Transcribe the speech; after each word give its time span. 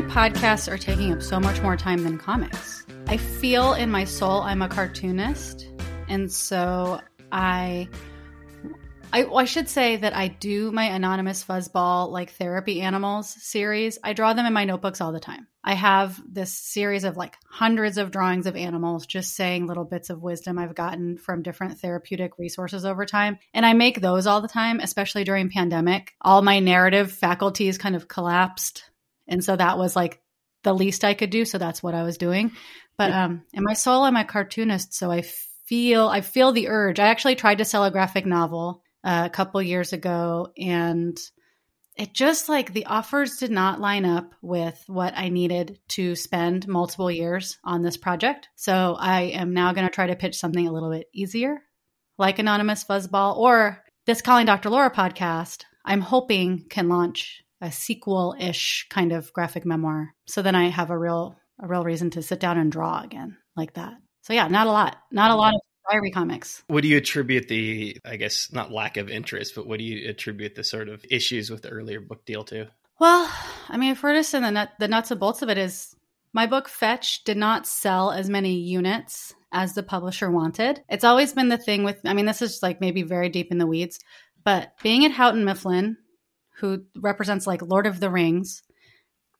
currently, 0.00 0.14
podcasts 0.14 0.70
are 0.70 0.76
taking 0.76 1.12
up 1.12 1.22
so 1.22 1.40
much 1.40 1.62
more 1.62 1.76
time 1.76 2.02
than 2.02 2.18
comics. 2.18 2.84
I 3.06 3.16
feel 3.16 3.72
in 3.74 3.90
my 3.90 4.04
soul 4.04 4.42
I'm 4.42 4.60
a 4.60 4.68
cartoonist. 4.68 5.68
And 6.08 6.30
so 6.30 7.00
I 7.32 7.88
I, 9.12 9.24
I, 9.24 9.44
should 9.44 9.68
say 9.68 9.96
that 9.96 10.14
I 10.14 10.28
do 10.28 10.72
my 10.72 10.84
anonymous 10.84 11.44
fuzzball 11.44 12.10
like 12.10 12.32
therapy 12.32 12.82
animals 12.82 13.28
series. 13.28 13.98
I 14.02 14.12
draw 14.12 14.34
them 14.34 14.44
in 14.44 14.52
my 14.52 14.64
notebooks 14.64 15.00
all 15.00 15.12
the 15.12 15.20
time. 15.20 15.46
I 15.64 15.74
have 15.74 16.20
this 16.28 16.52
series 16.52 17.04
of 17.04 17.16
like 17.16 17.36
hundreds 17.48 17.96
of 17.98 18.10
drawings 18.10 18.46
of 18.46 18.56
animals, 18.56 19.06
just 19.06 19.34
saying 19.34 19.66
little 19.66 19.84
bits 19.84 20.10
of 20.10 20.22
wisdom 20.22 20.58
I've 20.58 20.74
gotten 20.74 21.16
from 21.16 21.42
different 21.42 21.78
therapeutic 21.78 22.32
resources 22.38 22.84
over 22.84 23.06
time. 23.06 23.38
And 23.54 23.64
I 23.64 23.72
make 23.72 24.00
those 24.00 24.26
all 24.26 24.42
the 24.42 24.48
time, 24.48 24.80
especially 24.80 25.24
during 25.24 25.50
pandemic. 25.50 26.14
All 26.20 26.42
my 26.42 26.58
narrative 26.58 27.10
faculties 27.10 27.78
kind 27.78 27.96
of 27.96 28.08
collapsed. 28.08 28.85
And 29.28 29.42
so 29.42 29.56
that 29.56 29.78
was 29.78 29.96
like 29.96 30.20
the 30.62 30.74
least 30.74 31.04
I 31.04 31.14
could 31.14 31.30
do. 31.30 31.44
So 31.44 31.58
that's 31.58 31.82
what 31.82 31.94
I 31.94 32.02
was 32.02 32.18
doing. 32.18 32.52
But 32.96 33.12
um, 33.12 33.42
in 33.52 33.62
my 33.62 33.74
soul, 33.74 34.02
I'm 34.02 34.16
a 34.16 34.24
cartoonist. 34.24 34.94
So 34.94 35.10
I 35.10 35.22
feel, 35.66 36.08
I 36.08 36.20
feel 36.20 36.52
the 36.52 36.68
urge. 36.68 36.98
I 36.98 37.08
actually 37.08 37.36
tried 37.36 37.58
to 37.58 37.64
sell 37.64 37.84
a 37.84 37.90
graphic 37.90 38.26
novel 38.26 38.82
uh, 39.04 39.24
a 39.26 39.30
couple 39.30 39.60
years 39.62 39.92
ago 39.92 40.48
and 40.58 41.18
it 41.96 42.12
just 42.12 42.48
like 42.48 42.72
the 42.72 42.86
offers 42.86 43.38
did 43.38 43.50
not 43.50 43.80
line 43.80 44.04
up 44.04 44.34
with 44.42 44.82
what 44.86 45.14
I 45.16 45.30
needed 45.30 45.78
to 45.88 46.14
spend 46.14 46.68
multiple 46.68 47.10
years 47.10 47.58
on 47.64 47.82
this 47.82 47.96
project. 47.96 48.48
So 48.54 48.96
I 48.98 49.22
am 49.22 49.54
now 49.54 49.72
going 49.72 49.86
to 49.86 49.92
try 49.92 50.06
to 50.06 50.16
pitch 50.16 50.36
something 50.36 50.66
a 50.66 50.72
little 50.72 50.90
bit 50.90 51.08
easier, 51.14 51.62
like 52.18 52.38
Anonymous 52.38 52.84
Fuzzball 52.84 53.38
or 53.38 53.82
this 54.04 54.20
Calling 54.20 54.44
Dr. 54.44 54.68
Laura 54.68 54.90
podcast. 54.90 55.64
I'm 55.84 56.02
hoping 56.02 56.66
can 56.68 56.90
launch 56.90 57.42
a 57.60 57.72
sequel 57.72 58.34
ish 58.38 58.86
kind 58.90 59.12
of 59.12 59.32
graphic 59.32 59.64
memoir. 59.64 60.14
So 60.26 60.42
then 60.42 60.54
I 60.54 60.68
have 60.68 60.90
a 60.90 60.98
real 60.98 61.36
a 61.58 61.66
real 61.66 61.84
reason 61.84 62.10
to 62.10 62.22
sit 62.22 62.40
down 62.40 62.58
and 62.58 62.70
draw 62.70 63.02
again 63.02 63.36
like 63.56 63.74
that. 63.74 63.94
So 64.22 64.32
yeah, 64.32 64.48
not 64.48 64.66
a 64.66 64.70
lot, 64.70 64.96
not 65.10 65.30
a 65.30 65.36
lot 65.36 65.54
of 65.54 65.60
diary 65.90 66.10
comics. 66.10 66.62
What 66.66 66.82
do 66.82 66.88
you 66.88 66.98
attribute 66.98 67.48
the, 67.48 67.98
I 68.04 68.16
guess, 68.16 68.52
not 68.52 68.72
lack 68.72 68.96
of 68.96 69.08
interest, 69.08 69.54
but 69.54 69.66
what 69.66 69.78
do 69.78 69.84
you 69.84 70.08
attribute 70.10 70.54
the 70.54 70.64
sort 70.64 70.88
of 70.88 71.04
issues 71.08 71.50
with 71.50 71.62
the 71.62 71.70
earlier 71.70 72.00
book 72.00 72.24
deal 72.24 72.44
to? 72.44 72.66
Well, 72.98 73.30
I 73.68 73.76
mean, 73.76 73.94
for 73.94 74.10
us, 74.10 74.34
and 74.34 74.44
the, 74.44 74.50
nut, 74.50 74.70
the 74.78 74.88
nuts 74.88 75.10
and 75.10 75.20
bolts 75.20 75.42
of 75.42 75.48
it 75.48 75.58
is 75.58 75.94
my 76.32 76.46
book 76.46 76.68
Fetch 76.68 77.24
did 77.24 77.36
not 77.36 77.66
sell 77.66 78.10
as 78.10 78.28
many 78.28 78.54
units 78.54 79.34
as 79.52 79.74
the 79.74 79.82
publisher 79.82 80.30
wanted. 80.30 80.82
It's 80.88 81.04
always 81.04 81.32
been 81.32 81.48
the 81.48 81.58
thing 81.58 81.84
with, 81.84 82.00
I 82.04 82.14
mean, 82.14 82.26
this 82.26 82.42
is 82.42 82.62
like 82.62 82.80
maybe 82.80 83.02
very 83.02 83.28
deep 83.28 83.52
in 83.52 83.58
the 83.58 83.66
weeds, 83.66 84.00
but 84.44 84.72
being 84.82 85.04
at 85.04 85.12
Houghton 85.12 85.44
Mifflin, 85.44 85.96
who 86.58 86.84
represents 86.96 87.46
like 87.46 87.62
Lord 87.62 87.86
of 87.86 88.00
the 88.00 88.10
Rings, 88.10 88.62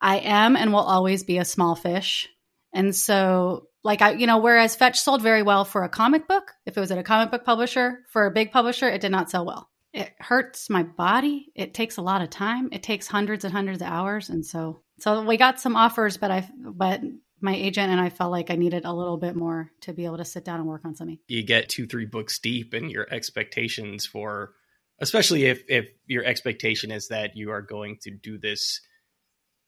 I 0.00 0.19
am 0.19 0.56
and 0.56 0.72
will 0.72 0.81
always 0.81 1.25
be 1.25 1.39
a 1.39 1.45
small 1.45 1.75
fish. 1.75 2.28
And 2.72 2.95
so 2.95 3.69
like 3.86 4.03
I, 4.03 4.12
you 4.12 4.27
know, 4.27 4.39
whereas 4.39 4.77
Fetch 4.77 5.00
sold 5.00 5.22
very 5.22 5.42
well 5.42 5.64
for 5.64 5.84
a 5.84 5.89
comic 5.89 6.27
book, 6.27 6.53
if 6.67 6.77
it 6.77 6.81
was 6.81 6.91
at 6.91 6.98
a 6.98 7.05
comic 7.05 7.31
book 7.31 7.44
publisher, 7.44 8.00
for 8.11 8.27
a 8.27 8.33
big 8.33 8.50
publisher, 8.50 8.89
it 8.89 9.00
did 9.00 9.12
not 9.12 9.31
sell 9.31 9.47
well. 9.47 9.70
It 9.92 10.11
hurts 10.19 10.69
my 10.69 10.83
body. 10.83 11.47
It 11.55 11.72
takes 11.72 11.97
a 11.97 12.03
lot 12.03 12.21
of 12.21 12.28
time. 12.28 12.69
It 12.72 12.82
takes 12.82 13.06
hundreds 13.06 13.44
and 13.44 13.55
hundreds 13.55 13.81
of 13.81 13.88
hours, 13.88 14.28
and 14.28 14.44
so 14.44 14.82
so 14.99 15.22
we 15.22 15.37
got 15.37 15.60
some 15.60 15.76
offers, 15.76 16.16
but 16.16 16.31
I 16.31 16.50
but 16.59 17.00
my 17.41 17.55
agent 17.55 17.93
and 17.93 18.00
I 18.00 18.10
felt 18.10 18.32
like 18.32 18.50
I 18.50 18.56
needed 18.56 18.84
a 18.84 18.93
little 18.93 19.19
bit 19.19 19.37
more 19.37 19.71
to 19.82 19.93
be 19.93 20.05
able 20.05 20.19
to 20.19 20.25
sit 20.25 20.44
down 20.44 20.59
and 20.59 20.69
work 20.69 20.84
on 20.84 20.97
something. 20.97 21.19
You 21.28 21.43
get 21.44 21.69
two, 21.69 21.87
three 21.87 22.06
books 22.06 22.38
deep, 22.38 22.75
and 22.75 22.91
your 22.91 23.06
expectations 23.10 24.05
for, 24.06 24.55
especially 25.01 25.45
if 25.45 25.62
if 25.69 25.87
your 26.07 26.25
expectation 26.25 26.91
is 26.91 27.09
that 27.09 27.37
you 27.37 27.51
are 27.51 27.62
going 27.62 27.99
to 28.03 28.11
do 28.11 28.39
this 28.39 28.81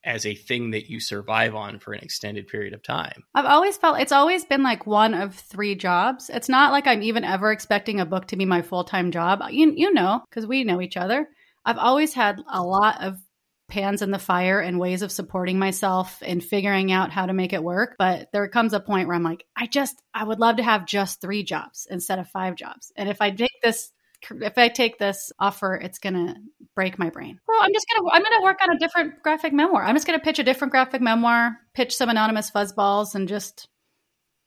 as 0.05 0.25
a 0.25 0.35
thing 0.35 0.71
that 0.71 0.89
you 0.89 1.01
survive 1.01 1.55
on 1.55 1.79
for 1.79 1.93
an 1.93 2.01
extended 2.01 2.47
period 2.47 2.73
of 2.73 2.83
time. 2.83 3.25
I've 3.35 3.45
always 3.45 3.77
felt 3.77 4.01
it's 4.01 4.13
always 4.13 4.45
been 4.45 4.63
like 4.63 4.87
one 4.87 5.13
of 5.13 5.35
three 5.35 5.75
jobs. 5.75 6.31
It's 6.31 6.49
not 6.49 6.73
like 6.73 6.87
I'm 6.87 7.03
even 7.03 7.25
ever 7.25 7.51
expecting 7.51 8.01
a 8.01 8.07
book 8.07 8.27
to 8.29 8.37
be 8.37 8.45
my 8.45 8.63
full 8.63 8.85
time 8.85 9.11
job. 9.11 9.43
You, 9.51 9.73
you 9.77 9.93
know, 9.93 10.23
because 10.29 10.47
we 10.47 10.65
know 10.65 10.81
each 10.81 10.97
other. 10.97 11.29
I've 11.65 11.79
always 11.79 12.15
had 12.15 12.41
a 12.51 12.63
lot 12.63 13.03
of 13.03 13.19
pans 13.69 14.01
in 14.01 14.11
the 14.11 14.19
fire 14.19 14.61
and 14.61 14.81
ways 14.81 15.03
of 15.03 15.13
supporting 15.13 15.59
myself 15.59 16.23
and 16.25 16.43
figuring 16.43 16.91
out 16.91 17.11
how 17.11 17.27
to 17.27 17.35
make 17.35 17.53
it 17.53 17.63
work. 17.63 17.97
But 17.99 18.29
there 18.33 18.49
comes 18.49 18.73
a 18.73 18.81
point 18.81 19.09
where 19.09 19.17
I'm 19.17 19.23
like, 19.23 19.45
I 19.55 19.67
just, 19.67 20.01
I 20.15 20.25
would 20.25 20.41
love 20.41 20.57
to 20.57 20.63
have 20.63 20.87
just 20.87 21.21
three 21.21 21.43
jobs 21.43 21.87
instead 21.91 22.19
of 22.19 22.29
five 22.29 22.55
jobs. 22.55 22.91
And 22.97 23.09
if 23.09 23.21
I 23.21 23.31
take 23.31 23.51
this 23.63 23.91
if 24.31 24.59
I 24.59 24.69
take 24.69 24.99
this 24.99 25.33
offer, 25.39 25.75
it's 25.75 25.99
gonna 25.99 26.37
break 26.75 26.99
my 26.99 27.11
brain. 27.11 27.39
Well, 27.47 27.61
I'm 27.61 27.73
just 27.73 27.87
gonna 27.93 28.09
I'm 28.13 28.23
gonna 28.23 28.43
work 28.43 28.59
on 28.63 28.75
a 28.75 28.79
different 28.79 29.23
graphic 29.23 29.53
memoir. 29.53 29.85
I'm 29.85 29.95
just 29.95 30.07
gonna 30.07 30.19
pitch 30.19 30.39
a 30.39 30.45
different 30.45 30.73
graphic 30.73 31.01
memoir, 31.01 31.57
pitch 31.75 31.97
some 31.97 32.09
anonymous 32.09 32.51
fuzzballs, 32.51 33.15
and 33.15 33.29
just 33.29 33.69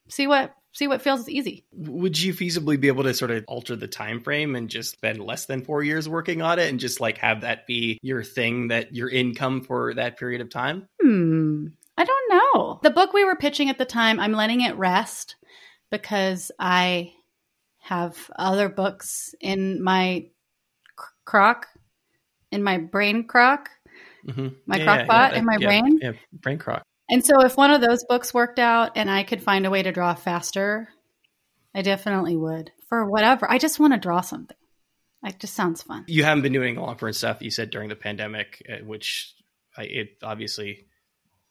see 0.09 0.27
what 0.27 0.53
see 0.73 0.87
what 0.87 1.01
feels 1.01 1.27
easy. 1.27 1.65
Would 1.73 2.19
you 2.19 2.33
feasibly 2.33 2.79
be 2.79 2.87
able 2.87 3.03
to 3.03 3.13
sort 3.13 3.31
of 3.31 3.43
alter 3.47 3.75
the 3.75 3.87
time 3.87 4.21
frame 4.21 4.55
and 4.55 4.69
just 4.69 4.91
spend 4.91 5.23
less 5.23 5.45
than 5.45 5.63
four 5.63 5.83
years 5.83 6.07
working 6.07 6.41
on 6.41 6.59
it 6.59 6.69
and 6.69 6.79
just 6.79 6.99
like 6.99 7.17
have 7.17 7.41
that 7.41 7.67
be 7.67 7.99
your 8.01 8.23
thing 8.23 8.69
that 8.69 8.95
your 8.95 9.09
income 9.09 9.61
for 9.61 9.93
that 9.95 10.17
period 10.17 10.41
of 10.41 10.49
time? 10.49 10.87
Hmm. 11.01 11.67
I 11.97 12.05
don't 12.05 12.31
know. 12.55 12.79
The 12.83 12.89
book 12.89 13.13
we 13.13 13.25
were 13.25 13.35
pitching 13.35 13.69
at 13.69 13.77
the 13.77 13.85
time, 13.85 14.19
I'm 14.19 14.31
letting 14.31 14.61
it 14.61 14.77
rest 14.77 15.35
because 15.91 16.51
I 16.57 17.13
have 17.81 18.17
other 18.37 18.69
books 18.69 19.35
in 19.39 19.83
my 19.83 20.27
crock, 21.25 21.67
in 22.51 22.63
my 22.63 22.77
brain 22.77 23.27
crock, 23.27 23.69
mm-hmm. 24.27 24.49
my 24.65 24.77
yeah, 24.77 24.85
crock 24.85 25.07
yeah, 25.07 25.31
yeah, 25.31 25.37
in 25.37 25.45
my 25.45 25.57
brain. 25.57 25.99
Yeah, 26.01 26.11
brain 26.31 26.57
crock. 26.57 26.83
And 27.09 27.25
so 27.25 27.41
if 27.41 27.57
one 27.57 27.71
of 27.71 27.81
those 27.81 28.05
books 28.07 28.33
worked 28.33 28.59
out 28.59 28.91
and 28.95 29.09
I 29.09 29.23
could 29.23 29.43
find 29.43 29.65
a 29.65 29.69
way 29.69 29.83
to 29.83 29.91
draw 29.91 30.13
faster, 30.13 30.87
I 31.75 31.81
definitely 31.81 32.37
would. 32.37 32.71
For 32.87 33.09
whatever. 33.09 33.49
I 33.49 33.57
just 33.57 33.79
want 33.79 33.93
to 33.93 33.99
draw 33.99 34.21
something. 34.21 34.57
It 35.23 35.39
just 35.39 35.53
sounds 35.53 35.81
fun. 35.81 36.05
You 36.07 36.23
haven't 36.23 36.41
been 36.41 36.53
doing 36.53 36.75
long 36.75 36.97
form 36.97 37.13
stuff, 37.13 37.41
you 37.41 37.51
said 37.51 37.69
during 37.69 37.89
the 37.89 37.95
pandemic, 37.95 38.65
uh, 38.69 38.83
which 38.83 39.33
I, 39.77 39.83
it 39.83 40.09
obviously 40.23 40.87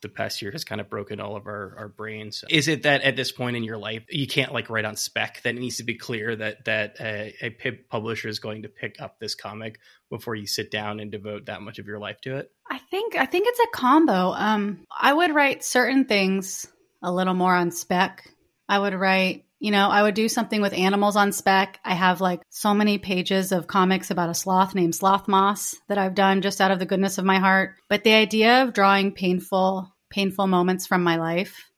the 0.02 0.08
past 0.08 0.42
year 0.42 0.50
has 0.50 0.64
kind 0.64 0.80
of 0.80 0.88
broken 0.88 1.20
all 1.20 1.36
of 1.36 1.46
our, 1.46 1.74
our 1.78 1.88
brains. 1.88 2.44
Is 2.48 2.68
it 2.68 2.84
that 2.84 3.02
at 3.02 3.16
this 3.16 3.32
point 3.32 3.56
in 3.56 3.62
your 3.62 3.78
life 3.78 4.04
you 4.08 4.26
can't 4.26 4.52
like 4.52 4.70
write 4.70 4.84
on 4.84 4.96
spec 4.96 5.40
that 5.42 5.54
it 5.54 5.60
needs 5.60 5.78
to 5.78 5.84
be 5.84 5.94
clear 5.94 6.36
that 6.36 6.64
that 6.64 6.96
a, 7.00 7.34
a 7.42 7.70
publisher 7.88 8.28
is 8.28 8.38
going 8.38 8.62
to 8.62 8.68
pick 8.68 9.00
up 9.00 9.18
this 9.18 9.34
comic 9.34 9.78
before 10.10 10.34
you 10.34 10.46
sit 10.46 10.70
down 10.70 11.00
and 11.00 11.10
devote 11.10 11.46
that 11.46 11.62
much 11.62 11.78
of 11.78 11.86
your 11.86 11.98
life 11.98 12.20
to 12.22 12.36
it? 12.36 12.50
I 12.68 12.78
think 12.78 13.16
I 13.16 13.26
think 13.26 13.46
it's 13.48 13.60
a 13.60 13.76
combo. 13.76 14.32
Um, 14.32 14.86
I 14.90 15.12
would 15.12 15.34
write 15.34 15.64
certain 15.64 16.04
things 16.04 16.66
a 17.02 17.12
little 17.12 17.34
more 17.34 17.54
on 17.54 17.70
spec. 17.70 18.28
I 18.68 18.78
would 18.78 18.94
write 18.94 19.44
you 19.60 19.70
know, 19.70 19.88
I 19.90 20.02
would 20.02 20.14
do 20.14 20.28
something 20.28 20.62
with 20.62 20.72
animals 20.72 21.16
on 21.16 21.32
spec. 21.32 21.78
I 21.84 21.94
have 21.94 22.22
like 22.22 22.40
so 22.48 22.72
many 22.72 22.96
pages 22.98 23.52
of 23.52 23.66
comics 23.66 24.10
about 24.10 24.30
a 24.30 24.34
sloth 24.34 24.74
named 24.74 24.94
Sloth 24.94 25.28
Moss 25.28 25.76
that 25.88 25.98
I've 25.98 26.14
done 26.14 26.40
just 26.40 26.62
out 26.62 26.70
of 26.70 26.78
the 26.78 26.86
goodness 26.86 27.18
of 27.18 27.26
my 27.26 27.38
heart. 27.38 27.74
But 27.88 28.02
the 28.02 28.14
idea 28.14 28.62
of 28.62 28.72
drawing 28.72 29.12
painful, 29.12 29.94
painful 30.08 30.46
moments 30.46 30.86
from 30.86 31.02
my 31.02 31.16
life 31.16 31.70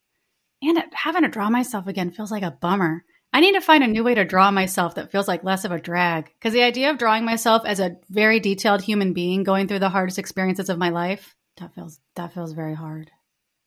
and 0.63 0.81
having 0.93 1.23
to 1.23 1.29
draw 1.29 1.51
myself 1.51 1.89
again 1.89 2.13
feels 2.13 2.31
like 2.31 2.45
a 2.45 2.53
bummer. 2.53 3.05
I 3.33 3.41
need 3.41 3.55
to 3.55 3.61
find 3.61 3.83
a 3.83 3.89
new 3.89 4.05
way 4.05 4.15
to 4.15 4.25
draw 4.25 4.51
myself 4.51 4.95
that 4.95 5.11
feels 5.11 5.27
like 5.27 5.43
less 5.43 5.65
of 5.65 5.73
a 5.73 5.81
drag. 5.81 6.27
Because 6.39 6.53
the 6.53 6.63
idea 6.63 6.91
of 6.91 6.99
drawing 6.99 7.25
myself 7.25 7.63
as 7.65 7.81
a 7.81 7.97
very 8.09 8.39
detailed 8.39 8.83
human 8.83 9.13
being 9.13 9.43
going 9.43 9.67
through 9.67 9.81
the 9.81 9.89
hardest 9.89 10.19
experiences 10.19 10.69
of 10.69 10.79
my 10.79 10.91
life, 10.91 11.35
that 11.59 11.75
feels 11.75 11.99
that 12.15 12.33
feels 12.33 12.53
very 12.53 12.75
hard. 12.75 13.11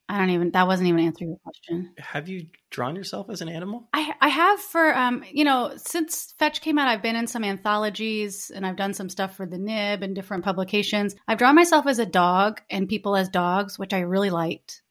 I 0.08 0.20
don't 0.20 0.30
even 0.30 0.52
that 0.52 0.68
wasn't 0.68 0.88
even 0.90 1.00
answering 1.00 1.32
your 1.32 1.40
question. 1.40 1.94
Have 1.98 2.30
you 2.30 2.48
drawn 2.70 2.96
yourself 2.96 3.30
as 3.30 3.42
an 3.42 3.50
animal? 3.50 3.88
I 3.94 4.14
I 4.22 4.30
have 4.30 4.60
for 4.60 4.96
um 4.96 5.24
you 5.32 5.44
know 5.44 5.74
since 5.78 6.36
Fetch 6.38 6.62
came 6.62 6.78
out 6.78 6.88
I've 6.88 7.02
been 7.02 7.16
in 7.16 7.28
some 7.28 7.44
anthologies 7.44 8.52
and 8.54 8.66
I've 8.66 8.76
done 8.76 8.94
some 8.94 9.10
stuff 9.10 9.36
for 9.36 9.46
the 9.46 9.58
Nib 9.58 10.04
and 10.04 10.16
different 10.16 10.44
publications. 10.44 11.16
I've 11.28 11.40
drawn 11.40 11.56
myself 11.56 11.88
as 11.88 12.00
a 12.00 12.06
dog 12.06 12.62
and 12.70 12.88
people 12.88 13.16
as 13.16 13.30
dogs, 13.30 13.80
which 13.80 13.94
I 13.94 14.02
really 14.02 14.30
liked. 14.30 14.84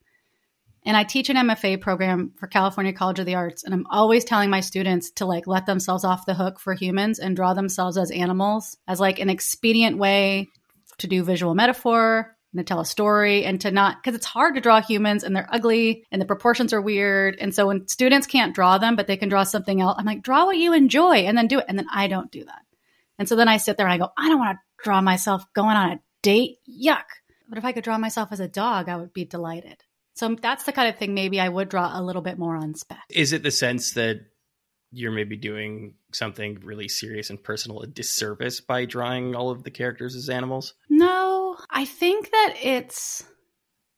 And 0.87 0.97
I 0.97 1.05
teach 1.05 1.31
an 1.31 1.37
MFA 1.37 1.81
program 1.81 2.33
for 2.37 2.47
California 2.47 2.93
College 2.93 3.21
of 3.21 3.27
the 3.27 3.37
Arts 3.37 3.63
and 3.63 3.73
I'm 3.73 3.87
always 3.89 4.25
telling 4.25 4.51
my 4.51 4.61
students 4.61 5.13
to 5.13 5.27
like 5.27 5.47
let 5.47 5.65
themselves 5.65 6.05
off 6.05 6.27
the 6.27 6.35
hook 6.35 6.59
for 6.59 6.75
humans 6.75 7.21
and 7.21 7.37
draw 7.37 7.55
themselves 7.55 7.97
as 7.97 8.11
animals 8.11 8.77
as 8.89 8.99
like 8.99 9.21
an 9.21 9.31
expedient 9.31 9.97
way 9.97 10.49
to 10.99 11.07
do 11.07 11.23
visual 11.23 11.55
metaphor 11.55 12.35
and 12.55 12.65
to 12.65 12.65
tell 12.65 12.81
a 12.81 12.87
story 12.87 13.45
and 13.45 13.61
to 13.61 13.71
not 13.71 14.03
because 14.03 14.17
it's 14.17 14.27
hard 14.27 14.55
to 14.55 14.61
draw 14.61 14.81
humans 14.81 15.25
and 15.25 15.35
they're 15.35 15.49
ugly 15.51 16.06
and 16.11 16.23
the 16.23 16.27
proportions 16.27 16.73
are 16.73 16.81
weird. 16.81 17.37
And 17.41 17.55
so 17.55 17.67
when 17.67 17.89
students 17.89 18.27
can't 18.27 18.55
draw 18.55 18.79
them 18.79 18.97
but 18.97 19.06
they 19.06 19.17
can 19.17 19.29
draw 19.29 19.43
something 19.43 19.81
else 19.81 19.97
i'm 19.99 20.06
like 20.06 20.23
draw 20.23 20.47
what 20.47 20.56
you 20.56 20.73
enjoy 20.73 21.17
and 21.17 21.37
then 21.37 21.49
do 21.49 21.59
it. 21.59 21.67
And 21.69 21.79
then 21.79 21.87
i 21.93 22.06
don't 22.06 22.31
do 22.31 22.45
that. 22.45 22.62
And 23.19 23.29
so 23.29 23.37
then 23.37 23.49
i 23.49 23.56
sit 23.56 23.77
there 23.77 23.87
and 23.87 23.93
i 23.93 23.99
go 23.99 24.12
i 24.17 24.29
don't 24.29 24.39
want 24.39 24.56
to 24.56 24.85
draw 24.85 25.01
myself 25.01 25.45
going 25.55 25.77
on 25.77 25.93
a 25.93 26.01
date. 26.23 26.59
Yuck. 26.69 27.05
But 27.49 27.59
if 27.59 27.65
i 27.65 27.73
could 27.73 27.85
draw 27.85 27.99
myself 27.99 28.31
as 28.33 28.41
a 28.41 28.49
dog 28.49 28.89
i 28.89 28.97
would 28.97 29.12
be 29.12 29.25
delighted. 29.25 29.83
So 30.15 30.37
that's 30.41 30.62
the 30.62 30.73
kind 30.73 30.89
of 30.89 30.97
thing 30.97 31.15
maybe 31.15 31.41
i 31.41 31.49
would 31.49 31.69
draw 31.69 31.99
a 31.99 32.03
little 32.03 32.23
bit 32.23 32.39
more 32.39 32.56
on 32.56 32.75
spec. 32.75 33.03
Is 33.11 33.33
it 33.33 33.43
the 33.43 33.51
sense 33.51 33.93
that 33.93 34.21
you're 34.94 35.12
maybe 35.12 35.37
doing 35.37 35.94
something 36.12 36.58
really 36.62 36.88
serious 36.88 37.31
and 37.31 37.43
personal 37.43 37.81
a 37.82 37.87
disservice 37.87 38.61
by 38.61 38.85
drawing 38.85 39.35
all 39.35 39.50
of 39.50 39.64
the 39.64 39.70
characters 39.70 40.14
as 40.14 40.29
animals 40.29 40.75
no 40.88 41.56
I 41.70 41.85
think 41.85 42.31
that 42.31 42.55
it's 42.62 43.25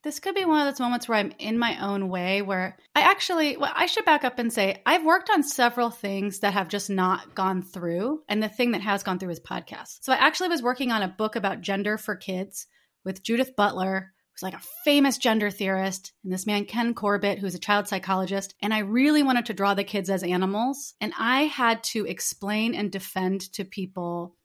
this 0.06 0.20
could 0.20 0.36
be 0.36 0.44
one 0.44 0.64
of 0.64 0.72
those 0.72 0.78
moments 0.78 1.08
where 1.08 1.18
I'm 1.18 1.32
in 1.40 1.58
my 1.58 1.84
own 1.84 2.08
way 2.08 2.40
where 2.40 2.76
I 2.94 3.00
actually, 3.00 3.56
well, 3.56 3.72
I 3.74 3.86
should 3.86 4.04
back 4.04 4.22
up 4.22 4.38
and 4.38 4.52
say 4.52 4.80
I've 4.86 5.04
worked 5.04 5.30
on 5.30 5.42
several 5.42 5.90
things 5.90 6.38
that 6.40 6.52
have 6.52 6.68
just 6.68 6.88
not 6.88 7.34
gone 7.34 7.60
through. 7.60 8.22
And 8.28 8.40
the 8.40 8.48
thing 8.48 8.70
that 8.70 8.82
has 8.82 9.02
gone 9.02 9.18
through 9.18 9.30
is 9.32 9.40
podcasts. 9.40 9.98
So 10.02 10.12
I 10.12 10.16
actually 10.16 10.50
was 10.50 10.62
working 10.62 10.92
on 10.92 11.02
a 11.02 11.08
book 11.08 11.34
about 11.34 11.60
gender 11.60 11.98
for 11.98 12.14
kids 12.14 12.68
with 13.04 13.24
Judith 13.24 13.56
Butler, 13.56 14.12
who's 14.36 14.42
like 14.42 14.54
a 14.54 14.64
famous 14.84 15.18
gender 15.18 15.50
theorist, 15.50 16.12
and 16.22 16.32
this 16.32 16.46
man, 16.46 16.66
Ken 16.66 16.94
Corbett, 16.94 17.38
who's 17.38 17.54
a 17.54 17.60
child 17.60 17.88
psychologist. 17.88 18.54
And 18.60 18.74
I 18.74 18.80
really 18.80 19.22
wanted 19.22 19.46
to 19.46 19.54
draw 19.54 19.74
the 19.74 19.84
kids 19.84 20.10
as 20.10 20.22
animals. 20.22 20.94
And 21.00 21.12
I 21.18 21.42
had 21.42 21.82
to 21.84 22.04
explain 22.06 22.74
and 22.74 22.90
defend 22.90 23.52
to 23.54 23.64
people 23.64 24.36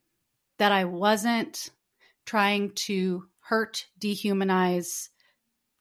that 0.60 0.72
I 0.72 0.86
wasn't 0.86 1.70
trying 2.26 2.72
to 2.76 3.26
hurt, 3.40 3.88
dehumanize, 4.00 5.10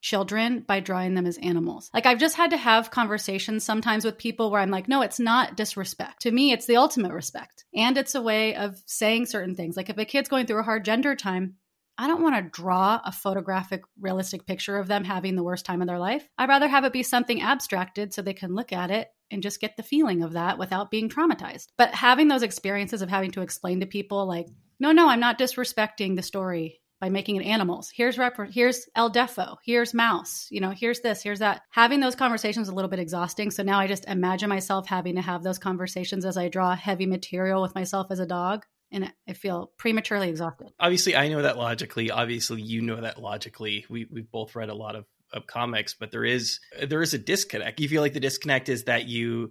children 0.00 0.60
by 0.60 0.80
drawing 0.80 1.14
them 1.14 1.26
as 1.26 1.38
animals. 1.38 1.90
Like 1.92 2.06
I've 2.06 2.18
just 2.18 2.36
had 2.36 2.50
to 2.50 2.56
have 2.56 2.90
conversations 2.90 3.64
sometimes 3.64 4.04
with 4.04 4.18
people 4.18 4.50
where 4.50 4.60
I'm 4.60 4.70
like, 4.70 4.88
no, 4.88 5.02
it's 5.02 5.20
not 5.20 5.56
disrespect. 5.56 6.22
To 6.22 6.30
me, 6.30 6.52
it's 6.52 6.66
the 6.66 6.78
ultimate 6.78 7.12
respect. 7.12 7.64
And 7.74 7.98
it's 7.98 8.14
a 8.14 8.22
way 8.22 8.54
of 8.56 8.80
saying 8.86 9.26
certain 9.26 9.54
things. 9.54 9.76
Like 9.76 9.90
if 9.90 9.98
a 9.98 10.04
kid's 10.04 10.28
going 10.28 10.46
through 10.46 10.60
a 10.60 10.64
hard 10.64 10.84
gender 10.84 11.14
time, 11.14 11.56
I 12.00 12.06
don't 12.06 12.22
want 12.22 12.34
to 12.34 12.62
draw 12.62 12.98
a 13.04 13.12
photographic, 13.12 13.82
realistic 14.00 14.46
picture 14.46 14.78
of 14.78 14.88
them 14.88 15.04
having 15.04 15.36
the 15.36 15.42
worst 15.42 15.66
time 15.66 15.82
of 15.82 15.86
their 15.86 15.98
life. 15.98 16.26
I'd 16.38 16.48
rather 16.48 16.66
have 16.66 16.84
it 16.84 16.94
be 16.94 17.02
something 17.02 17.42
abstracted 17.42 18.14
so 18.14 18.22
they 18.22 18.32
can 18.32 18.54
look 18.54 18.72
at 18.72 18.90
it 18.90 19.08
and 19.30 19.42
just 19.42 19.60
get 19.60 19.76
the 19.76 19.82
feeling 19.82 20.22
of 20.22 20.32
that 20.32 20.56
without 20.56 20.90
being 20.90 21.10
traumatized. 21.10 21.66
But 21.76 21.94
having 21.94 22.28
those 22.28 22.42
experiences 22.42 23.02
of 23.02 23.10
having 23.10 23.32
to 23.32 23.42
explain 23.42 23.80
to 23.80 23.86
people, 23.86 24.26
like, 24.26 24.46
no, 24.78 24.92
no, 24.92 25.10
I'm 25.10 25.20
not 25.20 25.38
disrespecting 25.38 26.16
the 26.16 26.22
story 26.22 26.80
by 27.02 27.10
making 27.10 27.36
it 27.36 27.44
animals. 27.44 27.92
Here's 27.94 28.16
rep- 28.16 28.50
here's 28.50 28.88
El 28.96 29.10
Deafo, 29.10 29.56
here's 29.62 29.92
Mouse, 29.92 30.48
you 30.50 30.62
know, 30.62 30.70
here's 30.70 31.00
this, 31.00 31.22
here's 31.22 31.40
that. 31.40 31.60
Having 31.68 32.00
those 32.00 32.16
conversations 32.16 32.70
a 32.70 32.74
little 32.74 32.90
bit 32.90 32.98
exhausting. 32.98 33.50
So 33.50 33.62
now 33.62 33.78
I 33.78 33.86
just 33.86 34.08
imagine 34.08 34.48
myself 34.48 34.86
having 34.86 35.16
to 35.16 35.22
have 35.22 35.42
those 35.42 35.58
conversations 35.58 36.24
as 36.24 36.38
I 36.38 36.48
draw 36.48 36.74
heavy 36.74 37.04
material 37.04 37.60
with 37.60 37.74
myself 37.74 38.06
as 38.10 38.20
a 38.20 38.26
dog. 38.26 38.64
And 38.92 39.12
I 39.28 39.32
feel 39.34 39.72
prematurely 39.78 40.28
exhausted. 40.28 40.68
Obviously, 40.80 41.14
I 41.14 41.28
know 41.28 41.42
that 41.42 41.56
logically. 41.56 42.10
Obviously, 42.10 42.60
you 42.60 42.82
know 42.82 43.00
that 43.00 43.20
logically. 43.20 43.86
We 43.88 44.06
we've 44.10 44.30
both 44.30 44.54
read 44.56 44.68
a 44.68 44.74
lot 44.74 44.96
of, 44.96 45.06
of 45.32 45.46
comics, 45.46 45.94
but 45.94 46.10
there 46.10 46.24
is 46.24 46.60
there 46.82 47.02
is 47.02 47.14
a 47.14 47.18
disconnect. 47.18 47.80
You 47.80 47.88
feel 47.88 48.02
like 48.02 48.14
the 48.14 48.20
disconnect 48.20 48.68
is 48.68 48.84
that 48.84 49.06
you 49.06 49.50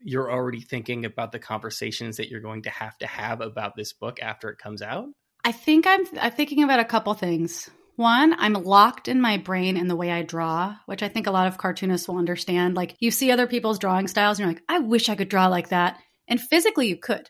you're 0.00 0.30
already 0.30 0.60
thinking 0.60 1.04
about 1.04 1.32
the 1.32 1.38
conversations 1.38 2.18
that 2.18 2.28
you're 2.28 2.40
going 2.40 2.62
to 2.62 2.70
have 2.70 2.96
to 2.98 3.06
have 3.06 3.40
about 3.40 3.74
this 3.74 3.92
book 3.92 4.20
after 4.22 4.48
it 4.48 4.58
comes 4.58 4.80
out. 4.82 5.06
I 5.44 5.52
think 5.52 5.86
I'm 5.86 6.04
I'm 6.20 6.32
thinking 6.32 6.62
about 6.62 6.80
a 6.80 6.84
couple 6.84 7.14
things. 7.14 7.70
One, 7.96 8.32
I'm 8.38 8.52
locked 8.52 9.08
in 9.08 9.20
my 9.20 9.38
brain 9.38 9.76
in 9.76 9.88
the 9.88 9.96
way 9.96 10.12
I 10.12 10.22
draw, 10.22 10.76
which 10.86 11.02
I 11.02 11.08
think 11.08 11.26
a 11.26 11.32
lot 11.32 11.48
of 11.48 11.58
cartoonists 11.58 12.06
will 12.06 12.18
understand. 12.18 12.76
Like 12.76 12.94
you 13.00 13.10
see 13.10 13.32
other 13.32 13.48
people's 13.48 13.80
drawing 13.80 14.06
styles 14.06 14.38
and 14.38 14.46
you're 14.46 14.54
like, 14.54 14.62
I 14.68 14.78
wish 14.78 15.08
I 15.08 15.16
could 15.16 15.28
draw 15.28 15.48
like 15.48 15.70
that. 15.70 15.98
And 16.28 16.40
physically 16.40 16.86
you 16.86 16.96
could. 16.96 17.28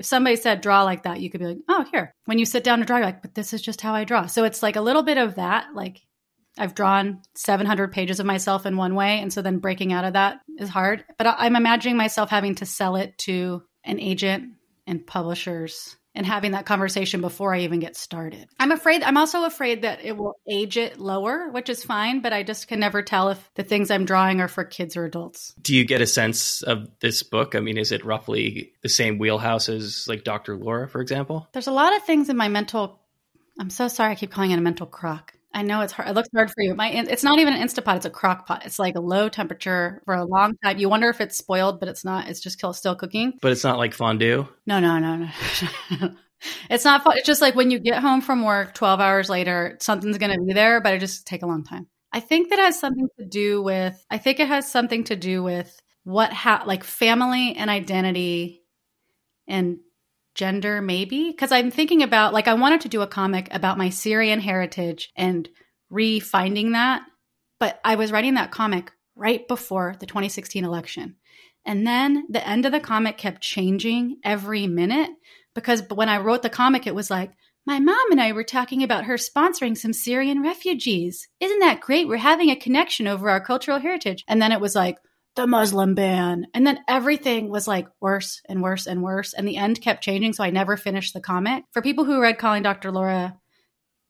If 0.00 0.06
somebody 0.06 0.36
said 0.36 0.62
draw 0.62 0.84
like 0.84 1.02
that, 1.02 1.20
you 1.20 1.28
could 1.28 1.40
be 1.40 1.46
like, 1.46 1.58
oh, 1.68 1.84
here. 1.92 2.14
When 2.24 2.38
you 2.38 2.46
sit 2.46 2.64
down 2.64 2.78
to 2.78 2.86
draw, 2.86 2.96
you're 2.96 3.04
like, 3.04 3.20
but 3.20 3.34
this 3.34 3.52
is 3.52 3.60
just 3.60 3.82
how 3.82 3.94
I 3.94 4.04
draw. 4.04 4.24
So 4.24 4.44
it's 4.44 4.62
like 4.62 4.76
a 4.76 4.80
little 4.80 5.02
bit 5.02 5.18
of 5.18 5.34
that. 5.34 5.74
Like 5.74 6.00
I've 6.58 6.74
drawn 6.74 7.20
700 7.36 7.92
pages 7.92 8.18
of 8.18 8.24
myself 8.24 8.64
in 8.64 8.78
one 8.78 8.94
way. 8.94 9.20
And 9.20 9.30
so 9.30 9.42
then 9.42 9.58
breaking 9.58 9.92
out 9.92 10.06
of 10.06 10.14
that 10.14 10.40
is 10.58 10.70
hard. 10.70 11.04
But 11.18 11.26
I'm 11.38 11.54
imagining 11.54 11.98
myself 11.98 12.30
having 12.30 12.54
to 12.56 12.66
sell 12.66 12.96
it 12.96 13.18
to 13.18 13.62
an 13.84 14.00
agent 14.00 14.54
and 14.86 15.06
publishers 15.06 15.96
and 16.14 16.26
having 16.26 16.52
that 16.52 16.66
conversation 16.66 17.20
before 17.20 17.54
I 17.54 17.60
even 17.60 17.80
get 17.80 17.96
started. 17.96 18.48
I'm 18.58 18.72
afraid, 18.72 19.02
I'm 19.02 19.16
also 19.16 19.44
afraid 19.44 19.82
that 19.82 20.04
it 20.04 20.16
will 20.16 20.34
age 20.48 20.76
it 20.76 20.98
lower, 20.98 21.48
which 21.50 21.68
is 21.68 21.84
fine, 21.84 22.20
but 22.20 22.32
I 22.32 22.42
just 22.42 22.68
can 22.68 22.80
never 22.80 23.02
tell 23.02 23.30
if 23.30 23.50
the 23.54 23.62
things 23.62 23.90
I'm 23.90 24.04
drawing 24.04 24.40
are 24.40 24.48
for 24.48 24.64
kids 24.64 24.96
or 24.96 25.04
adults. 25.04 25.54
Do 25.60 25.74
you 25.74 25.84
get 25.84 26.00
a 26.00 26.06
sense 26.06 26.62
of 26.62 26.88
this 27.00 27.22
book? 27.22 27.54
I 27.54 27.60
mean, 27.60 27.78
is 27.78 27.92
it 27.92 28.04
roughly 28.04 28.72
the 28.82 28.88
same 28.88 29.18
wheelhouse 29.18 29.68
as 29.68 30.06
like 30.08 30.24
Dr. 30.24 30.56
Laura, 30.56 30.88
for 30.88 31.00
example? 31.00 31.48
There's 31.52 31.68
a 31.68 31.72
lot 31.72 31.94
of 31.94 32.02
things 32.02 32.28
in 32.28 32.36
my 32.36 32.48
mental, 32.48 33.00
I'm 33.58 33.70
so 33.70 33.88
sorry 33.88 34.12
I 34.12 34.16
keep 34.16 34.30
calling 34.30 34.50
it 34.50 34.58
a 34.58 34.62
mental 34.62 34.86
crock. 34.86 35.34
I 35.52 35.62
know 35.62 35.80
it's 35.80 35.92
hard. 35.92 36.08
It 36.08 36.14
looks 36.14 36.28
hard 36.34 36.48
for 36.50 36.62
you. 36.62 36.74
My, 36.74 36.90
it's 36.90 37.24
not 37.24 37.40
even 37.40 37.54
an 37.54 37.66
Instapot. 37.66 37.96
It's 37.96 38.06
a 38.06 38.10
crock 38.10 38.46
pot. 38.46 38.64
It's 38.64 38.78
like 38.78 38.94
a 38.94 39.00
low 39.00 39.28
temperature 39.28 40.00
for 40.04 40.14
a 40.14 40.24
long 40.24 40.56
time. 40.62 40.78
You 40.78 40.88
wonder 40.88 41.08
if 41.08 41.20
it's 41.20 41.36
spoiled, 41.36 41.80
but 41.80 41.88
it's 41.88 42.04
not. 42.04 42.28
It's 42.28 42.40
just 42.40 42.62
still 42.74 42.94
cooking. 42.94 43.34
But 43.42 43.52
it's 43.52 43.64
not 43.64 43.78
like 43.78 43.94
fondue. 43.94 44.46
No, 44.66 44.78
no, 44.78 44.98
no, 44.98 45.16
no. 45.16 45.28
it's 46.70 46.84
not. 46.84 47.02
It's 47.16 47.26
just 47.26 47.42
like 47.42 47.56
when 47.56 47.70
you 47.70 47.80
get 47.80 48.00
home 48.00 48.20
from 48.20 48.44
work, 48.44 48.74
twelve 48.74 49.00
hours 49.00 49.28
later, 49.28 49.76
something's 49.80 50.18
going 50.18 50.32
to 50.32 50.40
be 50.40 50.52
there, 50.52 50.80
but 50.80 50.94
it 50.94 51.00
just 51.00 51.26
take 51.26 51.42
a 51.42 51.46
long 51.46 51.64
time. 51.64 51.88
I 52.12 52.20
think 52.20 52.50
that 52.50 52.58
has 52.58 52.78
something 52.78 53.08
to 53.18 53.24
do 53.24 53.60
with. 53.60 54.04
I 54.08 54.18
think 54.18 54.38
it 54.38 54.48
has 54.48 54.70
something 54.70 55.04
to 55.04 55.16
do 55.16 55.42
with 55.42 55.80
what 56.04 56.32
ha- 56.32 56.64
like 56.64 56.84
family 56.84 57.54
and 57.56 57.68
identity 57.70 58.62
and 59.48 59.78
gender 60.34 60.80
maybe 60.80 61.30
because 61.30 61.52
i'm 61.52 61.70
thinking 61.70 62.02
about 62.02 62.32
like 62.32 62.48
i 62.48 62.54
wanted 62.54 62.80
to 62.80 62.88
do 62.88 63.02
a 63.02 63.06
comic 63.06 63.48
about 63.50 63.78
my 63.78 63.90
syrian 63.90 64.40
heritage 64.40 65.10
and 65.16 65.48
refinding 65.92 66.72
that 66.72 67.02
but 67.58 67.80
i 67.84 67.94
was 67.94 68.12
writing 68.12 68.34
that 68.34 68.50
comic 68.50 68.92
right 69.16 69.46
before 69.48 69.96
the 70.00 70.06
2016 70.06 70.64
election 70.64 71.16
and 71.64 71.86
then 71.86 72.26
the 72.30 72.46
end 72.46 72.64
of 72.64 72.72
the 72.72 72.80
comic 72.80 73.18
kept 73.18 73.42
changing 73.42 74.16
every 74.24 74.66
minute 74.66 75.10
because 75.54 75.82
when 75.90 76.08
i 76.08 76.18
wrote 76.18 76.42
the 76.42 76.50
comic 76.50 76.86
it 76.86 76.94
was 76.94 77.10
like 77.10 77.32
my 77.66 77.78
mom 77.78 78.10
and 78.10 78.20
I 78.20 78.32
were 78.32 78.42
talking 78.42 78.82
about 78.82 79.04
her 79.04 79.14
sponsoring 79.14 79.76
some 79.76 79.92
Syrian 79.92 80.42
refugees. 80.42 81.28
Isn't 81.40 81.60
that 81.60 81.80
great? 81.80 82.08
We're 82.08 82.16
having 82.16 82.50
a 82.50 82.56
connection 82.56 83.06
over 83.06 83.28
our 83.28 83.40
cultural 83.40 83.78
heritage. 83.78 84.24
And 84.26 84.40
then 84.40 84.50
it 84.50 84.60
was 84.60 84.74
like, 84.74 84.96
the 85.36 85.46
Muslim 85.46 85.94
ban. 85.94 86.46
And 86.54 86.66
then 86.66 86.80
everything 86.88 87.50
was 87.50 87.68
like 87.68 87.86
worse 88.00 88.42
and 88.48 88.62
worse 88.62 88.86
and 88.86 89.02
worse. 89.02 89.32
And 89.32 89.46
the 89.46 89.56
end 89.56 89.80
kept 89.80 90.02
changing. 90.02 90.32
So 90.32 90.44
I 90.44 90.50
never 90.50 90.76
finished 90.76 91.14
the 91.14 91.20
comic. 91.20 91.64
For 91.72 91.82
people 91.82 92.04
who 92.04 92.20
read 92.20 92.38
Calling 92.38 92.62
Dr. 92.62 92.90
Laura, 92.90 93.38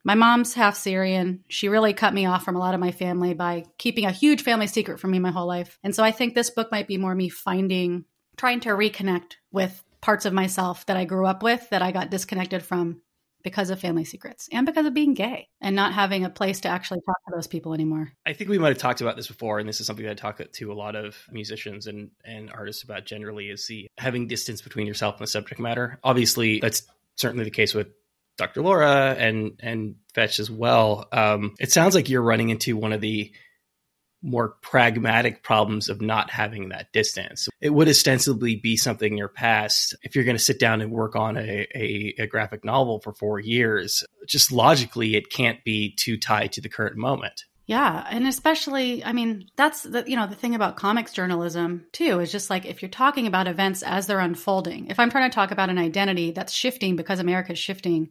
my 0.05 0.15
mom's 0.15 0.55
half 0.55 0.77
Syrian. 0.77 1.45
She 1.49 1.69
really 1.69 1.93
cut 1.93 2.15
me 2.15 2.27
off 2.27 2.45
from 2.45 2.57
a 2.57 2.59
lot 2.59 2.75
of 2.75 2.81
my 2.81 2.91
family 2.91 3.35
by 3.35 3.65
keeping 3.79 4.07
a 4.07 4.13
huge 4.13 4.43
family 4.43 4.67
secret 4.67 4.99
from 4.99 5.11
me 5.11 5.19
my 5.19 5.31
whole 5.31 5.47
life. 5.47 5.79
And 5.85 5.95
so 5.95 6.03
I 6.03 6.11
think 6.11 6.35
this 6.35 6.51
book 6.51 6.73
might 6.73 6.89
be 6.89 6.97
more 6.97 7.15
me 7.15 7.29
finding, 7.29 8.07
trying 8.37 8.61
to 8.61 8.71
reconnect 8.71 9.35
with 9.53 9.83
parts 10.01 10.25
of 10.25 10.33
myself 10.33 10.87
that 10.87 10.97
I 10.97 11.05
grew 11.05 11.27
up 11.27 11.43
with 11.43 11.69
that 11.71 11.83
I 11.83 11.93
got 11.93 12.11
disconnected 12.11 12.63
from 12.63 13.03
because 13.43 13.71
of 13.71 13.81
family 13.81 14.05
secrets 14.05 14.49
and 14.53 14.67
because 14.67 14.87
of 14.87 14.95
being 14.95 15.15
gay 15.15 15.49
and 15.61 15.77
not 15.77 15.93
having 15.93 16.25
a 16.25 16.31
place 16.31 16.61
to 16.61 16.69
actually 16.69 17.01
talk 17.01 17.17
to 17.27 17.35
those 17.35 17.47
people 17.47 17.75
anymore. 17.75 18.13
I 18.27 18.33
think 18.33 18.51
we 18.51 18.59
might 18.59 18.69
have 18.69 18.79
talked 18.79 19.01
about 19.01 19.17
this 19.17 19.27
before, 19.27 19.59
and 19.59 19.69
this 19.69 19.81
is 19.81 19.87
something 19.87 20.05
that 20.05 20.13
I 20.13 20.15
talk 20.15 20.41
to 20.53 20.73
a 20.73 20.75
lot 20.75 20.97
of 20.97 21.17
musicians 21.31 21.87
and, 21.87 22.11
and 22.25 22.51
artists 22.51 22.83
about 22.83 23.07
generally 23.07 23.49
is 23.49 23.67
the 23.67 23.89
having 23.99 24.27
distance 24.27 24.63
between 24.63 24.87
yourself 24.87 25.17
and 25.17 25.23
the 25.23 25.31
subject 25.31 25.61
matter. 25.61 25.99
Obviously, 26.03 26.61
that's 26.61 26.83
certainly 27.17 27.45
the 27.45 27.51
case 27.51 27.75
with 27.75 27.89
Dr. 28.37 28.63
Laura 28.63 29.15
and 29.19 29.61
and 29.61 29.97
Fetch 30.15 30.41
as 30.41 30.51
well. 30.51 31.07
Um, 31.13 31.55
it 31.61 31.71
sounds 31.71 31.95
like 31.95 32.09
you're 32.09 32.23
running 32.23 32.49
into 32.49 32.77
one 32.77 32.93
of 32.93 33.01
the 33.01 33.33
more 34.23 34.57
pragmatic 34.61 35.43
problems 35.43 35.89
of 35.89 36.01
not 36.01 36.31
having 36.31 36.69
that 36.69 36.93
distance. 36.93 37.49
It 37.61 37.71
would 37.71 37.89
ostensibly 37.89 38.57
be 38.57 38.77
something 38.77 39.13
in 39.13 39.19
your 39.19 39.29
past 39.29 39.95
if 40.03 40.15
you're 40.15 40.25
going 40.25 40.37
to 40.37 40.43
sit 40.43 40.59
down 40.59 40.81
and 40.81 40.93
work 40.93 41.17
on 41.17 41.37
a, 41.37 41.67
a, 41.75 42.15
a, 42.19 42.27
graphic 42.27 42.65
novel 42.65 43.01
for 43.01 43.13
four 43.15 43.41
years. 43.41 44.05
Just 44.27 44.53
logically, 44.53 45.17
it 45.17 45.31
can't 45.31 45.63
be 45.65 45.95
too 45.95 46.19
tied 46.19 46.53
to 46.53 46.61
the 46.61 46.69
current 46.69 46.97
moment. 46.97 47.45
Yeah, 47.67 48.05
and 48.11 48.27
especially, 48.27 49.05
I 49.05 49.13
mean, 49.13 49.49
that's 49.55 49.85
the 49.85 50.03
you 50.05 50.17
know 50.17 50.27
the 50.27 50.35
thing 50.35 50.57
about 50.57 50.77
comics 50.77 51.13
journalism 51.13 51.87
too 51.93 52.19
is 52.19 52.33
just 52.33 52.51
like 52.51 52.67
if 52.67 52.83
you're 52.83 52.89
talking 52.89 53.29
about 53.29 53.47
events 53.47 53.85
as 53.85 54.09
they're 54.09 54.19
unfolding. 54.19 54.89
If 54.89 54.99
I'm 54.99 55.09
trying 55.09 55.31
to 55.31 55.35
talk 55.35 55.53
about 55.53 55.71
an 55.71 55.79
identity 55.79 56.33
that's 56.33 56.53
shifting 56.53 56.97
because 56.97 57.21
America's 57.21 57.61
shifting, 57.61 58.09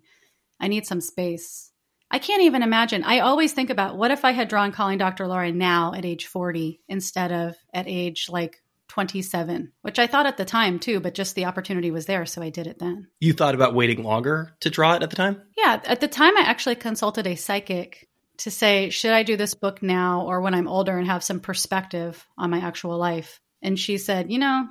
I 0.62 0.70
need 0.70 0.86
some 0.86 1.02
space 1.02 1.69
I 2.12 2.20
can't 2.20 2.44
even 2.44 2.64
imagine. 2.64 3.04
I 3.04 3.20
always 3.20 3.54
think 3.54 3.70
about 3.70 3.98
what 3.98 4.12
if 4.12 4.26
I 4.26 4.32
had 4.32 4.48
drawn 4.48 4.72
Calling 4.72 4.98
Dr. 4.98 5.28
Laura 5.28 5.52
now 5.52 5.94
at 5.94 6.06
age 6.06 6.26
40 6.26 6.82
instead 6.88 7.32
of 7.32 7.56
at 7.74 7.88
age 7.88 8.28
like 8.30 8.62
27, 8.90 9.72
which 9.82 10.00
I 10.00 10.08
thought 10.08 10.26
at 10.26 10.38
the 10.38 10.46
time 10.46 10.80
too, 10.80 11.00
but 11.00 11.14
just 11.14 11.36
the 11.36 11.46
opportunity 11.46 11.92
was 11.92 12.06
there. 12.06 12.26
So 12.26 12.42
I 12.42 12.50
did 12.50 12.68
it 12.68 12.80
then. 12.80 13.08
You 13.20 13.34
thought 13.34 13.56
about 13.56 13.76
waiting 13.76 14.04
longer 14.04 14.56
to 14.62 14.70
draw 14.70 14.96
it 14.96 15.04
at 15.04 15.12
the 15.12 15.16
time? 15.16 15.42
Yeah. 15.56 15.80
At 15.86 16.02
the 16.02 16.08
time, 16.08 16.36
I 16.36 16.42
actually 16.42 16.76
consulted 16.76 17.28
a 17.28 17.36
psychic 17.36 18.10
to 18.38 18.52
say, 18.52 18.90
should 18.90 19.12
I 19.12 19.24
do 19.24 19.38
this 19.38 19.54
book 19.54 19.84
now 19.84 20.26
or 20.26 20.42
when 20.42 20.56
I'm 20.56 20.68
older 20.68 20.98
and 20.98 21.08
have 21.08 21.24
some 21.24 21.40
perspective 21.40 22.26
on 22.38 22.50
my 22.50 22.60
actual 22.60 22.98
life? 22.98 23.40
And 23.62 23.78
she 23.78 23.98
said, 23.98 24.32
you 24.32 24.40
know, 24.40 24.68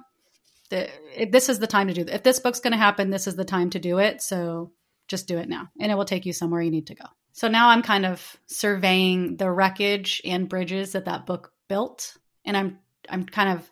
the, 0.70 0.90
this 1.30 1.48
is 1.48 1.60
the 1.60 1.66
time 1.66 1.88
to 1.88 1.94
do 1.94 2.00
it. 2.00 2.10
If 2.10 2.22
this 2.22 2.40
book's 2.40 2.60
going 2.60 2.72
to 2.72 2.78
happen, 2.78 3.10
this 3.10 3.26
is 3.26 3.36
the 3.36 3.44
time 3.44 3.70
to 3.70 3.78
do 3.78 3.98
it. 3.98 4.20
So 4.20 4.72
just 5.06 5.28
do 5.28 5.38
it 5.38 5.48
now 5.48 5.68
and 5.80 5.90
it 5.90 5.94
will 5.94 6.04
take 6.04 6.26
you 6.26 6.32
somewhere 6.32 6.60
you 6.60 6.70
need 6.70 6.88
to 6.88 6.94
go. 6.94 7.04
So 7.32 7.48
now 7.48 7.68
I'm 7.68 7.82
kind 7.82 8.04
of 8.06 8.36
surveying 8.46 9.36
the 9.36 9.50
wreckage 9.50 10.20
and 10.24 10.48
bridges 10.48 10.92
that 10.92 11.04
that 11.04 11.26
book 11.26 11.52
built, 11.68 12.16
and 12.44 12.56
I'm 12.56 12.78
I'm 13.08 13.24
kind 13.24 13.58
of 13.58 13.70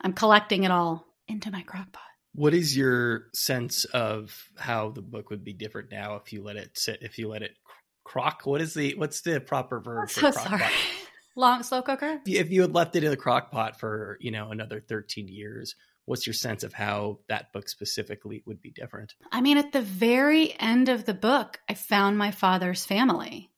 I'm 0.00 0.12
collecting 0.12 0.64
it 0.64 0.70
all 0.70 1.06
into 1.28 1.50
my 1.50 1.62
crockpot. 1.62 1.98
What 2.34 2.52
is 2.52 2.76
your 2.76 3.26
sense 3.32 3.84
of 3.84 4.36
how 4.56 4.90
the 4.90 5.02
book 5.02 5.30
would 5.30 5.44
be 5.44 5.52
different 5.52 5.92
now 5.92 6.16
if 6.16 6.32
you 6.32 6.42
let 6.42 6.56
it 6.56 6.76
sit, 6.76 6.98
if 7.02 7.16
you 7.16 7.28
let 7.28 7.42
it 7.42 7.56
crock. 8.04 8.42
What 8.44 8.60
is 8.60 8.74
the 8.74 8.94
what's 8.94 9.22
the 9.22 9.40
proper 9.40 9.80
verb? 9.80 10.10
So 10.10 10.20
crock 10.20 10.34
sorry. 10.34 10.58
pot? 10.60 10.72
Long 11.36 11.62
slow 11.64 11.82
cooker. 11.82 12.20
If 12.26 12.50
you 12.50 12.60
had 12.60 12.74
left 12.74 12.94
it 12.94 13.02
in 13.02 13.10
the 13.10 13.16
crock 13.16 13.50
pot 13.50 13.80
for 13.80 14.18
you 14.20 14.30
know 14.30 14.50
another 14.50 14.80
thirteen 14.80 15.26
years, 15.26 15.74
what's 16.06 16.26
your 16.26 16.34
sense 16.34 16.62
of 16.62 16.72
how 16.72 17.18
that 17.28 17.52
book 17.52 17.68
specifically 17.68 18.42
would 18.46 18.60
be 18.60 18.70
different? 18.70 19.14
I 19.32 19.40
mean, 19.40 19.58
at 19.58 19.72
the 19.72 19.82
very 19.82 20.54
end 20.58 20.88
of 20.88 21.04
the 21.04 21.14
book, 21.14 21.60
I 21.68 21.74
found 21.74 22.18
my 22.18 22.30
father's 22.30 22.84
family. 22.84 23.50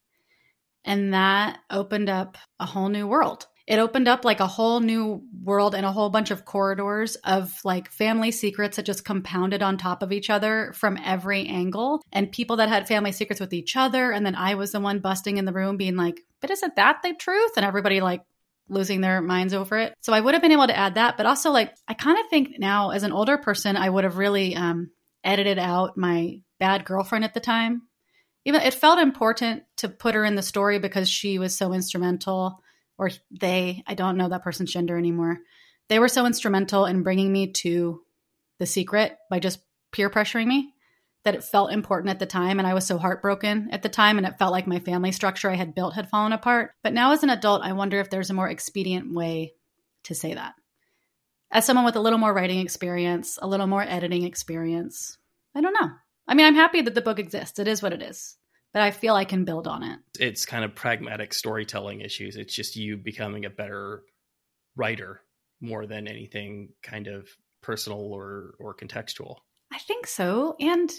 And 0.84 1.14
that 1.14 1.58
opened 1.70 2.08
up 2.08 2.38
a 2.60 2.66
whole 2.66 2.88
new 2.88 3.06
world. 3.06 3.46
It 3.66 3.80
opened 3.80 4.06
up 4.06 4.24
like 4.24 4.38
a 4.38 4.46
whole 4.46 4.78
new 4.78 5.22
world 5.42 5.74
and 5.74 5.84
a 5.84 5.90
whole 5.90 6.08
bunch 6.08 6.30
of 6.30 6.44
corridors 6.44 7.16
of 7.16 7.52
like 7.64 7.90
family 7.90 8.30
secrets 8.30 8.76
that 8.76 8.86
just 8.86 9.04
compounded 9.04 9.60
on 9.60 9.76
top 9.76 10.04
of 10.04 10.12
each 10.12 10.30
other 10.30 10.72
from 10.76 10.96
every 11.04 11.48
angle. 11.48 12.00
And 12.12 12.30
people 12.30 12.56
that 12.56 12.68
had 12.68 12.86
family 12.86 13.10
secrets 13.10 13.40
with 13.40 13.52
each 13.52 13.74
other. 13.76 14.12
And 14.12 14.24
then 14.24 14.36
I 14.36 14.54
was 14.54 14.70
the 14.70 14.78
one 14.78 15.00
busting 15.00 15.38
in 15.38 15.46
the 15.46 15.52
room 15.52 15.76
being 15.76 15.96
like, 15.96 16.20
but 16.40 16.52
isn't 16.52 16.76
that 16.76 17.00
the 17.02 17.14
truth? 17.14 17.52
And 17.56 17.66
everybody 17.66 18.00
like 18.00 18.22
losing 18.68 19.00
their 19.00 19.20
minds 19.20 19.54
over 19.54 19.78
it. 19.78 19.94
So 20.00 20.12
I 20.12 20.20
would 20.20 20.34
have 20.34 20.42
been 20.42 20.52
able 20.52 20.66
to 20.66 20.76
add 20.76 20.94
that, 20.94 21.16
but 21.16 21.26
also 21.26 21.50
like 21.50 21.74
I 21.86 21.94
kind 21.94 22.18
of 22.18 22.26
think 22.28 22.58
now 22.58 22.90
as 22.90 23.02
an 23.02 23.12
older 23.12 23.38
person, 23.38 23.76
I 23.76 23.88
would 23.88 24.04
have 24.04 24.16
really 24.16 24.56
um, 24.56 24.90
edited 25.24 25.58
out 25.58 25.96
my 25.96 26.40
bad 26.58 26.84
girlfriend 26.84 27.24
at 27.24 27.34
the 27.34 27.40
time. 27.40 27.82
Even 28.44 28.62
it 28.62 28.74
felt 28.74 28.98
important 28.98 29.64
to 29.78 29.88
put 29.88 30.14
her 30.14 30.24
in 30.24 30.36
the 30.36 30.42
story 30.42 30.78
because 30.78 31.08
she 31.08 31.38
was 31.38 31.56
so 31.56 31.72
instrumental, 31.72 32.62
or 32.96 33.10
they, 33.30 33.82
I 33.86 33.94
don't 33.94 34.16
know 34.16 34.28
that 34.28 34.44
person's 34.44 34.72
gender 34.72 34.96
anymore. 34.96 35.38
They 35.88 35.98
were 35.98 36.08
so 36.08 36.26
instrumental 36.26 36.86
in 36.86 37.02
bringing 37.02 37.32
me 37.32 37.52
to 37.52 38.00
the 38.58 38.66
secret 38.66 39.16
by 39.30 39.40
just 39.40 39.60
peer 39.92 40.10
pressuring 40.10 40.46
me 40.46 40.72
that 41.26 41.34
it 41.34 41.42
felt 41.42 41.72
important 41.72 42.08
at 42.08 42.20
the 42.20 42.24
time. 42.24 42.60
And 42.60 42.68
I 42.68 42.72
was 42.72 42.86
so 42.86 42.98
heartbroken 42.98 43.68
at 43.72 43.82
the 43.82 43.88
time. 43.88 44.16
And 44.16 44.24
it 44.24 44.38
felt 44.38 44.52
like 44.52 44.68
my 44.68 44.78
family 44.78 45.10
structure 45.10 45.50
I 45.50 45.56
had 45.56 45.74
built 45.74 45.94
had 45.94 46.08
fallen 46.08 46.32
apart. 46.32 46.70
But 46.84 46.92
now, 46.92 47.10
as 47.10 47.24
an 47.24 47.30
adult, 47.30 47.62
I 47.62 47.72
wonder 47.72 47.98
if 47.98 48.10
there's 48.10 48.30
a 48.30 48.34
more 48.34 48.48
expedient 48.48 49.12
way 49.12 49.54
to 50.04 50.14
say 50.14 50.34
that. 50.34 50.54
As 51.50 51.64
someone 51.64 51.84
with 51.84 51.96
a 51.96 52.00
little 52.00 52.20
more 52.20 52.32
writing 52.32 52.60
experience, 52.60 53.40
a 53.42 53.48
little 53.48 53.66
more 53.66 53.82
editing 53.82 54.22
experience, 54.22 55.18
I 55.52 55.60
don't 55.60 55.74
know. 55.74 55.90
I 56.28 56.34
mean, 56.34 56.46
I'm 56.46 56.54
happy 56.54 56.80
that 56.82 56.94
the 56.94 57.02
book 57.02 57.18
exists. 57.18 57.58
It 57.58 57.66
is 57.66 57.82
what 57.82 57.92
it 57.92 58.02
is. 58.02 58.36
But 58.72 58.82
I 58.82 58.92
feel 58.92 59.16
I 59.16 59.24
can 59.24 59.44
build 59.44 59.66
on 59.66 59.82
it. 59.82 59.98
It's 60.20 60.46
kind 60.46 60.64
of 60.64 60.76
pragmatic 60.76 61.34
storytelling 61.34 62.02
issues. 62.02 62.36
It's 62.36 62.54
just 62.54 62.76
you 62.76 62.96
becoming 62.96 63.44
a 63.44 63.50
better 63.50 64.04
writer 64.76 65.22
more 65.60 65.86
than 65.86 66.06
anything 66.06 66.68
kind 66.84 67.08
of 67.08 67.26
personal 67.62 68.12
or 68.12 68.54
or 68.60 68.76
contextual. 68.76 69.38
I 69.72 69.78
think 69.78 70.06
so. 70.06 70.56
And, 70.60 70.92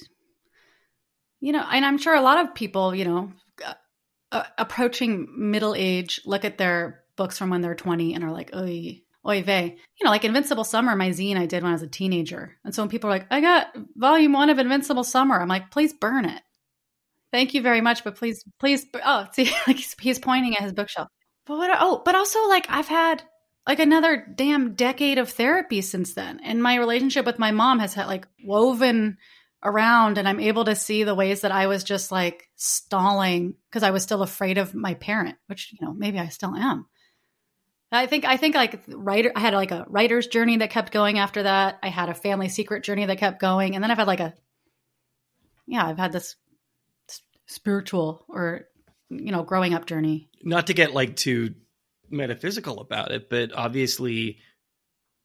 you 1.39 1.51
know, 1.51 1.65
and 1.71 1.85
I'm 1.85 1.97
sure 1.97 2.15
a 2.15 2.21
lot 2.21 2.43
of 2.43 2.55
people, 2.55 2.95
you 2.95 3.05
know, 3.05 3.31
uh, 4.31 4.43
approaching 4.57 5.27
middle 5.37 5.75
age 5.75 6.21
look 6.25 6.45
at 6.45 6.57
their 6.57 7.03
books 7.15 7.37
from 7.37 7.49
when 7.49 7.61
they're 7.61 7.75
20 7.75 8.13
and 8.13 8.23
are 8.23 8.31
like, 8.31 8.53
oy, 8.55 9.01
oy 9.25 9.43
vey. 9.43 9.77
You 9.99 10.03
know, 10.03 10.11
like 10.11 10.25
Invincible 10.25 10.63
Summer, 10.63 10.95
my 10.95 11.09
zine 11.09 11.37
I 11.37 11.45
did 11.45 11.63
when 11.63 11.69
I 11.69 11.73
was 11.73 11.81
a 11.81 11.87
teenager. 11.87 12.57
And 12.63 12.73
so 12.73 12.81
when 12.81 12.89
people 12.89 13.09
are 13.09 13.13
like, 13.13 13.27
I 13.31 13.41
got 13.41 13.67
volume 13.95 14.33
one 14.33 14.49
of 14.49 14.59
Invincible 14.59 15.03
Summer, 15.03 15.39
I'm 15.39 15.47
like, 15.47 15.71
please 15.71 15.93
burn 15.93 16.25
it. 16.25 16.41
Thank 17.31 17.53
you 17.53 17.61
very 17.61 17.81
much, 17.81 18.03
but 18.03 18.15
please, 18.15 18.43
please, 18.59 18.85
oh, 19.03 19.27
see, 19.33 19.51
like 19.67 19.77
he's, 19.77 19.95
he's 19.99 20.19
pointing 20.19 20.55
at 20.55 20.63
his 20.63 20.73
bookshelf. 20.73 21.09
But 21.45 21.57
what, 21.57 21.77
oh, 21.79 22.01
but 22.03 22.15
also 22.15 22.47
like 22.47 22.67
I've 22.69 22.87
had 22.87 23.23
like 23.65 23.79
another 23.79 24.25
damn 24.35 24.75
decade 24.75 25.17
of 25.17 25.29
therapy 25.29 25.81
since 25.81 26.13
then. 26.13 26.39
And 26.43 26.63
my 26.63 26.75
relationship 26.75 27.25
with 27.25 27.39
my 27.39 27.51
mom 27.51 27.79
has 27.79 27.93
had 27.93 28.07
like 28.07 28.27
woven 28.43 29.17
around 29.63 30.17
and 30.17 30.27
I'm 30.27 30.39
able 30.39 30.65
to 30.65 30.75
see 30.75 31.03
the 31.03 31.15
ways 31.15 31.41
that 31.41 31.51
I 31.51 31.67
was 31.67 31.83
just 31.83 32.11
like 32.11 32.47
stalling 32.55 33.55
because 33.69 33.83
I 33.83 33.91
was 33.91 34.03
still 34.03 34.21
afraid 34.21 34.57
of 34.57 34.75
my 34.75 34.93
parent, 34.93 35.37
which, 35.47 35.73
you 35.73 35.85
know, 35.85 35.93
maybe 35.93 36.19
I 36.19 36.27
still 36.29 36.55
am. 36.55 36.85
I 37.91 38.05
think 38.05 38.25
I 38.25 38.35
think 38.37 38.53
like 38.53 38.83
writer 38.87 39.31
I 39.35 39.39
had 39.39 39.53
like 39.53 39.71
a 39.71 39.85
writer's 39.87 40.27
journey 40.27 40.57
that 40.57 40.71
kept 40.71 40.91
going 40.91 41.19
after 41.19 41.43
that. 41.43 41.79
I 41.81 41.87
had 41.87 42.09
a 42.09 42.13
family 42.13 42.49
secret 42.49 42.83
journey 42.83 43.05
that 43.05 43.17
kept 43.17 43.39
going. 43.39 43.75
And 43.75 43.83
then 43.83 43.91
I've 43.91 43.97
had 43.97 44.07
like 44.07 44.19
a 44.19 44.33
yeah, 45.65 45.85
I've 45.85 45.97
had 45.97 46.11
this 46.11 46.35
spiritual 47.45 48.25
or 48.27 48.67
you 49.09 49.31
know, 49.31 49.43
growing 49.43 49.73
up 49.73 49.85
journey. 49.85 50.29
Not 50.43 50.67
to 50.67 50.73
get 50.73 50.93
like 50.93 51.15
too 51.15 51.55
metaphysical 52.09 52.79
about 52.79 53.11
it, 53.11 53.29
but 53.29 53.51
obviously 53.53 54.39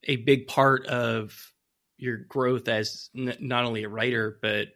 a 0.04 0.16
big 0.16 0.46
part 0.46 0.86
of 0.86 1.51
your 2.02 2.16
growth 2.16 2.66
as 2.66 3.11
n- 3.16 3.37
not 3.38 3.64
only 3.64 3.85
a 3.85 3.88
writer, 3.88 4.37
but 4.42 4.68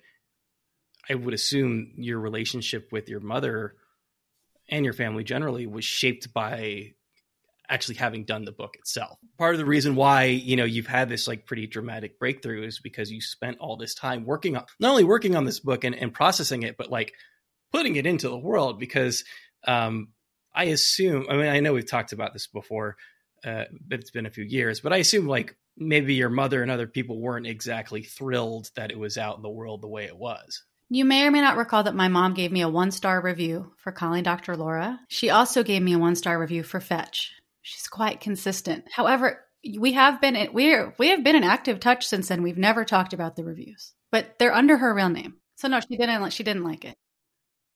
I 1.10 1.14
would 1.14 1.34
assume 1.34 1.92
your 1.96 2.20
relationship 2.20 2.92
with 2.92 3.08
your 3.08 3.18
mother 3.18 3.74
and 4.68 4.84
your 4.84 4.94
family 4.94 5.24
generally 5.24 5.66
was 5.66 5.84
shaped 5.84 6.32
by 6.32 6.94
actually 7.68 7.96
having 7.96 8.24
done 8.24 8.44
the 8.44 8.52
book 8.52 8.76
itself. 8.76 9.18
Part 9.38 9.56
of 9.56 9.58
the 9.58 9.64
reason 9.64 9.96
why, 9.96 10.24
you 10.26 10.54
know, 10.54 10.64
you've 10.64 10.86
had 10.86 11.08
this 11.08 11.26
like 11.26 11.46
pretty 11.46 11.66
dramatic 11.66 12.20
breakthrough 12.20 12.64
is 12.64 12.78
because 12.78 13.10
you 13.10 13.20
spent 13.20 13.58
all 13.58 13.76
this 13.76 13.94
time 13.94 14.24
working 14.24 14.56
on 14.56 14.64
not 14.78 14.90
only 14.90 15.02
working 15.02 15.34
on 15.34 15.44
this 15.44 15.58
book 15.58 15.82
and, 15.82 15.96
and 15.96 16.14
processing 16.14 16.62
it, 16.62 16.76
but 16.76 16.92
like 16.92 17.12
putting 17.72 17.96
it 17.96 18.06
into 18.06 18.28
the 18.28 18.38
world 18.38 18.78
because 18.78 19.24
um 19.66 20.08
I 20.54 20.66
assume, 20.66 21.26
I 21.28 21.36
mean, 21.36 21.48
I 21.48 21.60
know 21.60 21.74
we've 21.74 21.90
talked 21.90 22.12
about 22.12 22.32
this 22.32 22.46
before, 22.46 22.96
uh, 23.44 23.64
but 23.86 23.98
it's 23.98 24.10
been 24.12 24.24
a 24.24 24.30
few 24.30 24.44
years, 24.44 24.80
but 24.80 24.92
I 24.92 24.98
assume 24.98 25.26
like 25.26 25.54
maybe 25.76 26.14
your 26.14 26.30
mother 26.30 26.62
and 26.62 26.70
other 26.70 26.86
people 26.86 27.20
weren't 27.20 27.46
exactly 27.46 28.02
thrilled 28.02 28.70
that 28.74 28.90
it 28.90 28.98
was 28.98 29.18
out 29.18 29.36
in 29.36 29.42
the 29.42 29.48
world 29.48 29.82
the 29.82 29.88
way 29.88 30.04
it 30.04 30.16
was. 30.16 30.62
You 30.88 31.04
may 31.04 31.26
or 31.26 31.30
may 31.30 31.40
not 31.40 31.56
recall 31.56 31.82
that 31.82 31.94
my 31.94 32.08
mom 32.08 32.34
gave 32.34 32.52
me 32.52 32.60
a 32.60 32.68
one 32.68 32.90
star 32.90 33.20
review 33.20 33.72
for 33.76 33.90
calling 33.90 34.22
Dr. 34.22 34.56
Laura. 34.56 35.00
She 35.08 35.30
also 35.30 35.62
gave 35.62 35.82
me 35.82 35.94
a 35.94 35.98
one 35.98 36.14
star 36.14 36.38
review 36.38 36.62
for 36.62 36.80
Fetch. 36.80 37.32
She's 37.62 37.88
quite 37.88 38.20
consistent. 38.20 38.84
However, 38.92 39.44
we 39.78 39.94
have 39.94 40.20
been 40.20 40.36
in, 40.36 40.52
we're 40.52 40.94
we 40.98 41.08
have 41.08 41.24
been 41.24 41.34
in 41.34 41.42
active 41.42 41.80
touch 41.80 42.06
since 42.06 42.28
then. 42.28 42.42
We've 42.42 42.56
never 42.56 42.84
talked 42.84 43.12
about 43.12 43.34
the 43.34 43.44
reviews, 43.44 43.94
but 44.12 44.38
they're 44.38 44.54
under 44.54 44.76
her 44.76 44.94
real 44.94 45.08
name. 45.08 45.34
So 45.56 45.66
no, 45.66 45.80
she 45.80 45.96
didn't. 45.96 46.30
She 46.30 46.44
didn't 46.44 46.64
like 46.64 46.84
it. 46.84 46.96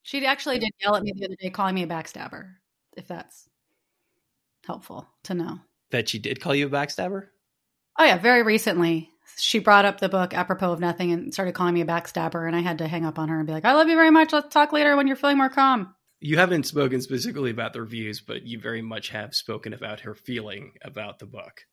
She 0.03 0.25
actually 0.25 0.61
did 0.61 0.71
yell 0.81 0.95
at 0.95 1.03
me 1.03 1.13
the 1.15 1.27
other 1.27 1.37
day, 1.41 1.51
calling 1.51 1.75
me 1.75 1.83
a 1.83 1.89
backstabber. 1.89 2.53
If 2.97 3.09
that's 3.09 3.49
helpful 4.65 5.09
to 5.25 5.35
know. 5.35 5.59
That 5.91 6.09
she 6.09 6.21
did 6.21 6.41
call 6.41 6.55
you 6.55 6.67
a 6.67 6.71
backstabber? 6.71 7.29
Oh 7.99 8.05
yeah, 8.05 8.19
very 8.19 8.43
recently. 8.43 9.11
She 9.37 9.59
brought 9.59 9.85
up 9.85 10.01
the 10.01 10.09
book 10.09 10.35
apropos 10.35 10.73
of 10.73 10.81
nothing 10.81 11.13
and 11.13 11.33
started 11.33 11.55
calling 11.55 11.75
me 11.75 11.81
a 11.81 11.87
backstabber, 11.87 12.47
and 12.47 12.55
I 12.55 12.61
had 12.61 12.79
to 12.79 12.89
hang 12.89 13.07
up 13.07 13.19
on 13.19 13.29
her 13.29 13.39
and 13.39 13.47
be 13.47 13.53
like, 13.53 13.65
"I 13.65 13.73
love 13.73 13.89
you 13.89 13.97
very 13.97 14.11
much. 14.11 14.33
Let's 14.33 14.53
talk 14.53 14.73
later 14.73 14.97
when 14.97 15.07
you're 15.07 15.17
feeling 15.17 15.39
more 15.39 15.49
calm." 15.49 15.95
You 16.21 16.37
haven't 16.37 16.67
spoken 16.67 17.01
specifically 17.01 17.51
about 17.51 17.73
the 17.73 17.81
reviews, 17.81 18.21
but 18.21 18.47
you 18.47 18.61
very 18.61 18.83
much 18.83 19.09
have 19.09 19.35
spoken 19.35 19.73
about 19.73 20.01
her 20.01 20.15
feeling 20.15 20.73
about 20.83 21.19
the 21.19 21.27
book. 21.27 21.65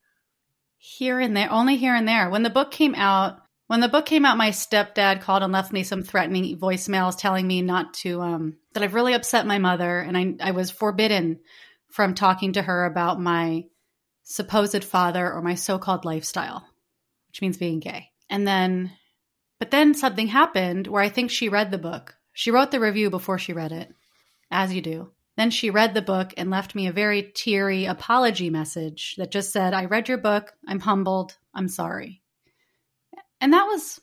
Here 0.77 1.19
and 1.19 1.35
there, 1.35 1.51
only 1.51 1.75
here 1.75 1.93
and 1.93 2.07
there. 2.07 2.29
When 2.29 2.43
the 2.43 2.49
book 2.49 2.71
came 2.71 2.95
out, 2.95 3.41
when 3.67 3.81
the 3.81 3.89
book 3.89 4.05
came 4.05 4.23
out, 4.23 4.37
my 4.37 4.51
stepdad 4.51 5.19
called 5.19 5.43
and 5.43 5.51
left 5.51 5.73
me 5.73 5.83
some 5.83 6.03
threatening 6.03 6.57
voicemails 6.57 7.17
telling 7.17 7.45
me 7.45 7.61
not 7.61 7.93
to, 7.95 8.21
um, 8.21 8.57
that 8.73 8.83
I've 8.83 8.93
really 8.93 9.13
upset 9.13 9.45
my 9.45 9.57
mother, 9.57 9.99
and 9.99 10.17
I, 10.17 10.35
I 10.39 10.51
was 10.51 10.71
forbidden 10.71 11.39
from 11.91 12.13
talking 12.13 12.53
to 12.53 12.61
her 12.61 12.85
about 12.85 13.19
my 13.19 13.63
supposed 14.29 14.83
father 14.83 15.31
or 15.31 15.41
my 15.41 15.55
so-called 15.55 16.03
lifestyle, 16.03 16.67
which 17.29 17.41
means 17.41 17.55
being 17.55 17.79
gay. 17.79 18.09
And 18.29 18.45
then, 18.45 18.91
but 19.57 19.71
then 19.71 19.93
something 19.93 20.27
happened 20.27 20.85
where 20.87 21.01
I 21.01 21.07
think 21.07 21.31
she 21.31 21.47
read 21.47 21.71
the 21.71 21.77
book. 21.77 22.17
She 22.33 22.51
wrote 22.51 22.71
the 22.71 22.79
review 22.81 23.09
before 23.09 23.39
she 23.39 23.53
read 23.53 23.71
it, 23.71 23.89
as 24.51 24.73
you 24.73 24.81
do. 24.81 25.11
Then 25.37 25.49
she 25.49 25.69
read 25.69 25.93
the 25.93 26.01
book 26.01 26.33
and 26.35 26.49
left 26.49 26.75
me 26.75 26.87
a 26.87 26.91
very 26.91 27.31
teary 27.33 27.85
apology 27.85 28.49
message 28.49 29.15
that 29.17 29.31
just 29.31 29.53
said, 29.53 29.73
I 29.73 29.85
read 29.85 30.09
your 30.09 30.17
book. 30.17 30.51
I'm 30.67 30.81
humbled. 30.81 31.37
I'm 31.53 31.69
sorry. 31.69 32.21
And 33.39 33.53
that 33.53 33.63
was, 33.63 34.01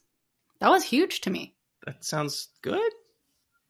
that 0.61 0.71
was 0.71 0.85
huge 0.85 1.21
to 1.23 1.31
me. 1.31 1.55
That 1.85 2.03
sounds 2.03 2.49
good. 2.63 2.93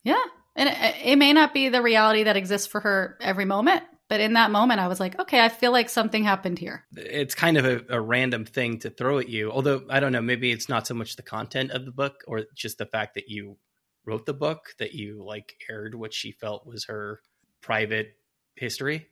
Yeah. 0.04 0.23
And 0.54 0.68
it, 0.68 0.94
it 1.04 1.16
may 1.16 1.32
not 1.32 1.52
be 1.52 1.68
the 1.68 1.82
reality 1.82 2.23
that 2.25 2.37
exists 2.37 2.68
for 2.68 2.80
her 2.80 3.18
every 3.20 3.44
moment, 3.44 3.82
but 4.08 4.20
in 4.20 4.34
that 4.34 4.50
moment, 4.50 4.80
I 4.80 4.88
was 4.88 5.00
like, 5.00 5.18
okay, 5.18 5.40
I 5.40 5.49
feel 5.49 5.73
like 5.73 5.88
something 5.88 6.25
happened 6.25 6.58
here. 6.58 6.84
It's 6.94 7.34
kind 7.34 7.56
of 7.56 7.64
a, 7.64 7.82
a, 7.88 8.00
random 8.00 8.44
thing 8.44 8.78
to 8.80 8.90
throw 8.90 9.18
at 9.18 9.30
you. 9.30 9.50
Although, 9.50 9.84
I 9.88 10.00
don't 10.00 10.12
know, 10.12 10.20
maybe 10.20 10.52
it's 10.52 10.68
not 10.68 10.87
so 10.87 10.94
much 10.94 11.16
the 11.16 11.23
content 11.23 11.70
of 11.70 11.87
the 11.87 11.90
book 11.90 12.23
or 12.26 12.42
just 12.54 12.76
the 12.78 12.87
fact 12.87 13.14
that 13.14 13.28
you 13.28 13.56
wrote 14.04 14.26
the 14.26 14.34
book, 14.34 14.75
that 14.78 14.92
you 14.92 15.25
like 15.25 15.56
aired 15.70 15.94
what 15.94 16.12
she 16.12 16.32
felt 16.32 16.66
was 16.66 16.84
her 16.84 17.23
private 17.62 18.16
history. 18.56 19.08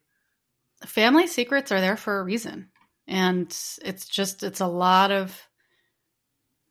Family 0.85 1.27
secrets 1.27 1.73
are 1.73 1.81
there 1.81 1.97
for 1.97 2.21
a 2.21 2.25
reason. 2.25 2.69
And 3.09 3.47
it's 3.83 4.07
just, 4.07 4.43
it's 4.43 4.61
a 4.61 4.67
lot 4.67 5.11
of, 5.11 5.41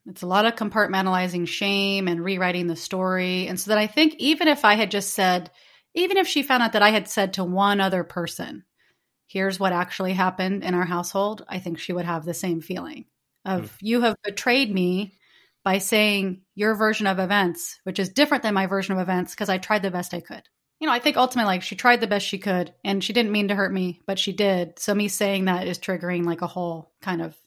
it's 0.06 0.22
a 0.22 0.28
lot 0.28 0.46
of 0.46 0.56
compartmentalizing 0.56 1.48
shame 1.48 2.08
and 2.08 2.24
rewriting 2.24 2.68
the 2.68 2.76
story. 2.76 3.48
And 3.48 3.60
so 3.60 3.70
that 3.70 3.78
I 3.80 3.88
think 3.88 4.16
even 4.20 4.48
if 4.48 4.64
I 4.64 4.76
had 4.76 4.92
just 4.92 5.14
said, 5.14 5.50
even 5.94 6.18
if 6.18 6.28
she 6.28 6.44
found 6.44 6.64
out 6.64 6.74
that 6.74 6.82
I 6.82 6.90
had 6.90 7.08
said 7.08 7.34
to 7.34 7.44
one 7.44 7.82
other 7.82 8.04
person, 8.04 8.64
here's 9.28 9.60
what 9.60 9.74
actually 9.74 10.14
happened 10.14 10.64
in 10.64 10.74
our 10.74 10.86
household, 10.86 11.46
I 11.48 11.60
think 11.60 11.80
she 11.80 11.94
would 11.94 12.06
have 12.06 12.26
the 12.26 12.34
same 12.34 12.62
feeling 12.62 13.06
of 13.46 13.64
mm. 13.64 13.78
you 13.82 14.02
have 14.02 14.18
betrayed 14.24 14.74
me 14.74 15.14
by 15.64 15.78
saying 15.78 16.42
your 16.56 16.76
version 16.76 17.08
of 17.08 17.20
events, 17.20 17.80
which 17.84 18.00
is 18.00 18.10
different 18.10 18.44
than 18.44 18.54
my 18.54 18.66
version 18.66 18.94
of 18.94 19.00
events 19.00 19.34
because 19.34 19.50
I 19.50 19.58
tried 19.58 19.84
the 19.84 19.92
best 19.92 20.14
I 20.14 20.22
could. 20.22 20.44
You 20.80 20.88
know, 20.88 20.94
I 20.94 21.00
think 21.00 21.18
ultimately 21.18 21.48
like 21.48 21.62
she 21.62 21.76
tried 21.76 22.02
the 22.02 22.08
best 22.08 22.26
she 22.26 22.40
could 22.40 22.74
and 22.84 23.04
she 23.04 23.14
didn't 23.14 23.32
mean 23.32 23.50
to 23.50 23.56
hurt 23.56 23.72
me, 23.72 24.02
but 24.08 24.18
she 24.18 24.34
did. 24.34 24.80
So 24.80 24.96
me 24.96 25.08
saying 25.08 25.46
that 25.46 25.68
is 25.68 25.78
triggering 25.78 26.26
like 26.26 26.42
a 26.42 26.48
whole 26.48 26.92
kind 27.02 27.22
of 27.22 27.38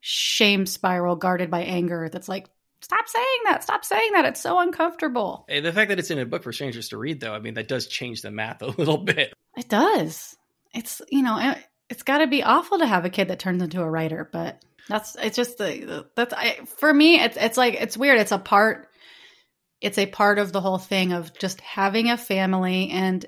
shame 0.00 0.64
spiral 0.64 1.16
guarded 1.16 1.50
by 1.50 1.62
anger 1.62 2.08
that's 2.10 2.28
like 2.28 2.48
stop 2.80 3.08
saying 3.08 3.40
that. 3.44 3.62
Stop 3.62 3.84
saying 3.84 4.12
that. 4.12 4.24
It's 4.24 4.40
so 4.40 4.58
uncomfortable. 4.58 5.44
Hey, 5.48 5.60
the 5.60 5.72
fact 5.72 5.88
that 5.88 5.98
it's 5.98 6.10
in 6.10 6.18
a 6.18 6.26
book 6.26 6.42
for 6.42 6.52
strangers 6.52 6.90
to 6.90 6.98
read, 6.98 7.20
though, 7.20 7.34
I 7.34 7.38
mean, 7.38 7.54
that 7.54 7.68
does 7.68 7.86
change 7.86 8.22
the 8.22 8.30
math 8.30 8.62
a 8.62 8.66
little 8.78 8.98
bit. 8.98 9.32
it 9.56 9.68
does. 9.68 10.36
It's 10.74 11.00
you 11.10 11.22
know 11.22 11.38
it, 11.38 11.58
it's 11.88 12.02
got 12.02 12.18
to 12.18 12.26
be 12.26 12.42
awful 12.42 12.78
to 12.78 12.86
have 12.86 13.04
a 13.04 13.10
kid 13.10 13.28
that 13.28 13.38
turns 13.38 13.62
into 13.62 13.80
a 13.80 13.90
writer 13.90 14.28
but 14.30 14.62
that's 14.88 15.16
it's 15.16 15.36
just 15.36 15.58
the 15.58 16.06
that's 16.14 16.34
I, 16.34 16.60
for 16.78 16.92
me 16.92 17.20
it's 17.20 17.36
it's 17.36 17.56
like 17.56 17.74
it's 17.74 17.96
weird. 17.96 18.20
It's 18.20 18.32
a 18.32 18.38
part 18.38 18.88
it's 19.80 19.98
a 19.98 20.06
part 20.06 20.38
of 20.38 20.52
the 20.52 20.60
whole 20.60 20.78
thing 20.78 21.12
of 21.12 21.36
just 21.38 21.60
having 21.60 22.10
a 22.10 22.16
family 22.16 22.90
and 22.90 23.24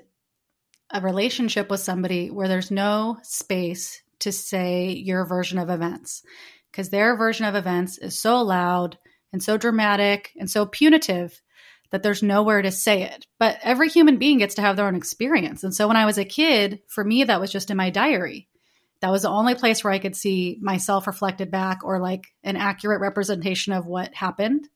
a 0.91 0.99
relationship 1.01 1.69
with 1.69 1.79
somebody 1.79 2.29
where 2.29 2.47
there's 2.47 2.71
no 2.71 3.17
space 3.23 4.01
to 4.19 4.31
say 4.31 4.89
your 4.89 5.25
version 5.25 5.57
of 5.57 5.69
events 5.69 6.23
because 6.71 6.89
their 6.89 7.15
version 7.15 7.45
of 7.45 7.55
events 7.55 7.97
is 7.97 8.17
so 8.17 8.41
loud 8.41 8.97
and 9.33 9.43
so 9.43 9.57
dramatic 9.57 10.31
and 10.39 10.49
so 10.49 10.65
punitive 10.65 11.41
that 11.91 12.03
there's 12.03 12.23
nowhere 12.23 12.61
to 12.61 12.71
say 12.71 13.03
it. 13.03 13.27
But 13.37 13.59
every 13.61 13.89
human 13.89 14.17
being 14.17 14.39
gets 14.39 14.55
to 14.55 14.61
have 14.61 14.77
their 14.77 14.87
own 14.87 14.95
experience. 14.95 15.63
And 15.63 15.73
so 15.73 15.87
when 15.87 15.97
I 15.97 16.05
was 16.05 16.17
a 16.17 16.25
kid, 16.25 16.81
for 16.87 17.03
me, 17.03 17.25
that 17.25 17.39
was 17.41 17.51
just 17.51 17.69
in 17.69 17.77
my 17.77 17.89
diary. 17.89 18.47
That 19.01 19.11
was 19.11 19.23
the 19.23 19.29
only 19.29 19.55
place 19.55 19.83
where 19.83 19.91
I 19.91 19.99
could 19.99 20.15
see 20.15 20.57
myself 20.61 21.07
reflected 21.07 21.51
back 21.51 21.79
or 21.83 21.99
like 21.99 22.27
an 22.43 22.55
accurate 22.55 23.01
representation 23.01 23.73
of 23.73 23.85
what 23.85 24.13
happened 24.13 24.67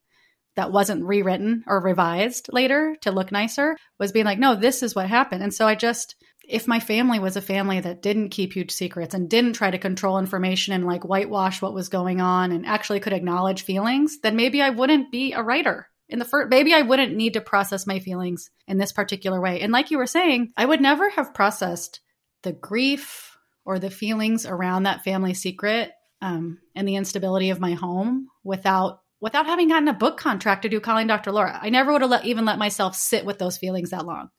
that 0.56 0.72
wasn't 0.72 1.04
rewritten 1.04 1.64
or 1.68 1.80
revised 1.82 2.50
later 2.52 2.96
to 3.02 3.12
look 3.12 3.32
nicer 3.32 3.76
was 4.00 4.12
being 4.12 4.26
like, 4.26 4.40
no, 4.40 4.56
this 4.56 4.84
is 4.84 4.96
what 4.96 5.08
happened. 5.08 5.44
And 5.44 5.54
so 5.54 5.68
I 5.68 5.76
just, 5.76 6.16
if 6.48 6.68
my 6.68 6.80
family 6.80 7.20
was 7.20 7.36
a 7.36 7.42
family 7.42 7.80
that 7.80 8.02
didn't 8.02 8.30
keep 8.30 8.54
huge 8.54 8.72
secrets 8.72 9.14
and 9.14 9.30
didn't 9.30 9.54
try 9.54 9.72
to 9.72 9.78
control 9.78 10.20
information 10.20 10.74
and 10.74 10.86
like 10.86 11.04
whitewash 11.04 11.62
what 11.62 11.74
was 11.74 11.90
going 11.90 12.22
on 12.22 12.52
and 12.52 12.66
actually 12.66 13.00
could 13.00 13.14
acknowledge 13.14 13.64
feelings, 13.64 14.20
then 14.22 14.36
maybe 14.36 14.62
I 14.62 14.70
wouldn't 14.70 15.12
be 15.12 15.34
a 15.34 15.44
writer. 15.44 15.88
In 16.08 16.20
the 16.20 16.25
first, 16.25 16.50
maybe 16.50 16.74
I 16.74 16.84
wouldn't 16.84 17.16
need 17.16 17.34
to 17.34 17.42
process 17.42 17.88
my 17.88 18.00
feelings 18.00 18.52
in 18.68 18.78
this 18.78 18.92
particular 18.92 19.42
way. 19.42 19.62
And 19.62 19.74
like 19.74 19.90
you 19.90 19.98
were 19.98 20.06
saying, 20.06 20.52
I 20.56 20.66
would 20.66 20.82
never 20.82 21.10
have 21.10 21.34
processed 21.34 22.00
the 22.44 22.54
grief 22.54 23.38
or 23.66 23.80
the 23.80 23.90
feelings 23.90 24.46
around 24.46 24.84
that 24.84 25.04
family 25.04 25.34
secret 25.34 25.92
um, 26.22 26.60
and 26.75 26.88
the 26.88 26.96
instability 26.96 27.50
of 27.50 27.60
my 27.60 27.74
home 27.74 28.28
without 28.44 29.00
without 29.22 29.48
having 29.48 29.70
gotten 29.70 29.88
a 29.88 29.94
book 29.94 30.18
contract 30.20 30.62
to 30.62 30.70
do 30.70 30.80
calling 30.80 31.08
Dr. 31.08 31.32
Laura. 31.32 31.58
I 31.60 31.70
never 31.70 31.92
would 31.92 32.02
have 32.02 32.12
let, 32.12 32.25
even 32.25 32.46
let 32.46 32.60
myself 32.60 32.96
sit 32.96 33.25
with 33.25 33.40
those 33.40 33.58
feelings 33.58 33.90
that 33.90 34.06
long. 34.06 34.30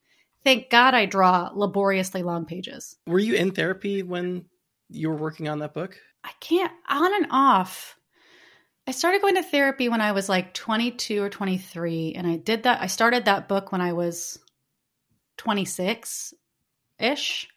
Thank 0.47 0.71
God 0.71 0.95
I 0.95 1.07
draw 1.07 1.51
laboriously 1.53 2.23
long 2.23 2.45
pages. 2.45 2.95
Were 3.09 3.19
you 3.19 3.35
in 3.35 3.51
therapy 3.51 4.05
when 4.05 4.45
you 4.89 5.09
were 5.09 5.17
working 5.17 5.49
on 5.49 5.59
that 5.59 5.75
book? 5.75 5.99
I 6.23 6.31
can't 6.39 6.71
on 6.89 7.13
and 7.17 7.27
off. 7.33 7.97
I 8.87 8.93
started 8.93 9.23
going 9.23 9.35
to 9.35 9.43
therapy 9.43 9.89
when 9.89 10.01
I 10.01 10.13
was 10.13 10.29
like 10.29 10.55
22 10.55 11.21
or 11.21 11.31
23 11.31 12.13
and 12.13 12.29
I 12.29 12.37
did 12.37 12.63
that 12.63 12.81
I 12.81 12.87
started 12.87 13.25
that 13.25 13.49
book 13.49 13.73
when 13.73 13.81
I 13.81 13.93
was 13.93 14.39
26 15.39 16.33
ish. 17.01 17.49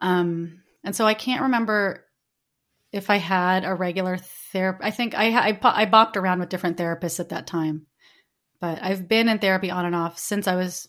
Um 0.00 0.62
and 0.82 0.96
so 0.96 1.06
I 1.06 1.14
can't 1.14 1.42
remember 1.42 2.06
if 2.90 3.08
I 3.08 3.18
had 3.18 3.64
a 3.64 3.72
regular 3.72 4.16
therapist. 4.16 4.84
I 4.84 4.90
think 4.90 5.14
I, 5.14 5.50
I 5.50 5.60
I 5.62 5.86
bopped 5.86 6.16
around 6.16 6.40
with 6.40 6.48
different 6.48 6.76
therapists 6.76 7.20
at 7.20 7.28
that 7.28 7.46
time. 7.46 7.86
But 8.60 8.82
I've 8.82 9.06
been 9.06 9.28
in 9.28 9.38
therapy 9.38 9.70
on 9.70 9.86
and 9.86 9.94
off 9.94 10.18
since 10.18 10.48
I 10.48 10.56
was 10.56 10.88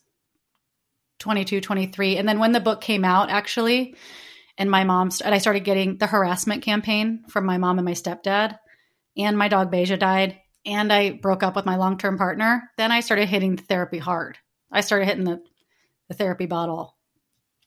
22, 1.21 1.61
23. 1.61 2.17
And 2.17 2.27
then 2.27 2.39
when 2.39 2.51
the 2.51 2.59
book 2.59 2.81
came 2.81 3.05
out, 3.05 3.29
actually, 3.29 3.95
and 4.57 4.69
my 4.69 4.83
mom, 4.83 5.09
and 5.23 5.33
I 5.33 5.37
started 5.37 5.63
getting 5.63 5.97
the 5.97 6.07
harassment 6.07 6.63
campaign 6.63 7.23
from 7.29 7.45
my 7.45 7.57
mom 7.57 7.77
and 7.77 7.85
my 7.85 7.93
stepdad, 7.93 8.57
and 9.17 9.37
my 9.37 9.47
dog 9.47 9.71
Beija 9.71 9.97
died, 9.97 10.37
and 10.65 10.91
I 10.91 11.11
broke 11.11 11.43
up 11.43 11.55
with 11.55 11.65
my 11.65 11.77
long 11.77 11.97
term 11.97 12.17
partner, 12.17 12.69
then 12.77 12.91
I 12.91 12.99
started 12.99 13.29
hitting 13.29 13.55
the 13.55 13.63
therapy 13.63 13.97
hard. 13.97 14.37
I 14.71 14.81
started 14.81 15.05
hitting 15.05 15.23
the, 15.23 15.41
the 16.07 16.13
therapy 16.13 16.45
bottle 16.45 16.95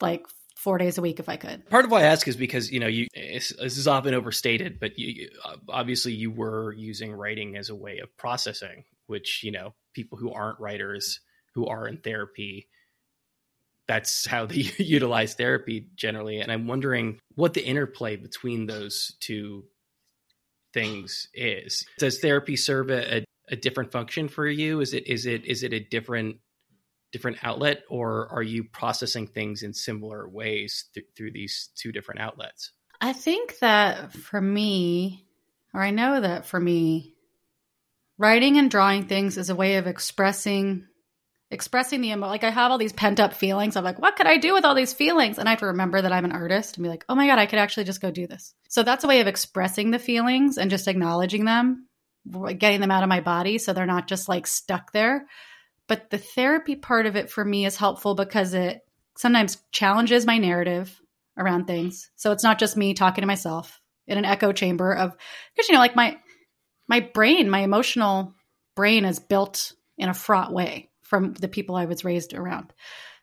like 0.01 0.27
four 0.57 0.79
days 0.79 0.99
a 0.99 1.03
week 1.03 1.21
if 1.21 1.29
I 1.29 1.37
could. 1.37 1.69
Part 1.69 1.85
of 1.85 1.91
why 1.91 2.01
I 2.01 2.05
ask 2.05 2.27
is 2.27 2.37
because 2.37 2.71
you 2.73 2.81
know 2.81 2.87
you 2.87 3.07
this 3.15 3.53
is 3.53 3.89
often 3.89 4.15
overstated, 4.15 4.81
but 4.81 4.99
you, 4.99 5.29
uh, 5.45 5.57
obviously 5.69 6.13
you 6.13 6.31
were 6.31 6.73
using 6.73 7.13
writing 7.13 7.57
as 7.57 7.69
a 7.69 7.75
way 7.75 7.99
of 7.99 8.17
processing, 8.17 8.85
which 9.07 9.43
you 9.45 9.53
know 9.53 9.75
people 9.93 10.19
who 10.19 10.33
aren't 10.33 10.61
writers 10.61 11.21
who 11.55 11.67
are 11.67 11.87
in 11.87 11.99
therapy 11.99 12.69
that's 13.87 14.27
how 14.27 14.47
they 14.47 14.57
utilize 14.79 15.35
therapy 15.35 15.89
generally. 15.95 16.41
And 16.41 16.51
I'm 16.51 16.67
wondering 16.67 17.21
what 17.35 17.55
the 17.55 17.65
interplay 17.65 18.17
between 18.17 18.67
those 18.67 19.17
two 19.21 19.65
things 20.73 21.29
is. 21.35 21.87
Does 21.99 22.19
therapy 22.19 22.57
serve 22.57 22.91
a, 22.91 23.25
a, 23.49 23.57
different 23.57 23.93
function 23.93 24.29
for 24.29 24.47
you? 24.47 24.81
Is 24.81 24.93
it 24.93 25.07
is 25.07 25.27
it 25.27 25.45
is 25.45 25.63
it 25.63 25.73
a 25.73 25.81
different 25.81 26.37
different 27.13 27.39
outlet, 27.43 27.85
or 27.89 28.29
are 28.33 28.43
you 28.43 28.65
processing 28.65 29.29
things 29.29 29.63
in 29.63 29.73
similar 29.73 30.29
ways 30.29 30.87
th- 30.95 31.07
through 31.17 31.31
these 31.31 31.71
two 31.77 31.93
different 31.93 32.21
outlets? 32.21 32.73
I 33.01 33.13
think 33.13 33.61
that 33.61 34.13
for 34.13 34.41
me, 34.41 35.27
or 35.73 35.81
I 35.81 35.91
know 35.91 36.21
that 36.21 36.47
for 36.47 36.59
me, 36.59 37.15
writing 38.19 38.59
and 38.59 38.69
drawing 38.69 39.07
things 39.07 39.39
is 39.39 39.49
a 39.49 39.55
way 39.55 39.77
of 39.77 39.87
expressing 39.87 40.87
expressing 41.55 42.03
the 42.03 42.11
emo 42.11 42.27
like 42.27 42.45
I 42.45 42.51
have 42.51 42.71
all 42.71 42.79
these 42.79 42.93
pent 42.93 43.21
up 43.21 43.33
feelings. 43.33 43.77
I'm 43.77 43.85
like, 43.85 43.99
what 43.99 44.17
could 44.17 44.27
I 44.27 44.37
do 44.37 44.53
with 44.53 44.65
all 44.65 44.75
these 44.75 44.93
feelings? 44.93 45.39
And 45.39 45.49
I 45.49 45.53
have 45.53 45.61
to 45.61 45.67
remember 45.67 46.03
that 46.03 46.13
I'm 46.13 46.25
an 46.27 46.33
artist 46.33 46.77
and 46.77 46.83
be 46.83 46.91
like, 46.91 47.05
oh 47.09 47.15
my 47.15 47.27
God, 47.27 47.39
I 47.39 47.47
could 47.47 47.59
actually 47.59 47.85
just 47.85 48.03
go 48.03 48.11
do 48.11 48.27
this. 48.27 48.55
So 48.69 48.83
that's 48.83 49.05
a 49.05 49.09
way 49.09 49.21
of 49.21 49.27
expressing 49.27 49.91
the 49.91 49.99
feelings 49.99 50.59
and 50.59 50.71
just 50.71 50.89
acknowledging 50.89 51.45
them, 51.47 51.87
getting 52.59 52.81
them 52.81 52.91
out 52.91 53.03
of 53.03 53.09
my 53.09 53.21
body 53.21 53.57
so 53.57 53.73
they're 53.73 53.87
not 53.87 54.09
just 54.09 54.29
like 54.29 54.47
stuck 54.47 54.93
there. 54.93 55.27
But 55.87 56.11
the 56.11 56.19
therapy 56.19 56.77
part 56.77 57.07
of 57.07 57.17
it 57.17 57.31
for 57.31 57.45
me 57.45 57.65
is 57.65 57.77
helpful 57.77 58.15
because 58.15 58.53
it 58.53 58.81
sometimes 59.17 59.59
challenges 59.71 60.27
my 60.27 60.39
narrative 60.39 61.01
around 61.39 61.67
things. 61.67 62.11
So 62.17 62.33
it's 62.33 62.45
not 62.45 62.59
just 62.59 62.77
me 62.77 62.95
talking 62.95 63.23
to 63.23 63.27
myself 63.27 63.81
in 64.07 64.19
an 64.19 64.25
echo 64.25 64.53
chamber 64.53 64.95
of 64.95 65.17
because 65.55 65.69
you 65.69 65.75
know, 65.75 65.81
like 65.81 65.97
my 65.97 66.19
my 66.89 67.01
brain, 67.01 67.49
my 67.49 67.61
emotional 67.61 68.35
brain 68.75 69.05
is 69.05 69.19
built 69.19 69.73
in 69.97 70.09
a 70.09 70.15
fraught 70.15 70.53
way 70.53 70.91
from 71.15 71.33
the 71.35 71.47
people 71.47 71.77
I 71.77 71.85
was 71.85 72.05
raised 72.05 72.35
around. 72.35 72.73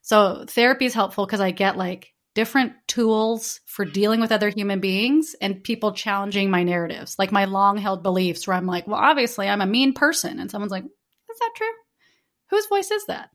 So 0.02 0.46
therapy 0.48 0.86
is 0.86 0.94
helpful 0.94 1.26
because 1.26 1.42
I 1.42 1.52
get 1.52 1.76
like 1.76 2.14
different 2.34 2.72
tools 2.88 3.60
for 3.66 3.84
dealing 3.84 4.22
with 4.22 4.32
other 4.32 4.48
human 4.48 4.80
beings 4.80 5.36
and 5.42 5.62
people 5.62 5.92
challenging 5.92 6.50
my 6.50 6.64
narratives, 6.64 7.20
like 7.20 7.34
my 7.34 7.44
long 7.44 7.78
held 7.78 8.02
beliefs 8.02 8.48
where 8.48 8.56
I'm 8.56 8.66
like, 8.66 8.88
well, 8.88 8.96
obviously 8.96 9.50
I'm 9.50 9.60
a 9.60 9.66
mean 9.66 9.92
person. 9.92 10.40
And 10.40 10.50
someone's 10.50 10.72
like, 10.72 10.86
is 10.86 11.40
that 11.40 11.52
true? 11.54 11.68
Whose 12.52 12.68
voice 12.68 12.92
is 12.92 13.08
that? 13.08 13.30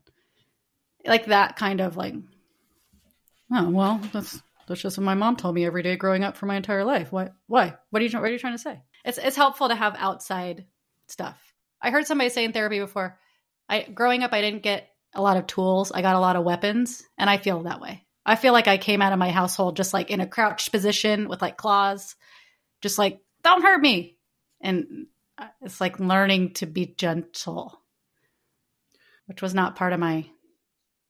Like 1.05 1.27
that 1.27 1.55
kind 1.55 1.79
of 1.79 1.95
like, 1.95 2.15
oh, 3.51 3.69
well, 3.69 4.01
that's, 4.11 4.41
that's 4.67 4.81
just 4.81 4.97
what 4.97 5.03
my 5.03 5.13
mom 5.13 5.35
told 5.35 5.53
me 5.53 5.67
every 5.67 5.83
day 5.83 5.97
growing 5.97 6.23
up 6.23 6.35
for 6.35 6.47
my 6.47 6.55
entire 6.55 6.83
life. 6.83 7.11
Why? 7.11 7.29
Why? 7.45 7.75
What 7.91 8.01
are 8.01 8.05
you, 8.05 8.11
what 8.17 8.23
are 8.23 8.33
you 8.33 8.39
trying 8.39 8.55
to 8.55 8.57
say? 8.57 8.81
It's, 9.05 9.19
it's 9.19 9.35
helpful 9.35 9.69
to 9.69 9.75
have 9.75 9.95
outside 9.99 10.65
stuff. 11.05 11.39
I 11.79 11.91
heard 11.91 12.07
somebody 12.07 12.31
say 12.31 12.43
in 12.45 12.53
therapy 12.53 12.79
before, 12.79 13.19
I 13.69 13.83
growing 13.83 14.23
up 14.23 14.33
I 14.33 14.41
didn't 14.41 14.63
get 14.63 14.89
a 15.13 15.21
lot 15.21 15.37
of 15.37 15.47
tools. 15.47 15.91
I 15.91 16.01
got 16.01 16.15
a 16.15 16.19
lot 16.19 16.35
of 16.35 16.43
weapons 16.43 17.03
and 17.17 17.29
I 17.29 17.37
feel 17.37 17.63
that 17.63 17.81
way. 17.81 18.05
I 18.25 18.35
feel 18.35 18.53
like 18.53 18.67
I 18.67 18.77
came 18.77 19.01
out 19.01 19.13
of 19.13 19.19
my 19.19 19.31
household 19.31 19.77
just 19.77 19.93
like 19.93 20.09
in 20.09 20.21
a 20.21 20.27
crouched 20.27 20.71
position 20.71 21.29
with 21.29 21.41
like 21.41 21.57
claws, 21.57 22.15
just 22.81 22.97
like 22.97 23.19
don't 23.43 23.63
hurt 23.63 23.81
me. 23.81 24.17
And 24.61 25.07
uh, 25.37 25.47
it's 25.61 25.79
like 25.79 25.99
learning 25.99 26.53
to 26.55 26.65
be 26.65 26.93
gentle, 26.97 27.79
which 29.27 29.41
was 29.41 29.53
not 29.53 29.75
part 29.75 29.93
of 29.93 29.99
my 29.99 30.25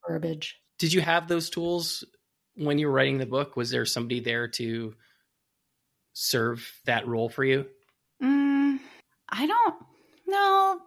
verbiage. 0.07 0.59
Did 0.79 0.93
you 0.93 1.01
have 1.01 1.27
those 1.27 1.49
tools 1.49 2.03
when 2.55 2.77
you 2.77 2.87
were 2.87 2.93
writing 2.93 3.17
the 3.17 3.25
book? 3.25 3.55
Was 3.55 3.71
there 3.71 3.85
somebody 3.85 4.19
there 4.19 4.47
to 4.49 4.93
serve 6.13 6.71
that 6.85 7.07
role 7.07 7.29
for 7.29 7.43
you? 7.43 7.65
Mm, 8.21 8.79
I 9.29 9.47
don't 9.47 9.75
no, 10.27 10.79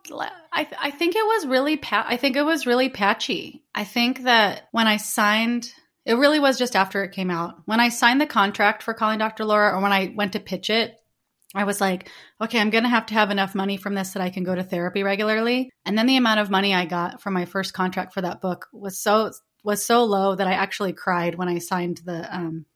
I 0.52 0.68
I 0.80 0.90
think 0.90 1.16
it 1.16 1.24
was 1.24 1.46
really 1.46 1.76
pa- 1.76 2.06
I 2.08 2.16
think 2.16 2.36
it 2.36 2.42
was 2.44 2.66
really 2.66 2.88
patchy. 2.88 3.64
I 3.74 3.84
think 3.84 4.24
that 4.24 4.68
when 4.72 4.86
I 4.86 4.98
signed 4.98 5.72
it 6.06 6.14
really 6.14 6.40
was 6.40 6.58
just 6.58 6.76
after 6.76 7.04
it 7.04 7.12
came 7.12 7.30
out. 7.30 7.56
When 7.66 7.80
I 7.80 7.88
signed 7.88 8.20
the 8.20 8.26
contract 8.26 8.82
for 8.82 8.94
calling 8.94 9.18
Dr. 9.18 9.44
Laura 9.44 9.76
or 9.76 9.80
when 9.80 9.92
I 9.92 10.12
went 10.16 10.32
to 10.32 10.40
pitch 10.40 10.70
it, 10.70 10.96
I 11.54 11.64
was 11.64 11.80
like, 11.80 12.08
okay, 12.40 12.60
I'm 12.60 12.70
going 12.70 12.84
to 12.84 12.90
have 12.90 13.06
to 13.06 13.14
have 13.14 13.30
enough 13.30 13.54
money 13.54 13.76
from 13.76 13.94
this 13.94 14.10
that 14.10 14.22
I 14.22 14.30
can 14.30 14.44
go 14.44 14.54
to 14.54 14.62
therapy 14.62 15.02
regularly. 15.02 15.70
And 15.84 15.98
then 15.98 16.06
the 16.06 16.16
amount 16.16 16.40
of 16.40 16.50
money 16.50 16.74
I 16.74 16.84
got 16.84 17.20
from 17.20 17.34
my 17.34 17.44
first 17.44 17.74
contract 17.74 18.14
for 18.14 18.22
that 18.22 18.40
book 18.40 18.68
was 18.72 19.00
so 19.00 19.32
was 19.62 19.84
so 19.84 20.04
low 20.04 20.34
that 20.34 20.46
I 20.46 20.52
actually 20.52 20.94
cried 20.94 21.34
when 21.34 21.48
I 21.48 21.58
signed 21.58 22.00
the 22.04 22.34
um 22.34 22.66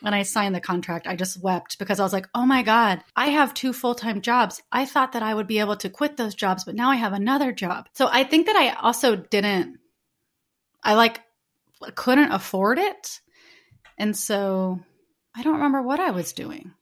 when 0.00 0.14
I 0.14 0.22
signed 0.22 0.54
the 0.54 0.60
contract, 0.60 1.06
I 1.06 1.16
just 1.16 1.42
wept 1.42 1.78
because 1.78 2.00
I 2.00 2.04
was 2.04 2.12
like, 2.12 2.28
oh 2.34 2.46
my 2.46 2.62
God, 2.62 3.02
I 3.14 3.28
have 3.28 3.54
two 3.54 3.72
full 3.72 3.94
time 3.94 4.20
jobs. 4.20 4.60
I 4.72 4.84
thought 4.86 5.12
that 5.12 5.22
I 5.22 5.34
would 5.34 5.46
be 5.46 5.60
able 5.60 5.76
to 5.76 5.90
quit 5.90 6.16
those 6.16 6.34
jobs, 6.34 6.64
but 6.64 6.74
now 6.74 6.90
I 6.90 6.96
have 6.96 7.12
another 7.12 7.52
job. 7.52 7.88
So 7.94 8.08
I 8.10 8.24
think 8.24 8.46
that 8.46 8.56
I 8.56 8.70
also 8.70 9.16
didn't, 9.16 9.78
I 10.82 10.94
like 10.94 11.20
couldn't 11.94 12.32
afford 12.32 12.78
it. 12.78 13.20
And 13.98 14.16
so 14.16 14.80
I 15.34 15.42
don't 15.42 15.54
remember 15.54 15.82
what 15.82 16.00
I 16.00 16.10
was 16.10 16.32
doing 16.32 16.72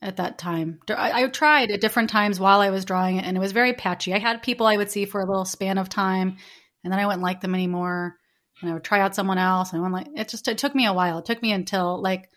at 0.00 0.16
that 0.16 0.38
time. 0.38 0.80
I, 0.88 1.22
I, 1.22 1.28
tried 1.28 1.70
at 1.70 1.80
different 1.80 2.10
times 2.10 2.40
while 2.40 2.60
I 2.60 2.70
was 2.70 2.84
drawing 2.84 3.16
it, 3.16 3.24
and 3.24 3.36
it 3.36 3.40
was 3.40 3.52
very 3.52 3.72
patchy. 3.72 4.12
I 4.12 4.18
had 4.18 4.42
people 4.42 4.66
I 4.66 4.76
would 4.76 4.90
see 4.90 5.04
for 5.04 5.20
a 5.20 5.26
little 5.26 5.44
span 5.44 5.78
of 5.78 5.88
time, 5.88 6.36
and 6.82 6.92
then 6.92 6.98
I 6.98 7.06
wouldn't 7.06 7.22
like 7.22 7.40
them 7.40 7.54
anymore, 7.54 8.16
and 8.62 8.70
I 8.70 8.74
would 8.74 8.84
try 8.84 9.00
out 9.00 9.14
someone 9.14 9.38
else, 9.38 9.72
and 9.72 9.78
I 9.78 9.82
went 9.82 9.94
like 9.94 10.08
it. 10.16 10.28
Just 10.28 10.48
it 10.48 10.58
took 10.58 10.74
me 10.74 10.86
a 10.86 10.92
while. 10.92 11.18
It 11.18 11.24
took 11.24 11.42
me 11.42 11.52
until 11.52 12.00
like 12.00 12.30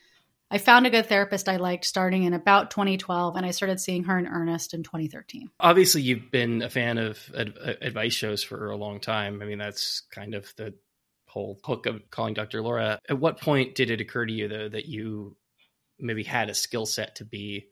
I 0.52 0.58
found 0.60 0.86
a 0.86 0.90
good 0.90 1.08
therapist 1.08 1.50
I 1.50 1.58
liked 1.58 1.86
starting 1.86 2.24
in 2.24 2.34
about 2.34 2.72
2012, 2.72 3.36
and 3.36 3.46
I 3.46 3.52
started 3.52 3.80
seeing 3.80 4.04
her 4.04 4.18
in 4.18 4.28
earnest 4.28 4.74
in 4.74 4.84
2013. 4.84 5.50
Obviously, 5.60 6.02
you've 6.02 6.32
been 6.32 6.62
a 6.62 6.70
fan 6.70 6.98
of 6.98 7.20
ad- 7.36 7.58
uh, 7.62 7.74
advice 7.82 8.14
shows 8.14 8.44
for 8.44 8.70
a 8.70 8.78
long 8.78 9.00
time. 9.00 9.42
I 9.42 9.46
mean, 9.46 9.58
that's 9.58 10.02
kind 10.14 10.36
of 10.36 10.54
the 10.56 10.76
whole 11.28 11.60
hook 11.64 11.88
of 11.88 12.10
calling 12.12 12.36
Dr. 12.36 12.62
Laura. 12.62 13.00
At 13.10 13.20
what 13.20 13.42
point 13.42 13.76
did 13.76 13.90
it 13.90 14.02
occur 14.02 14.26
to 14.26 14.32
you, 14.32 14.48
though, 14.48 14.70
that 14.70 14.86
you 14.86 15.36
maybe 16.00 16.24
had 16.24 16.50
a 16.50 16.54
skill 16.54 16.86
set 16.86 17.16
to 17.16 17.26
be 17.26 17.66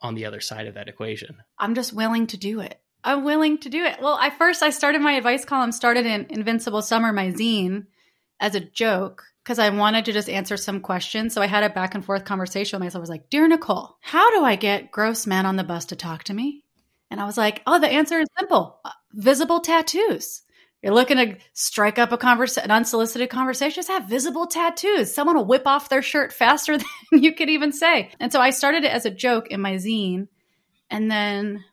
on 0.00 0.16
the 0.16 0.26
other 0.26 0.40
side 0.40 0.66
of 0.66 0.74
that 0.74 0.88
equation. 0.88 1.36
I'm 1.58 1.76
just 1.76 1.92
willing 1.92 2.26
to 2.28 2.36
do 2.36 2.60
it. 2.60 2.81
I'm 3.04 3.24
willing 3.24 3.58
to 3.58 3.68
do 3.68 3.84
it. 3.84 4.00
Well, 4.00 4.16
I 4.20 4.30
first 4.30 4.62
I 4.62 4.70
started 4.70 5.00
my 5.00 5.12
advice 5.12 5.44
column 5.44 5.72
started 5.72 6.06
in 6.06 6.26
Invincible 6.30 6.82
Summer, 6.82 7.12
my 7.12 7.28
zine, 7.32 7.86
as 8.40 8.54
a 8.54 8.60
joke 8.60 9.24
because 9.42 9.58
I 9.58 9.70
wanted 9.70 10.04
to 10.04 10.12
just 10.12 10.28
answer 10.28 10.56
some 10.56 10.80
questions. 10.80 11.34
So 11.34 11.42
I 11.42 11.46
had 11.46 11.64
a 11.64 11.70
back 11.70 11.94
and 11.94 12.04
forth 12.04 12.24
conversation 12.24 12.78
with 12.78 12.86
myself. 12.86 13.00
I 13.00 13.02
was 13.02 13.10
like, 13.10 13.30
"Dear 13.30 13.48
Nicole, 13.48 13.96
how 14.00 14.30
do 14.38 14.44
I 14.44 14.56
get 14.56 14.92
gross 14.92 15.26
men 15.26 15.46
on 15.46 15.56
the 15.56 15.64
bus 15.64 15.86
to 15.86 15.96
talk 15.96 16.24
to 16.24 16.34
me?" 16.34 16.64
And 17.10 17.20
I 17.20 17.24
was 17.26 17.36
like, 17.36 17.62
"Oh, 17.66 17.80
the 17.80 17.88
answer 17.88 18.20
is 18.20 18.28
simple: 18.38 18.80
uh, 18.84 18.90
visible 19.12 19.60
tattoos." 19.60 20.42
You're 20.82 20.94
looking 20.94 21.16
to 21.16 21.36
strike 21.52 21.98
up 21.98 22.10
a 22.10 22.18
conversation, 22.18 22.64
an 22.64 22.76
unsolicited 22.76 23.30
conversation, 23.30 23.76
just 23.76 23.88
have 23.88 24.08
visible 24.08 24.46
tattoos. 24.48 25.14
Someone 25.14 25.36
will 25.36 25.44
whip 25.44 25.62
off 25.64 25.88
their 25.88 26.02
shirt 26.02 26.32
faster 26.32 26.76
than 27.10 27.22
you 27.22 27.34
could 27.34 27.48
even 27.48 27.72
say. 27.72 28.10
And 28.18 28.32
so 28.32 28.40
I 28.40 28.50
started 28.50 28.84
it 28.84 28.90
as 28.90 29.06
a 29.06 29.10
joke 29.10 29.48
in 29.48 29.60
my 29.60 29.74
zine. 29.74 30.26
And 30.90 31.10
then 31.10 31.64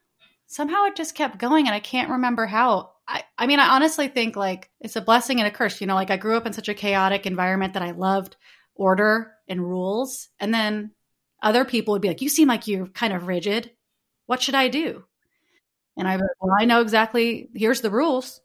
somehow 0.50 0.86
it 0.86 0.96
just 0.96 1.16
kept 1.16 1.38
going. 1.38 1.68
And 1.68 1.76
I 1.76 1.80
can't 1.80 2.12
remember 2.12 2.46
how. 2.46 2.92
I, 3.08 3.24
I 3.38 3.48
mean, 3.48 3.60
I 3.60 3.70
honestly 3.70 4.08
think 4.08 4.36
like 4.36 4.70
it's 4.82 4.98
a 4.98 5.02
blessing 5.02 5.40
and 5.40 5.48
a 5.48 5.52
curse. 5.52 5.80
You 5.80 5.88
know, 5.88 5.96
like 5.96 6.12
I 6.12 6.18
grew 6.18 6.36
up 6.36 6.46
in 6.46 6.54
such 6.54 6.70
a 6.70 6.74
chaotic 6.74 7.26
environment 7.26 7.74
that 7.74 7.84
I 7.84 7.92
loved 7.92 8.36
order 8.76 9.32
and 9.48 9.62
rules. 9.62 10.28
And 10.40 10.54
then 10.54 10.92
other 11.42 11.64
people 11.64 11.94
would 11.94 12.02
be 12.02 12.10
like, 12.10 12.22
You 12.22 12.30
seem 12.30 12.50
like 12.50 12.68
you're 12.68 12.88
kind 12.88 13.14
of 13.14 13.28
rigid. 13.28 13.72
What 14.26 14.42
should 14.42 14.56
I 14.56 14.68
do? 14.68 15.06
And 15.98 16.08
I, 16.08 16.18
well, 16.18 16.56
I 16.60 16.66
know 16.66 16.82
exactly, 16.82 17.50
here's 17.54 17.82
the 17.82 17.90
rules 17.90 18.42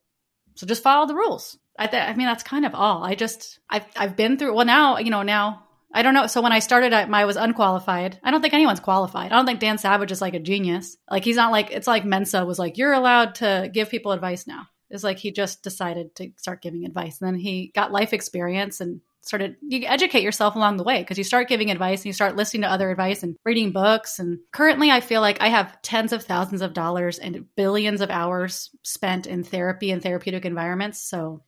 so 0.55 0.67
just 0.67 0.83
follow 0.83 1.07
the 1.07 1.15
rules. 1.15 1.59
I, 1.79 1.87
th- 1.87 2.03
I 2.03 2.15
mean, 2.15 2.27
that's 2.27 2.43
kind 2.43 2.65
of 2.65 2.75
all. 2.75 3.03
I 3.03 3.15
just, 3.15 3.59
I've, 3.69 3.87
I've 3.97 4.17
been 4.17 4.37
through, 4.37 4.55
well, 4.55 4.65
now, 4.65 4.99
you 4.99 5.11
know, 5.11 5.23
now 5.23 5.64
I 5.95 6.03
don't 6.03 6.13
know. 6.13 6.27
So 6.27 6.43
when 6.43 6.53
I 6.53 6.59
started, 6.59 6.93
I, 6.93 7.25
was 7.25 7.37
unqualified. 7.37 8.19
I 8.23 8.33
don't 8.33 8.43
think 8.43 8.53
anyone's 8.53 8.81
qualified. 8.81 9.31
I 9.31 9.37
don't 9.37 9.47
think 9.47 9.61
Dan 9.61 9.79
Savage 9.79 10.11
is 10.11 10.21
like 10.21 10.35
a 10.35 10.41
genius. 10.41 10.97
Like 11.09 11.25
he's 11.25 11.37
not 11.37 11.53
like, 11.53 11.71
it's 11.71 11.87
like 11.87 12.05
Mensa 12.05 12.45
was 12.45 12.59
like, 12.59 12.77
you're 12.77 12.93
allowed 12.93 13.37
to 13.37 13.71
give 13.73 13.91
people 13.91 14.11
advice 14.11 14.47
now. 14.47 14.67
It's 14.91 15.05
like 15.05 15.19
he 15.19 15.31
just 15.31 15.63
decided 15.63 16.15
to 16.17 16.33
start 16.37 16.63
giving 16.63 16.85
advice. 16.85 17.21
And 17.21 17.29
then 17.29 17.41
he 17.41 17.71
got 17.75 17.93
life 17.93 18.13
experience 18.13 18.81
and 18.81 19.01
started 19.23 19.57
you 19.63 19.87
educate 19.87 20.23
yourself 20.23 20.55
along 20.55 20.77
the 20.77 20.85
way 20.85 21.01
because 21.01 21.17
you 21.17 21.25
start 21.25 21.49
giving 21.49 21.71
advice 21.71 22.01
and 22.01 22.07
you 22.07 22.13
start 22.13 22.37
listening 22.37 22.63
to 22.63 22.71
other 22.71 22.91
advice 22.91 23.23
and 23.23 23.37
reading 23.45 23.73
books 23.73 24.19
and 24.19 24.39
currently 24.53 24.91
i 24.91 25.01
feel 25.01 25.23
like 25.23 25.41
i 25.41 25.49
have 25.49 25.81
tens 25.81 26.13
of 26.13 26.23
thousands 26.23 26.61
of 26.61 26.75
dollars 26.75 27.19
and 27.19 27.47
billions 27.57 28.03
of 28.03 28.11
hours 28.11 28.69
spent 28.83 29.27
in 29.27 29.43
therapy 29.43 29.91
and 29.91 30.03
therapeutic 30.03 30.45
environments 30.45 31.01
so 31.01 31.43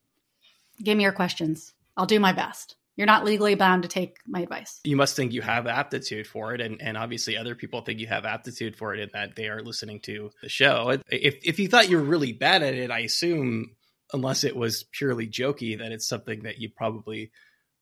give 0.83 0.97
me 0.97 1.03
your 1.03 1.13
questions 1.13 1.75
i'll 1.99 2.07
do 2.07 2.19
my 2.19 2.33
best 2.33 2.77
you're 2.97 3.07
not 3.07 3.25
legally 3.25 3.55
bound 3.55 3.83
to 3.83 3.89
take 3.89 4.17
my 4.27 4.41
advice. 4.41 4.81
You 4.85 4.97
must 4.97 5.17
think 5.17 5.33
you 5.33 5.43
have 5.43 5.67
aptitude 5.67 6.27
for 6.27 6.55
it, 6.55 6.61
and, 6.61 6.81
and 6.81 6.97
obviously 6.97 7.37
other 7.37 7.55
people 7.55 7.83
think 7.83 8.01
you 8.01 8.07
have 8.07 8.25
aptitude 8.25 8.77
for 8.77 8.95
it 8.95 9.01
in 9.01 9.11
that 9.13 9.37
they 9.37 9.49
are 9.49 9.63
listening 9.63 10.01
to 10.01 10.31
the 10.43 10.49
show. 10.49 10.99
If 11.11 11.37
if 11.45 11.59
you 11.59 11.69
thought 11.69 11.91
you 11.91 11.99
were 11.99 12.03
really 12.03 12.33
bad 12.33 12.63
at 12.63 12.75
it, 12.75 12.91
I 12.91 13.01
assume 13.01 13.77
unless 14.13 14.45
it 14.45 14.57
was 14.57 14.85
purely 14.93 15.27
jokey, 15.27 15.79
that 15.79 15.93
it's 15.93 16.09
something 16.09 16.45
that 16.45 16.59
you 16.59 16.71
probably 16.75 17.33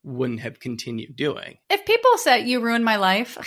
wouldn't 0.03 0.41
have 0.41 0.59
continued 0.59 1.17
doing. 1.17 1.59
If 1.71 1.87
people 1.87 2.19
said 2.19 2.49
you 2.49 2.61
ruined 2.61 2.85
my 2.85 2.97
life, 2.97 3.39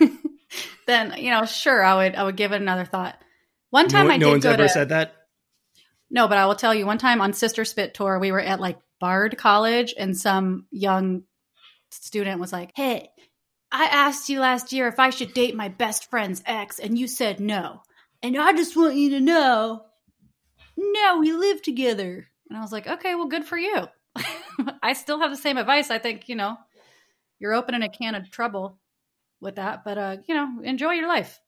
then 0.86 1.14
you 1.18 1.30
know, 1.30 1.44
sure, 1.44 1.82
I 1.82 1.96
would 1.96 2.14
I 2.14 2.22
would 2.22 2.36
give 2.36 2.52
it 2.52 2.62
another 2.62 2.84
thought. 2.84 3.20
One 3.70 3.88
time 3.88 4.06
no, 4.06 4.14
I 4.14 4.16
no 4.16 4.26
did 4.26 4.32
one's 4.32 4.44
go 4.44 4.50
ever 4.52 4.62
to, 4.62 4.68
said 4.68 4.88
that. 4.90 5.14
No, 6.10 6.28
but 6.28 6.38
I 6.38 6.46
will 6.46 6.54
tell 6.54 6.74
you. 6.74 6.86
One 6.86 6.98
time 6.98 7.20
on 7.20 7.32
Sister 7.32 7.64
Spit 7.64 7.94
tour, 7.94 8.18
we 8.18 8.32
were 8.32 8.40
at 8.40 8.60
like 8.60 8.78
Bard 9.00 9.36
College, 9.36 9.94
and 9.96 10.16
some 10.16 10.66
young 10.70 11.24
student 11.90 12.40
was 12.40 12.52
like, 12.52 12.72
"Hey, 12.74 13.10
I 13.72 13.86
asked 13.86 14.28
you 14.28 14.40
last 14.40 14.72
year 14.72 14.88
if 14.88 14.98
I 14.98 15.10
should 15.10 15.34
date 15.34 15.56
my 15.56 15.68
best 15.68 16.08
friend's 16.10 16.42
ex, 16.46 16.78
and 16.78 16.98
you 16.98 17.08
said 17.08 17.40
no. 17.40 17.82
And 18.22 18.36
I 18.36 18.52
just 18.52 18.76
want 18.76 18.96
you 18.96 19.10
to 19.10 19.20
know, 19.20 19.82
now 20.76 21.18
we 21.18 21.32
live 21.32 21.62
together." 21.62 22.26
And 22.48 22.56
I 22.58 22.60
was 22.60 22.72
like, 22.72 22.86
"Okay, 22.86 23.14
well, 23.14 23.26
good 23.26 23.44
for 23.44 23.58
you." 23.58 23.86
I 24.82 24.92
still 24.94 25.20
have 25.20 25.30
the 25.30 25.36
same 25.36 25.58
advice. 25.58 25.90
I 25.90 25.98
think, 25.98 26.28
you 26.28 26.36
know, 26.36 26.56
you're 27.38 27.54
opening 27.54 27.82
a 27.82 27.88
can 27.88 28.14
of 28.14 28.30
trouble 28.30 28.78
with 29.40 29.56
that, 29.56 29.84
but 29.84 29.98
uh, 29.98 30.16
you 30.26 30.34
know, 30.34 30.62
enjoy 30.62 30.92
your 30.92 31.08
life. 31.08 31.40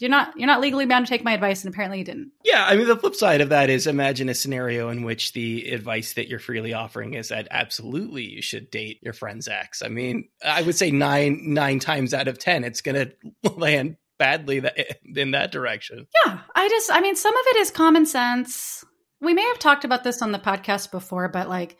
You're 0.00 0.10
not 0.10 0.32
you're 0.36 0.46
not 0.46 0.62
legally 0.62 0.86
bound 0.86 1.06
to 1.06 1.10
take 1.10 1.22
my 1.22 1.32
advice, 1.32 1.62
and 1.62 1.72
apparently 1.72 1.98
you 1.98 2.04
didn't. 2.04 2.32
Yeah, 2.42 2.64
I 2.66 2.74
mean 2.74 2.88
the 2.88 2.96
flip 2.96 3.14
side 3.14 3.42
of 3.42 3.50
that 3.50 3.68
is 3.68 3.86
imagine 3.86 4.30
a 4.30 4.34
scenario 4.34 4.88
in 4.88 5.02
which 5.02 5.34
the 5.34 5.70
advice 5.70 6.14
that 6.14 6.26
you're 6.26 6.38
freely 6.38 6.72
offering 6.72 7.14
is 7.14 7.28
that 7.28 7.48
absolutely 7.50 8.24
you 8.24 8.40
should 8.40 8.70
date 8.70 8.98
your 9.02 9.12
friend's 9.12 9.46
ex. 9.46 9.82
I 9.82 9.88
mean, 9.88 10.28
I 10.42 10.62
would 10.62 10.74
say 10.74 10.90
nine 10.90 11.52
nine 11.52 11.80
times 11.80 12.14
out 12.14 12.28
of 12.28 12.38
ten, 12.38 12.64
it's 12.64 12.80
going 12.80 13.12
to 13.44 13.50
land 13.50 13.96
badly 14.18 14.60
that, 14.60 14.76
in 15.16 15.32
that 15.32 15.52
direction. 15.52 16.06
Yeah, 16.24 16.40
I 16.54 16.68
just 16.68 16.90
I 16.90 17.00
mean 17.00 17.16
some 17.16 17.36
of 17.36 17.44
it 17.48 17.56
is 17.58 17.70
common 17.70 18.06
sense. 18.06 18.84
We 19.20 19.34
may 19.34 19.46
have 19.48 19.58
talked 19.58 19.84
about 19.84 20.02
this 20.02 20.22
on 20.22 20.32
the 20.32 20.38
podcast 20.38 20.90
before, 20.90 21.28
but 21.28 21.46
like 21.48 21.76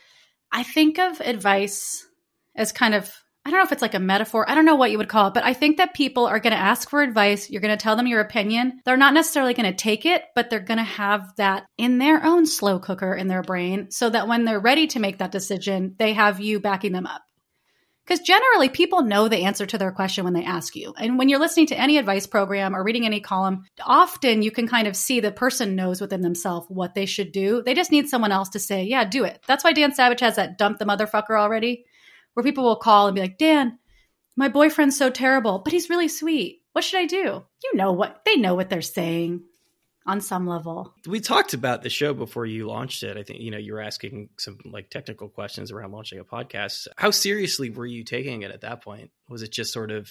I 0.53 0.63
think 0.63 0.99
of 0.99 1.21
advice 1.21 2.07
as 2.55 2.71
kind 2.73 2.95
of 2.95 3.11
I 3.45 3.51
don't 3.51 3.59
know 3.59 3.65
if 3.65 3.73
it's 3.73 3.83
like 3.83 3.95
a 3.95 4.01
metaphor. 4.01 4.49
I 4.49 4.55
don't 4.55 4.67
know 4.67 4.75
what 4.75 4.91
you 4.91 4.99
would 4.99 5.09
call 5.09 5.29
it, 5.29 5.35
but 5.35 5.45
I 5.45 5.55
think 5.55 5.79
that 5.79 5.95
people 5.95 6.27
are 6.27 6.41
going 6.41 6.53
to 6.53 6.59
ask 6.59 6.91
for 6.91 7.01
advice. 7.01 7.49
You're 7.49 7.63
going 7.63 7.77
to 7.77 7.83
tell 7.83 7.97
them 7.97 8.07
your 8.07 8.21
opinion. 8.21 8.81
They're 8.85 8.99
not 8.99 9.15
necessarily 9.15 9.55
going 9.55 9.71
to 9.71 9.77
take 9.77 10.05
it, 10.05 10.25
but 10.35 10.51
they're 10.51 10.61
going 10.61 10.79
to 10.79 10.85
have 10.85 11.35
that 11.37 11.65
in 11.79 11.97
their 11.97 12.23
own 12.23 12.45
slow 12.45 12.79
cooker 12.79 13.15
in 13.15 13.29
their 13.29 13.43
brain 13.43 13.91
so 13.91 14.11
that 14.11 14.29
when 14.29 14.45
they're 14.45 14.61
ready 14.61 14.89
to 14.89 15.01
make 15.01 15.19
that 15.19 15.33
decision, 15.33 15.95
they 15.99 16.13
have 16.13 16.41
you 16.41 16.61
backing 16.61 16.93
them 16.93 17.07
up. 17.07 17.23
Because 18.05 18.27
generally, 18.27 18.69
people 18.69 19.03
know 19.03 19.29
the 19.29 19.45
answer 19.45 19.67
to 19.67 19.79
their 19.79 19.93
question 19.93 20.25
when 20.25 20.33
they 20.33 20.45
ask 20.45 20.75
you. 20.75 20.93
And 20.99 21.17
when 21.17 21.29
you're 21.29 21.39
listening 21.39 21.67
to 21.69 21.79
any 21.79 21.97
advice 21.97 22.27
program 22.27 22.75
or 22.75 22.83
reading 22.83 23.07
any 23.07 23.21
column, 23.21 23.65
often 23.81 24.43
you 24.43 24.51
can 24.51 24.67
kind 24.67 24.89
of 24.89 24.97
see 24.97 25.21
the 25.21 25.31
person 25.31 25.77
knows 25.77 26.01
within 26.01 26.21
themselves 26.21 26.67
what 26.69 26.95
they 26.95 27.07
should 27.07 27.31
do. 27.31 27.63
They 27.63 27.75
just 27.75 27.93
need 27.93 28.09
someone 28.09 28.33
else 28.33 28.49
to 28.51 28.59
say, 28.59 28.83
yeah, 28.83 29.05
do 29.05 29.25
it. 29.25 29.41
That's 29.47 29.63
why 29.63 29.73
Dan 29.73 29.95
Savage 29.95 30.21
has 30.21 30.37
that 30.37 30.59
dump 30.59 30.79
the 30.79 30.87
motherfucker 30.87 31.39
already, 31.39 31.85
where 32.35 32.45
people 32.45 32.65
will 32.65 32.77
call 32.77 33.07
and 33.07 33.15
be 33.15 33.21
like, 33.21 33.39
Dan, 33.39 33.79
my 34.37 34.49
boyfriend's 34.49 34.97
so 34.97 35.11
terrible, 35.11 35.59
but 35.59 35.73
he's 35.73 35.91
really 35.91 36.09
sweet. 36.09 36.63
What 36.73 36.85
should 36.85 37.01
I 37.01 37.07
do? 37.07 37.45
You 37.65 37.75
know 37.75 37.93
what? 37.93 38.23
They 38.25 38.37
know 38.37 38.55
what 38.55 38.71
they're 38.71 38.83
saying 38.83 39.43
on 40.07 40.21
some 40.21 40.47
level. 40.47 40.95
We 41.07 41.21
talked 41.21 41.55
about 41.55 41.83
the 41.83 41.91
show 41.91 42.15
before 42.15 42.47
you 42.47 42.67
launched 42.67 43.03
it. 43.03 43.17
I 43.17 43.23
think 43.23 43.41
you 43.41 43.51
know 43.51 43.59
you 43.59 43.75
were 43.75 43.81
asking 43.81 44.31
some 44.39 44.59
like 44.65 44.91
technical 44.91 45.29
questions 45.29 45.71
around 45.71 45.93
launching 45.93 46.19
a 46.19 46.25
podcast. 46.25 46.89
How 46.97 47.11
seriously 47.11 47.71
were 47.71 47.87
you 47.87 48.05
taking 48.05 48.43
it 48.43 48.51
at 48.51 48.63
that 48.63 48.83
point? 48.83 49.11
Was 49.29 49.43
it 49.43 49.53
just 49.53 49.73
sort 49.73 49.91
of 49.91 50.11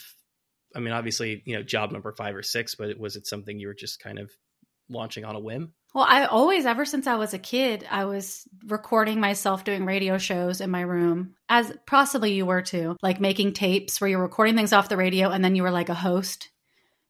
I 0.76 0.80
mean 0.80 0.94
obviously, 0.94 1.42
you 1.46 1.56
know, 1.56 1.64
job 1.64 1.92
number 1.92 2.12
5 2.12 2.36
or 2.36 2.44
6, 2.44 2.76
but 2.76 2.98
was 3.00 3.16
it 3.16 3.28
something 3.28 3.60
you 3.60 3.68
were 3.68 3.74
just 3.74 4.00
kind 4.00 4.20
of 4.20 4.32
launching 4.90 5.26
on 5.26 5.36
a 5.36 5.40
whim? 5.40 5.74
Well, 5.94 6.06
I 6.08 6.26
always, 6.26 6.66
ever 6.66 6.86
since 6.86 7.08
I 7.08 7.16
was 7.16 7.34
a 7.34 7.40
kid, 7.40 7.86
I 7.90 8.06
was 8.06 8.48
recording 8.68 9.20
myself 9.20 9.64
doing 9.64 9.86
radio 9.86 10.20
shows 10.20 10.62
in 10.62 10.70
my 10.70 10.82
room, 10.82 11.36
as 11.50 11.76
possibly 11.88 12.34
you 12.34 12.46
were 12.46 12.62
too, 12.62 12.96
like 13.02 13.20
making 13.20 13.54
tapes 13.54 14.00
where 14.00 14.10
you're 14.10 14.22
recording 14.22 14.56
things 14.56 14.72
off 14.72 14.90
the 14.90 14.98
radio 14.98 15.30
and 15.30 15.44
then 15.44 15.56
you 15.56 15.64
were 15.64 15.72
like 15.72 15.90
a 15.90 15.96
host. 15.96 16.50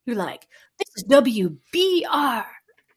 You're 0.06 0.16
like, 0.16 0.48
this 0.78 0.88
is 0.96 1.04
WBR 1.10 2.46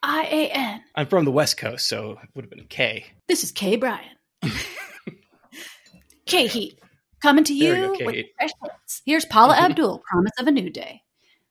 I 0.02 0.22
A 0.24 0.48
N. 0.50 0.82
I'm 0.94 1.06
from 1.06 1.24
the 1.24 1.32
West 1.32 1.56
Coast, 1.56 1.88
so 1.88 2.12
it 2.22 2.28
would 2.34 2.44
have 2.44 2.50
been 2.50 2.66
K. 2.66 3.06
This 3.28 3.42
is 3.42 3.50
K 3.50 3.76
Brian. 3.76 4.16
K 6.26 6.46
Heat 6.46 6.78
coming 7.20 7.44
to 7.44 7.54
you, 7.54 7.74
you 7.74 8.06
with 8.06 8.26
fresh 8.38 8.50
hits. 8.62 9.02
Here's 9.04 9.24
Paula 9.24 9.54
mm-hmm. 9.54 9.64
Abdul, 9.64 10.02
Promise 10.08 10.32
of 10.38 10.46
a 10.46 10.52
New 10.52 10.70
Day. 10.70 11.02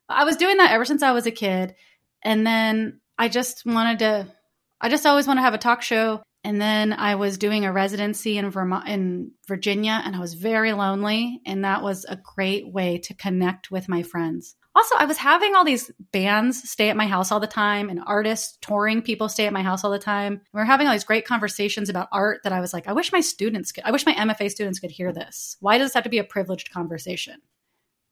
I 0.07 0.23
was 0.23 0.37
doing 0.37 0.57
that 0.57 0.71
ever 0.71 0.85
since 0.85 1.03
I 1.03 1.11
was 1.11 1.25
a 1.25 1.31
kid, 1.31 1.75
and 2.21 2.47
then 2.47 3.00
I 3.21 3.27
just 3.27 3.67
wanted 3.67 3.99
to. 3.99 4.27
I 4.81 4.89
just 4.89 5.05
always 5.05 5.27
want 5.27 5.37
to 5.37 5.43
have 5.43 5.53
a 5.53 5.59
talk 5.59 5.83
show. 5.83 6.23
And 6.43 6.59
then 6.59 6.91
I 6.91 7.13
was 7.13 7.37
doing 7.37 7.65
a 7.65 7.71
residency 7.71 8.39
in 8.39 8.49
Vermont, 8.49 8.87
in 8.87 9.33
Virginia, 9.47 10.01
and 10.03 10.15
I 10.15 10.19
was 10.19 10.33
very 10.33 10.73
lonely. 10.73 11.39
And 11.45 11.63
that 11.63 11.83
was 11.83 12.03
a 12.09 12.17
great 12.17 12.73
way 12.73 12.97
to 12.97 13.13
connect 13.13 13.69
with 13.69 13.87
my 13.87 14.01
friends. 14.01 14.55
Also, 14.73 14.95
I 14.97 15.05
was 15.05 15.17
having 15.17 15.53
all 15.53 15.63
these 15.63 15.91
bands 16.11 16.67
stay 16.67 16.89
at 16.89 16.97
my 16.97 17.05
house 17.05 17.31
all 17.31 17.39
the 17.39 17.45
time 17.45 17.91
and 17.91 18.01
artists, 18.07 18.57
touring 18.59 19.03
people 19.03 19.29
stay 19.29 19.45
at 19.45 19.53
my 19.53 19.61
house 19.61 19.83
all 19.83 19.91
the 19.91 19.99
time. 19.99 20.41
We 20.51 20.59
were 20.59 20.65
having 20.65 20.87
all 20.87 20.93
these 20.93 21.03
great 21.03 21.27
conversations 21.27 21.89
about 21.89 22.07
art 22.11 22.39
that 22.43 22.53
I 22.53 22.59
was 22.59 22.73
like, 22.73 22.87
I 22.87 22.93
wish 22.93 23.11
my 23.11 23.21
students 23.21 23.71
could, 23.71 23.83
I 23.83 23.91
wish 23.91 24.07
my 24.07 24.15
MFA 24.15 24.49
students 24.49 24.79
could 24.79 24.89
hear 24.89 25.13
this. 25.13 25.57
Why 25.59 25.77
does 25.77 25.89
this 25.89 25.93
have 25.93 26.05
to 26.05 26.09
be 26.09 26.17
a 26.17 26.23
privileged 26.23 26.71
conversation? 26.71 27.35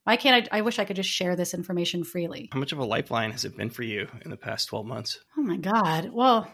Why 0.03 0.15
can't 0.15 0.49
I? 0.51 0.57
I 0.59 0.61
wish 0.61 0.79
I 0.79 0.85
could 0.85 0.95
just 0.95 1.09
share 1.09 1.35
this 1.35 1.53
information 1.53 2.03
freely. 2.03 2.49
How 2.51 2.59
much 2.59 2.71
of 2.71 2.79
a 2.79 2.85
lifeline 2.85 3.31
has 3.31 3.45
it 3.45 3.57
been 3.57 3.69
for 3.69 3.83
you 3.83 4.07
in 4.23 4.31
the 4.31 4.37
past 4.37 4.69
12 4.69 4.85
months? 4.85 5.19
Oh 5.37 5.41
my 5.41 5.57
God. 5.57 6.09
Well, 6.11 6.51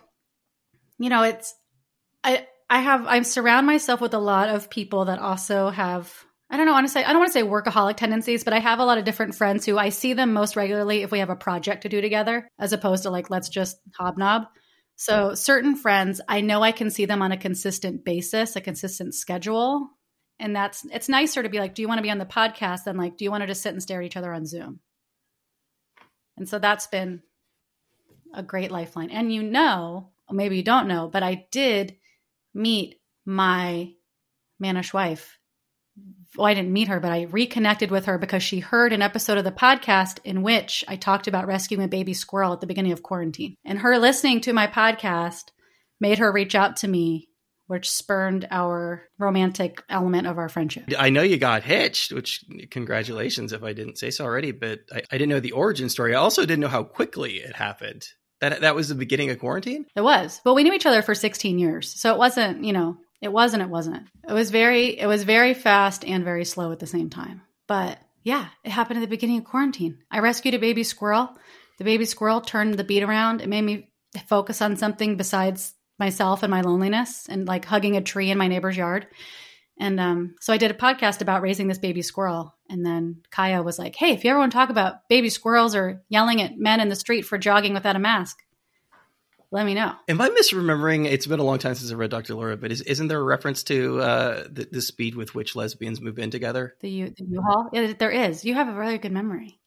you 0.97 1.09
know, 1.09 1.23
it's, 1.23 1.53
I, 2.23 2.47
I 2.69 2.79
have, 2.79 3.05
I 3.05 3.21
surround 3.21 3.67
myself 3.67 4.01
with 4.01 4.13
a 4.13 4.19
lot 4.19 4.49
of 4.49 4.69
people 4.69 5.05
that 5.05 5.19
also 5.19 5.69
have 5.69 6.25
I 6.49 6.57
don't 6.57 6.67
know, 6.67 6.75
honestly, 6.75 7.03
I 7.03 7.07
don't 7.11 7.19
want 7.19 7.33
to 7.33 7.39
say 7.39 7.43
workaholic 7.43 7.97
tendencies, 7.97 8.43
but 8.43 8.53
I 8.53 8.59
have 8.59 8.79
a 8.79 8.85
lot 8.85 8.99
of 8.99 9.03
different 9.03 9.35
friends 9.35 9.65
who 9.65 9.77
I 9.77 9.89
see 9.89 10.13
them 10.13 10.31
most 10.31 10.55
regularly 10.55 11.01
if 11.01 11.11
we 11.11 11.19
have 11.19 11.31
a 11.31 11.35
project 11.35 11.81
to 11.83 11.89
do 11.89 12.01
together, 12.01 12.47
as 12.59 12.71
opposed 12.71 13.03
to 13.03 13.09
like, 13.09 13.29
let's 13.29 13.49
just 13.49 13.77
hobnob. 13.95 14.43
So, 14.95 15.33
certain 15.33 15.75
friends, 15.75 16.21
I 16.29 16.41
know 16.41 16.61
I 16.61 16.71
can 16.71 16.89
see 16.89 17.05
them 17.05 17.21
on 17.21 17.31
a 17.31 17.37
consistent 17.37 18.05
basis, 18.05 18.55
a 18.55 18.61
consistent 18.61 19.15
schedule. 19.15 19.89
And 20.39 20.55
that's, 20.55 20.85
it's 20.91 21.09
nicer 21.09 21.41
to 21.41 21.49
be 21.49 21.59
like, 21.59 21.75
do 21.75 21.81
you 21.81 21.87
want 21.87 21.99
to 21.99 22.03
be 22.03 22.11
on 22.11 22.17
the 22.17 22.25
podcast 22.25 22.83
than 22.83 22.97
like, 22.97 23.17
do 23.17 23.23
you 23.23 23.31
want 23.31 23.41
to 23.41 23.47
just 23.47 23.61
sit 23.61 23.73
and 23.73 23.81
stare 23.81 24.01
at 24.01 24.05
each 24.05 24.17
other 24.17 24.33
on 24.33 24.45
Zoom? 24.45 24.79
And 26.37 26.47
so 26.49 26.59
that's 26.59 26.87
been 26.87 27.21
a 28.33 28.43
great 28.43 28.71
lifeline. 28.71 29.09
And 29.09 29.33
you 29.33 29.43
know, 29.43 30.09
maybe 30.29 30.57
you 30.57 30.63
don't 30.63 30.87
know, 30.87 31.07
but 31.07 31.23
I 31.23 31.47
did 31.51 31.95
meet 32.53 32.99
my 33.25 33.93
mannish 34.59 34.93
wife 34.93 35.37
well, 36.35 36.47
I 36.47 36.53
didn't 36.53 36.73
meet 36.73 36.89
her, 36.89 36.99
but 36.99 37.11
I 37.11 37.23
reconnected 37.23 37.91
with 37.91 38.05
her 38.05 38.17
because 38.17 38.43
she 38.43 38.59
heard 38.59 38.91
an 38.91 39.01
episode 39.01 39.37
of 39.37 39.43
the 39.43 39.51
podcast 39.51 40.19
in 40.23 40.41
which 40.41 40.83
I 40.87 40.95
talked 40.95 41.27
about 41.27 41.47
rescuing 41.47 41.83
a 41.83 41.87
baby 41.87 42.13
squirrel 42.13 42.53
at 42.53 42.61
the 42.61 42.67
beginning 42.67 42.91
of 42.91 43.03
quarantine. 43.03 43.55
And 43.63 43.79
her 43.79 43.97
listening 43.97 44.41
to 44.41 44.53
my 44.53 44.67
podcast 44.67 45.51
made 45.99 46.17
her 46.17 46.31
reach 46.31 46.55
out 46.55 46.77
to 46.77 46.87
me, 46.87 47.29
which 47.67 47.89
spurned 47.89 48.47
our 48.51 49.03
romantic 49.17 49.81
element 49.89 50.27
of 50.27 50.37
our 50.37 50.49
friendship. 50.49 50.85
I 50.97 51.09
know 51.09 51.23
you 51.23 51.37
got 51.37 51.63
hitched, 51.63 52.11
which 52.11 52.45
congratulations 52.69 53.53
if 53.53 53.63
I 53.63 53.73
didn't 53.73 53.97
say 53.97 54.11
so 54.11 54.23
already, 54.23 54.51
but 54.51 54.81
I, 54.91 55.01
I 55.11 55.17
didn't 55.17 55.29
know 55.29 55.39
the 55.39 55.53
origin 55.53 55.89
story. 55.89 56.13
I 56.13 56.19
also 56.19 56.41
didn't 56.41 56.59
know 56.59 56.67
how 56.67 56.83
quickly 56.83 57.37
it 57.37 57.55
happened. 57.55 58.07
That, 58.41 58.61
that 58.61 58.75
was 58.75 58.89
the 58.89 58.95
beginning 58.95 59.29
of 59.31 59.39
quarantine? 59.39 59.85
It 59.95 60.01
was. 60.01 60.41
But 60.43 60.53
we 60.53 60.63
knew 60.63 60.73
each 60.73 60.85
other 60.85 61.01
for 61.01 61.15
16 61.15 61.57
years. 61.57 61.99
So 61.99 62.13
it 62.13 62.17
wasn't, 62.17 62.63
you 62.63 62.73
know, 62.73 62.97
it 63.21 63.31
wasn't 63.31 63.63
it 63.63 63.69
wasn't. 63.69 64.07
It 64.27 64.33
was 64.33 64.51
very 64.51 64.99
it 64.99 65.07
was 65.07 65.23
very 65.23 65.53
fast 65.53 66.03
and 66.05 66.23
very 66.23 66.45
slow 66.45 66.71
at 66.71 66.79
the 66.79 66.87
same 66.87 67.09
time. 67.09 67.41
But 67.67 67.97
yeah, 68.23 68.47
it 68.63 68.71
happened 68.71 68.97
at 68.97 69.01
the 69.01 69.07
beginning 69.07 69.37
of 69.37 69.45
quarantine. 69.45 69.99
I 70.11 70.19
rescued 70.19 70.53
a 70.53 70.59
baby 70.59 70.83
squirrel. 70.83 71.29
The 71.77 71.83
baby 71.83 72.05
squirrel 72.05 72.41
turned 72.41 72.75
the 72.75 72.83
beat 72.83 73.03
around. 73.03 73.41
It 73.41 73.49
made 73.49 73.61
me 73.61 73.91
focus 74.27 74.61
on 74.61 74.77
something 74.77 75.17
besides 75.17 75.74
myself 75.99 76.43
and 76.43 76.51
my 76.51 76.61
loneliness 76.61 77.27
and 77.29 77.47
like 77.47 77.65
hugging 77.65 77.95
a 77.95 78.01
tree 78.01 78.31
in 78.31 78.37
my 78.37 78.47
neighbor's 78.47 78.77
yard. 78.77 79.07
And 79.77 79.99
um, 79.99 80.35
so 80.39 80.53
I 80.53 80.57
did 80.57 80.71
a 80.71 80.75
podcast 80.75 81.21
about 81.21 81.41
raising 81.41 81.67
this 81.67 81.77
baby 81.77 82.01
squirrel. 82.01 82.55
And 82.69 82.85
then 82.85 83.21
Kaya 83.29 83.61
was 83.61 83.77
like, 83.77 83.95
hey, 83.95 84.11
if 84.11 84.23
you 84.23 84.29
ever 84.29 84.39
want 84.39 84.51
to 84.51 84.57
talk 84.57 84.69
about 84.69 85.07
baby 85.09 85.29
squirrels 85.29 85.75
or 85.75 86.01
yelling 86.07 86.41
at 86.41 86.57
men 86.57 86.79
in 86.79 86.89
the 86.89 86.95
street 86.95 87.23
for 87.23 87.37
jogging 87.37 87.73
without 87.73 87.95
a 87.95 87.99
mask, 87.99 88.39
let 89.51 89.65
me 89.65 89.73
know. 89.73 89.93
Am 90.07 90.19
I 90.19 90.29
misremembering? 90.29 91.05
It's 91.05 91.27
been 91.27 91.39
a 91.39 91.43
long 91.43 91.59
time 91.59 91.75
since 91.75 91.91
I 91.91 91.95
read 91.95 92.09
Dr. 92.09 92.35
Laura, 92.35 92.57
but 92.57 92.71
is, 92.71 92.99
not 92.99 93.07
there 93.07 93.19
a 93.19 93.23
reference 93.23 93.63
to 93.63 94.01
uh, 94.01 94.43
the, 94.49 94.67
the, 94.71 94.81
speed 94.81 95.15
with 95.15 95.35
which 95.35 95.55
lesbians 95.55 96.01
move 96.01 96.19
in 96.19 96.31
together? 96.31 96.75
The 96.81 96.89
U 96.89 97.13
the 97.15 97.25
U-Haul? 97.25 97.69
Yeah, 97.71 97.93
there 97.97 98.11
is. 98.11 98.43
You 98.43 98.55
have 98.55 98.67
a 98.67 98.73
really 98.73 98.97
good 98.97 99.11
memory. 99.11 99.59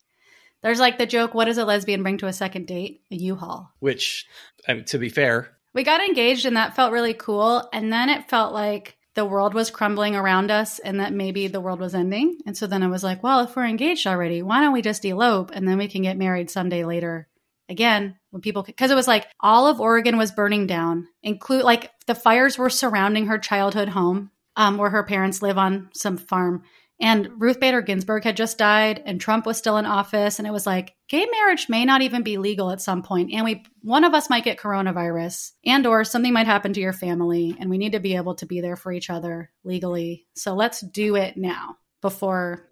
There's 0.63 0.81
like 0.81 0.99
the 0.99 1.07
joke, 1.07 1.35
what 1.35 1.45
does 1.45 1.59
a 1.59 1.65
lesbian 1.65 2.03
bring 2.03 2.19
to 2.19 2.27
a 2.27 2.33
second 2.33 2.67
date? 2.67 3.03
A 3.11 3.15
U-Haul. 3.15 3.73
Which, 3.79 4.27
um, 4.67 4.85
to 4.85 4.99
be 4.99 5.09
fair, 5.09 5.57
we 5.75 5.85
got 5.85 6.01
engaged 6.01 6.47
and 6.47 6.57
that 6.57 6.77
felt 6.77 6.93
really 6.93 7.15
cool. 7.15 7.69
And 7.73 7.93
then 7.93 8.09
it 8.09 8.29
felt 8.29 8.53
like 8.53 8.97
the 9.15 9.25
world 9.25 9.55
was 9.55 9.71
crumbling 9.71 10.15
around 10.15 10.51
us 10.51 10.79
and 10.79 11.01
that 11.01 11.13
maybe 11.13 11.49
the 11.49 11.61
world 11.61 11.81
was 11.81 11.95
ending. 11.95 12.39
And 12.47 12.57
so 12.57 12.67
then 12.67 12.83
I 12.83 12.89
was 12.89 13.03
like, 13.03 13.23
well, 13.23 13.41
if 13.41 13.57
we're 13.57 13.67
engaged 13.67 14.07
already, 14.07 14.43
why 14.43 14.61
don't 14.61 14.73
we 14.73 14.83
just 14.83 15.05
elope 15.05 15.51
and 15.53 15.67
then 15.67 15.79
we 15.79 15.89
can 15.89 16.03
get 16.03 16.17
married 16.17 16.51
someday 16.51 16.85
later 16.85 17.29
again 17.69 18.17
when 18.31 18.41
people 18.41 18.63
because 18.63 18.91
it 18.91 18.95
was 18.95 19.09
like 19.09 19.29
all 19.41 19.67
of 19.67 19.81
Oregon 19.81 20.17
was 20.17 20.33
burning 20.33 20.67
down, 20.67 21.09
include 21.23 21.65
like 21.65 21.91
the 22.07 22.15
fires 22.15 22.59
were 22.59 22.71
surrounding 22.71 23.27
her 23.27 23.39
childhood 23.39 23.89
home, 23.89 24.31
um, 24.57 24.79
where 24.79 24.91
her 24.91 25.05
parents 25.05 25.43
live 25.43 25.59
on 25.59 25.91
some 25.93 26.17
farm. 26.17 26.63
And 27.01 27.41
Ruth 27.41 27.61
Bader 27.61 27.81
Ginsburg 27.81 28.25
had 28.25 28.37
just 28.37 28.59
died, 28.59 29.03
and 29.07 29.21
Trump 29.21 29.47
was 29.47 29.57
still 29.57 29.77
in 29.77 29.87
office, 29.87 30.39
and 30.39 30.49
it 30.49 30.53
was 30.53 30.67
like 30.67 30.95
gay 31.09 31.27
marriage 31.31 31.69
may 31.69 31.85
not 31.85 32.03
even 32.03 32.23
be 32.23 32.39
legal 32.39 32.71
at 32.71 32.81
some 32.81 33.03
point, 33.03 33.33
and 33.33 33.45
we 33.45 33.65
one 33.83 34.05
of 34.05 34.15
us 34.15 34.29
might 34.29 34.45
get 34.45 34.59
coronavirus, 34.59 35.53
and 35.65 35.87
or 35.87 36.05
something 36.05 36.33
might 36.33 36.47
happen 36.47 36.73
to 36.73 36.81
your 36.81 36.93
family, 36.93 37.57
and 37.59 37.71
we 37.71 37.79
need 37.79 37.93
to 37.93 38.01
be 38.01 38.17
able 38.17 38.35
to 38.37 38.47
be 38.47 38.61
there 38.61 38.77
for 38.77 38.93
each 38.93 39.11
other 39.11 39.51
legally. 39.63 40.27
So 40.35 40.55
let's 40.55 40.81
do 40.81 41.17
it 41.17 41.37
now 41.37 41.77
before 42.01 42.69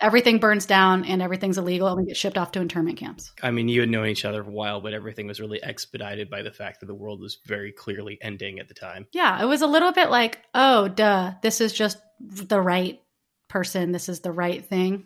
everything 0.00 0.38
burns 0.38 0.66
down 0.66 1.04
and 1.04 1.22
everything's 1.22 1.58
illegal 1.58 1.88
and 1.88 1.98
we 1.98 2.06
get 2.06 2.16
shipped 2.16 2.36
off 2.36 2.52
to 2.52 2.60
internment 2.60 2.98
camps. 2.98 3.32
I 3.42 3.50
mean, 3.50 3.68
you 3.68 3.80
had 3.80 3.88
known 3.88 4.08
each 4.08 4.24
other 4.24 4.42
for 4.42 4.50
a 4.50 4.52
while, 4.52 4.80
but 4.80 4.92
everything 4.92 5.26
was 5.26 5.40
really 5.40 5.62
expedited 5.62 6.28
by 6.28 6.42
the 6.42 6.50
fact 6.50 6.80
that 6.80 6.86
the 6.86 6.94
world 6.94 7.20
was 7.20 7.38
very 7.46 7.72
clearly 7.72 8.18
ending 8.20 8.58
at 8.58 8.68
the 8.68 8.74
time. 8.74 9.06
Yeah, 9.12 9.40
it 9.40 9.46
was 9.46 9.62
a 9.62 9.66
little 9.66 9.92
bit 9.92 10.10
like, 10.10 10.40
oh, 10.52 10.88
duh, 10.88 11.34
this 11.42 11.60
is 11.60 11.72
just 11.72 11.98
the 12.20 12.60
right 12.60 13.00
person. 13.54 13.92
This 13.92 14.08
is 14.08 14.18
the 14.18 14.32
right 14.32 14.66
thing. 14.66 15.04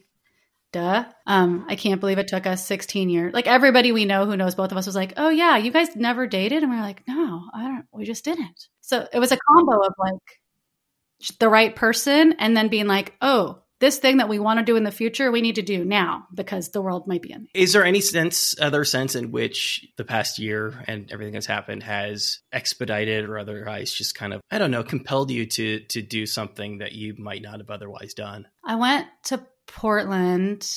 Duh. 0.73 1.05
Um, 1.27 1.67
I 1.69 1.77
can't 1.77 2.01
believe 2.01 2.17
it 2.17 2.29
took 2.29 2.47
us 2.47 2.65
16 2.65 3.11
years. 3.11 3.35
Like 3.35 3.47
everybody 3.47 3.93
we 3.93 4.07
know 4.07 4.25
who 4.25 4.39
knows 4.39 4.55
both 4.55 4.73
of 4.73 4.79
us 4.79 4.87
was 4.87 4.97
like, 4.97 5.13
oh 5.19 5.29
yeah, 5.29 5.59
you 5.59 5.71
guys 5.71 5.95
never 5.95 6.27
dated? 6.27 6.63
And 6.63 6.73
we 6.73 6.79
are 6.79 6.83
like, 6.83 7.03
no, 7.07 7.43
I 7.53 7.65
don't, 7.65 7.85
we 7.93 8.07
just 8.07 8.25
didn't. 8.25 8.69
So 8.81 9.07
it 9.13 9.19
was 9.19 9.33
a 9.33 9.39
combo 9.49 9.85
of 9.85 9.93
like 9.99 11.37
the 11.39 11.51
right 11.51 11.77
person 11.77 12.37
and 12.39 12.57
then 12.57 12.69
being 12.69 12.87
like, 12.87 13.15
oh, 13.21 13.59
this 13.81 13.99
thing 13.99 14.19
that 14.19 14.29
we 14.29 14.39
want 14.39 14.59
to 14.59 14.65
do 14.65 14.77
in 14.77 14.85
the 14.85 14.91
future, 14.91 15.31
we 15.31 15.41
need 15.41 15.57
to 15.57 15.63
do 15.63 15.85
now 15.85 16.27
because 16.35 16.71
the 16.71 16.83
world 16.83 17.07
might 17.07 17.23
be 17.23 17.33
in. 17.33 17.49
Is 17.55 17.73
there 17.73 17.85
any 17.85 18.01
sense, 18.01 18.55
other 18.61 18.85
sense 18.85 19.15
in 19.15 19.31
which 19.31 19.87
the 19.97 20.05
past 20.05 20.39
year 20.39 20.85
and 20.87 21.11
everything 21.13 21.35
that's 21.35 21.47
happened 21.47 21.83
has 21.83 22.41
expedited 22.53 23.25
or 23.25 23.39
otherwise 23.39 23.93
just 23.93 24.15
kind 24.15 24.33
of, 24.33 24.41
I 24.51 24.59
don't 24.59 24.71
know, 24.71 24.83
compelled 24.83 25.31
you 25.31 25.47
to 25.47 25.81
to 25.81 26.03
do 26.03 26.27
something 26.27 26.79
that 26.79 26.93
you 26.93 27.15
might 27.19 27.43
not 27.43 27.59
have 27.59 27.71
otherwise 27.71 28.15
done? 28.15 28.47
I 28.65 28.77
went 28.77 29.07
to 29.25 29.45
Portland. 29.67 30.69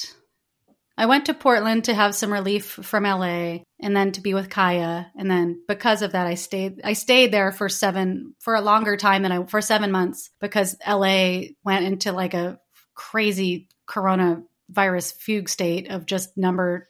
I 0.98 1.08
went 1.08 1.26
to 1.26 1.34
Portland 1.34 1.86
to 1.86 1.94
have 1.94 2.14
some 2.14 2.32
relief 2.32 2.66
from 2.66 3.06
LA 3.06 3.60
and 3.80 3.96
then 3.96 4.12
to 4.12 4.22
be 4.22 4.36
with 4.36 4.50
Kaya. 4.50 5.12
And 5.18 5.32
then 5.32 5.64
because 5.68 6.04
of 6.04 6.12
that, 6.12 6.28
I 6.28 6.36
stayed, 6.36 6.82
I 6.84 6.94
stayed 6.94 7.32
there 7.32 7.52
for 7.52 7.70
seven, 7.70 8.36
for 8.40 8.54
a 8.54 8.62
longer 8.62 8.98
time 8.98 9.24
than 9.24 9.32
I, 9.32 9.44
for 9.46 9.62
seven 9.62 9.92
months 9.92 10.30
because 10.40 10.76
LA 10.88 11.44
went 11.64 11.86
into 11.86 12.12
like 12.12 12.36
a 12.36 12.60
crazy 12.93 13.67
coronavirus 13.88 15.13
fugue 15.15 15.49
state 15.49 15.89
of 15.89 16.06
just 16.06 16.38
number 16.38 16.88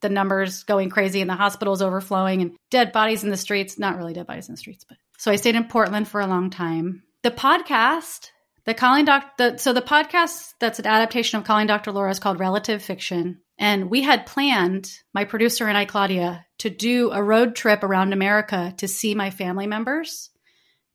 the 0.00 0.08
numbers 0.08 0.62
going 0.62 0.88
crazy 0.88 1.20
and 1.20 1.28
the 1.28 1.34
hospitals 1.34 1.82
overflowing 1.82 2.40
and 2.42 2.56
dead 2.70 2.92
bodies 2.92 3.22
in 3.22 3.30
the 3.30 3.36
streets. 3.36 3.78
Not 3.78 3.96
really 3.96 4.14
dead 4.14 4.26
bodies 4.26 4.48
in 4.48 4.54
the 4.54 4.58
streets 4.60 4.84
but 4.84 4.98
so 5.18 5.30
i 5.30 5.36
stayed 5.36 5.56
in 5.56 5.64
portland 5.64 6.08
for 6.08 6.20
a 6.20 6.26
long 6.26 6.50
time. 6.50 7.02
The 7.22 7.30
podcast 7.30 8.30
the 8.64 8.74
calling 8.74 9.04
doc 9.04 9.36
the 9.36 9.56
so 9.58 9.72
the 9.72 9.82
podcast 9.82 10.54
that's 10.58 10.78
an 10.78 10.86
adaptation 10.86 11.38
of 11.38 11.44
calling 11.44 11.66
dr 11.66 11.90
laura 11.92 12.10
is 12.10 12.18
called 12.18 12.40
relative 12.40 12.82
fiction. 12.82 13.40
And 13.58 13.90
we 13.90 14.00
had 14.00 14.24
planned 14.24 14.90
my 15.12 15.24
producer 15.24 15.66
and 15.66 15.76
i 15.76 15.84
claudia 15.84 16.46
to 16.58 16.70
do 16.70 17.10
a 17.10 17.22
road 17.22 17.54
trip 17.56 17.82
around 17.82 18.12
america 18.12 18.74
to 18.78 18.88
see 18.88 19.14
my 19.14 19.30
family 19.30 19.66
members 19.66 20.30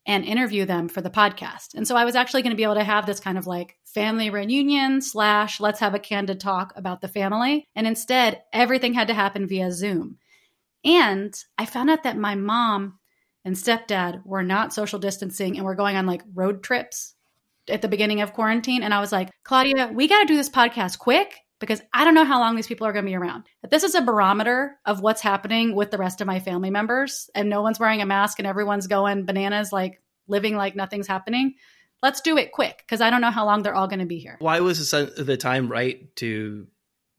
and 0.06 0.24
interview 0.24 0.64
them 0.64 0.88
for 0.88 1.00
the 1.00 1.10
podcast. 1.10 1.74
And 1.74 1.86
so 1.86 1.96
I 1.96 2.04
was 2.04 2.14
actually 2.14 2.42
going 2.42 2.52
to 2.52 2.56
be 2.56 2.62
able 2.62 2.76
to 2.76 2.84
have 2.84 3.06
this 3.06 3.20
kind 3.20 3.36
of 3.36 3.46
like 3.46 3.76
family 3.84 4.30
reunion 4.30 5.02
slash 5.02 5.60
let's 5.60 5.80
have 5.80 5.94
a 5.94 5.98
candid 5.98 6.38
talk 6.38 6.72
about 6.76 7.00
the 7.00 7.08
family. 7.08 7.66
And 7.74 7.86
instead, 7.86 8.42
everything 8.52 8.94
had 8.94 9.08
to 9.08 9.14
happen 9.14 9.48
via 9.48 9.72
Zoom. 9.72 10.18
And 10.84 11.34
I 11.58 11.66
found 11.66 11.90
out 11.90 12.04
that 12.04 12.16
my 12.16 12.36
mom 12.36 12.98
and 13.44 13.56
stepdad 13.56 14.24
were 14.24 14.44
not 14.44 14.72
social 14.72 15.00
distancing 15.00 15.56
and 15.56 15.66
were 15.66 15.74
going 15.74 15.96
on 15.96 16.06
like 16.06 16.22
road 16.34 16.62
trips 16.62 17.14
at 17.68 17.82
the 17.82 17.88
beginning 17.88 18.20
of 18.20 18.32
quarantine. 18.32 18.84
And 18.84 18.94
I 18.94 19.00
was 19.00 19.10
like, 19.10 19.30
Claudia, 19.42 19.90
we 19.92 20.06
got 20.06 20.20
to 20.20 20.26
do 20.26 20.36
this 20.36 20.50
podcast 20.50 20.98
quick 20.98 21.34
because 21.58 21.80
I 21.92 22.04
don't 22.04 22.14
know 22.14 22.24
how 22.24 22.40
long 22.40 22.56
these 22.56 22.66
people 22.66 22.86
are 22.86 22.92
going 22.92 23.04
to 23.04 23.10
be 23.10 23.16
around. 23.16 23.44
But 23.62 23.70
this 23.70 23.84
is 23.84 23.94
a 23.94 24.02
barometer 24.02 24.76
of 24.84 25.00
what's 25.00 25.20
happening 25.20 25.74
with 25.74 25.90
the 25.90 25.98
rest 25.98 26.20
of 26.20 26.26
my 26.26 26.40
family 26.40 26.70
members, 26.70 27.30
and 27.34 27.48
no 27.48 27.62
one's 27.62 27.80
wearing 27.80 28.02
a 28.02 28.06
mask 28.06 28.38
and 28.38 28.46
everyone's 28.46 28.86
going 28.86 29.24
bananas, 29.24 29.72
like 29.72 30.02
living 30.28 30.56
like 30.56 30.76
nothing's 30.76 31.06
happening. 31.06 31.54
Let's 32.02 32.20
do 32.20 32.36
it 32.36 32.52
quick 32.52 32.78
because 32.78 33.00
I 33.00 33.10
don't 33.10 33.20
know 33.22 33.30
how 33.30 33.46
long 33.46 33.62
they're 33.62 33.74
all 33.74 33.88
going 33.88 34.00
to 34.00 34.06
be 34.06 34.18
here. 34.18 34.36
Why 34.38 34.60
was 34.60 34.90
the 34.90 35.36
time 35.38 35.70
right 35.70 36.14
to 36.16 36.66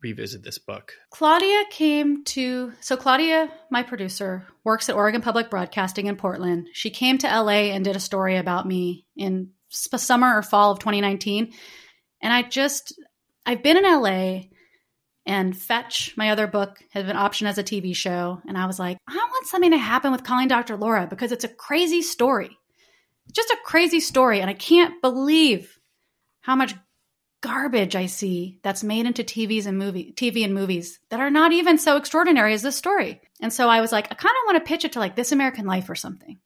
revisit 0.03 0.43
this 0.43 0.59
book? 0.59 0.93
Claudia 1.09 1.63
came 1.71 2.23
to, 2.25 2.73
so 2.81 2.95
Claudia, 2.95 3.51
my 3.71 3.81
producer, 3.81 4.45
works 4.63 4.87
at 4.89 4.95
Oregon 4.95 5.21
Public 5.21 5.49
Broadcasting 5.49 6.05
in 6.05 6.15
Portland. 6.15 6.67
She 6.73 6.91
came 6.91 7.17
to 7.17 7.27
LA 7.27 7.71
and 7.73 7.83
did 7.83 7.95
a 7.95 7.99
story 7.99 8.37
about 8.37 8.67
me 8.67 9.05
in 9.15 9.49
summer 9.69 10.37
or 10.37 10.43
fall 10.43 10.71
of 10.71 10.79
2019. 10.79 11.51
And 12.21 12.33
I 12.33 12.43
just, 12.43 12.93
I've 13.47 13.63
been 13.63 13.77
in 13.77 13.85
LA 13.85 14.41
and 15.25 15.57
Fetch, 15.57 16.13
my 16.17 16.31
other 16.31 16.47
book, 16.47 16.79
has 16.91 17.05
been 17.05 17.15
optioned 17.15 17.47
as 17.47 17.57
a 17.57 17.63
TV 17.63 17.95
show. 17.95 18.41
And 18.45 18.57
I 18.57 18.65
was 18.65 18.77
like, 18.77 18.97
I 19.07 19.15
want 19.15 19.47
something 19.47 19.71
to 19.71 19.77
happen 19.77 20.11
with 20.11 20.25
Calling 20.25 20.49
Dr. 20.49 20.75
Laura 20.75 21.07
because 21.09 21.31
it's 21.31 21.45
a 21.45 21.49
crazy 21.49 22.01
story. 22.01 22.57
Just 23.31 23.49
a 23.49 23.57
crazy 23.63 24.01
story. 24.01 24.41
And 24.41 24.49
I 24.49 24.53
can't 24.53 25.01
believe 25.01 25.79
how 26.41 26.57
much 26.57 26.75
garbage 27.41 27.95
I 27.95 28.07
see 28.07 28.59
that's 28.63 28.83
made 28.83 29.05
into 29.05 29.23
TVs 29.23 29.65
and 29.65 29.77
movie 29.77 30.13
TV 30.13 30.43
and 30.43 30.53
movies 30.53 30.99
that 31.09 31.21
are 31.21 31.29
not 31.29 31.53
even 31.53 31.77
so 31.77 31.95
extraordinary 31.95 32.53
as 32.53 32.63
this 32.63 32.75
story. 32.75 33.21
And 33.41 33.53
so 33.53 33.69
I 33.69 33.79
was 33.79 33.93
like, 33.93 34.07
I 34.11 34.15
kind 34.15 34.33
of 34.33 34.53
want 34.53 34.57
to 34.57 34.67
pitch 34.67 34.83
it 34.83 34.91
to 34.93 34.99
like 34.99 35.15
This 35.15 35.31
American 35.31 35.65
Life 35.65 35.89
or 35.89 35.95
something. 35.95 36.37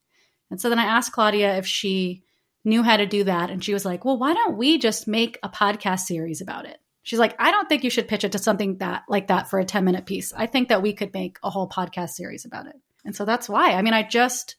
And 0.51 0.61
so 0.61 0.69
then 0.69 0.79
I 0.79 0.83
asked 0.83 1.13
Claudia 1.13 1.57
if 1.57 1.65
she 1.65 2.25
knew 2.63 2.83
how 2.83 2.97
to 2.97 3.07
do 3.07 3.23
that. 3.23 3.49
And 3.49 3.63
she 3.63 3.73
was 3.73 3.85
like, 3.85 4.05
Well, 4.05 4.19
why 4.19 4.35
don't 4.35 4.57
we 4.57 4.77
just 4.77 5.07
make 5.07 5.39
a 5.41 5.49
podcast 5.49 6.01
series 6.01 6.41
about 6.41 6.67
it? 6.67 6.77
She's 7.03 7.19
like, 7.19 7.35
I 7.39 7.51
don't 7.51 7.67
think 7.67 7.83
you 7.83 7.89
should 7.89 8.07
pitch 8.07 8.23
it 8.23 8.33
to 8.33 8.39
something 8.39 8.77
that 8.77 9.03
like 9.07 9.27
that 9.27 9.49
for 9.49 9.59
a 9.59 9.65
10 9.65 9.83
minute 9.83 10.05
piece. 10.05 10.33
I 10.33 10.45
think 10.45 10.69
that 10.69 10.81
we 10.81 10.93
could 10.93 11.13
make 11.13 11.37
a 11.43 11.49
whole 11.49 11.67
podcast 11.67 12.11
series 12.11 12.45
about 12.45 12.67
it. 12.67 12.75
And 13.03 13.15
so 13.15 13.25
that's 13.25 13.49
why. 13.49 13.71
I 13.73 13.81
mean, 13.81 13.93
I 13.93 14.03
just 14.03 14.55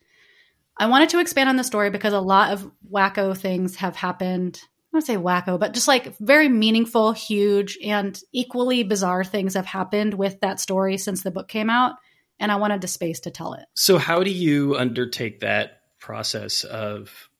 I 0.77 0.87
wanted 0.87 1.11
to 1.11 1.21
expand 1.21 1.49
on 1.49 1.57
the 1.57 1.65
story 1.65 1.91
because 1.91 2.13
a 2.13 2.21
lot 2.21 2.53
of 2.53 2.71
wacko 2.91 3.37
things 3.37 3.77
have 3.77 3.95
happened 3.95 4.61
I 4.93 4.99
don't 4.99 5.07
say 5.07 5.17
wacko, 5.17 5.59
but 5.59 5.73
just 5.73 5.89
like 5.89 6.15
very 6.19 6.51
meaningful, 6.51 7.13
huge, 7.13 7.79
and 7.83 8.21
equally 8.31 8.83
bizarre 8.83 9.25
things 9.25 9.55
have 9.55 9.65
happened 9.65 10.13
with 10.13 10.41
that 10.41 10.61
story 10.61 10.99
since 10.99 11.23
the 11.23 11.31
book 11.31 11.49
came 11.49 11.71
out. 11.71 11.95
And 12.39 12.53
I 12.53 12.57
wanted 12.57 12.83
the 12.83 12.89
space 12.89 13.21
to 13.21 13.31
tell 13.31 13.55
it. 13.55 13.65
So, 13.75 13.97
how 13.97 14.23
do 14.23 14.31
you 14.31 14.77
undertake 14.77 15.41
that 15.41 15.81
process 15.99 16.65
of, 16.65 17.31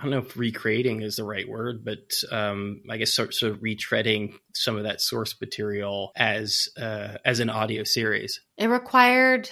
I 0.00 0.04
don't 0.04 0.12
know 0.12 0.18
if 0.18 0.36
recreating 0.38 1.02
is 1.02 1.16
the 1.16 1.24
right 1.24 1.46
word, 1.46 1.84
but 1.84 2.10
um, 2.32 2.80
I 2.88 2.96
guess 2.96 3.12
sort, 3.12 3.34
sort 3.34 3.52
of 3.52 3.60
retreading 3.60 4.32
some 4.54 4.78
of 4.78 4.84
that 4.84 5.02
source 5.02 5.38
material 5.38 6.12
as 6.16 6.70
uh, 6.80 7.18
as 7.22 7.38
an 7.40 7.50
audio 7.50 7.84
series? 7.84 8.40
It 8.56 8.68
required 8.68 9.50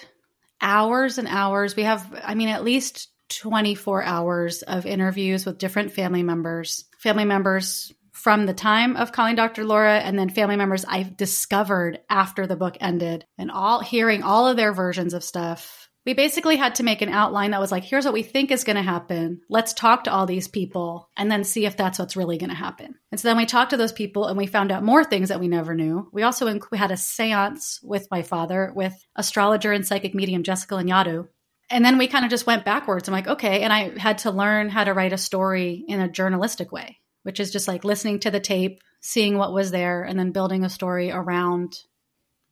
hours 0.63 1.19
and 1.19 1.29
hours. 1.29 1.77
We 1.77 1.83
have, 1.83 2.19
I 2.25 2.35
mean, 2.35 2.49
at 2.49 2.65
least 2.65 3.11
24 3.29 4.03
hours 4.03 4.63
of 4.63 4.87
interviews 4.87 5.45
with 5.45 5.59
different 5.59 5.93
family 5.93 6.23
members, 6.23 6.87
family 6.99 7.27
members 7.27 7.93
from 8.13 8.47
the 8.47 8.55
time 8.55 8.97
of 8.97 9.13
calling 9.13 9.37
Dr. 9.37 9.65
Laura 9.65 9.99
and 9.99 10.19
then 10.19 10.31
family 10.31 10.57
members 10.57 10.87
I've 10.87 11.17
discovered 11.17 12.01
after 12.09 12.47
the 12.47 12.57
book 12.57 12.79
ended 12.81 13.27
and 13.37 13.51
all 13.51 13.81
hearing 13.81 14.23
all 14.23 14.49
of 14.49 14.57
their 14.57 14.73
versions 14.73 15.13
of 15.13 15.23
stuff. 15.23 15.88
We 16.07 16.15
basically 16.15 16.57
had 16.57 16.77
to 16.77 16.83
make 16.83 17.03
an 17.03 17.11
outline 17.11 17.51
that 17.51 17.61
was 17.61 17.71
like, 17.71 17.85
here's 17.85 18.05
what 18.05 18.15
we 18.15 18.23
think 18.23 18.51
is 18.51 18.65
going 18.65 18.77
to 18.77 18.83
happen. 18.83 19.43
Let's 19.51 19.75
talk 19.75 20.05
to 20.05 20.13
all 20.13 20.25
these 20.25 20.49
people 20.49 21.11
and 21.17 21.31
then 21.31 21.45
see 21.45 21.67
if 21.67 21.77
that's 21.77 21.99
what's 21.99 22.17
really 22.17 22.39
going 22.39 22.49
to 22.49 22.57
happen. 22.57 22.95
And 23.13 23.21
so 23.21 23.29
then 23.29 23.37
we 23.37 23.45
talked 23.45 23.71
to 23.71 23.77
those 23.77 23.93
people 23.93 24.27
and 24.27 24.39
we 24.39 24.47
found 24.47 24.73
out 24.73 24.83
more 24.83 25.05
things 25.05 25.29
that 25.29 25.41
we 25.41 25.49
never 25.49 25.75
knew. 25.75 26.09
We 26.13 26.23
also 26.23 26.47
inc- 26.47 26.71
we 26.71 26.79
had 26.79 26.93
a 26.93 26.97
seance 26.97 27.81
with 27.83 28.09
my 28.11 28.23
father 28.23 28.73
with 28.75 28.95
astrologer 29.17 29.73
and 29.73 29.87
psychic 29.87 30.15
medium 30.15 30.45
Jessica 30.45 30.77
Lanyadoo, 30.77 31.29
and 31.71 31.85
then 31.85 31.99
we 31.99 32.09
kind 32.09 32.25
of 32.25 32.31
just 32.31 32.47
went 32.47 32.65
backwards. 32.65 33.09
I'm 33.09 33.13
like, 33.13 33.29
okay. 33.29 33.63
And 33.63 33.73
I 33.73 33.99
had 33.99 34.19
to 34.19 34.31
learn 34.31 34.69
how 34.69 34.85
to 34.85 34.95
write 34.95 35.13
a 35.13 35.19
story 35.19 35.85
in 35.87 36.01
a 36.01 36.09
journalistic 36.09 36.73
way, 36.73 36.99
which 37.25 37.41
is 37.41 37.51
just 37.51 37.69
like 37.69 37.85
listening 37.85 38.21
to 38.21 38.31
the 38.31 38.41
tape, 38.41 38.81
seeing 39.01 39.37
what 39.37 39.53
was 39.53 39.71
there, 39.71 40.03
and 40.03 40.19
then 40.19 40.33
building 40.33 40.65
a 40.65 40.71
story 40.71 41.11
around 41.11 41.77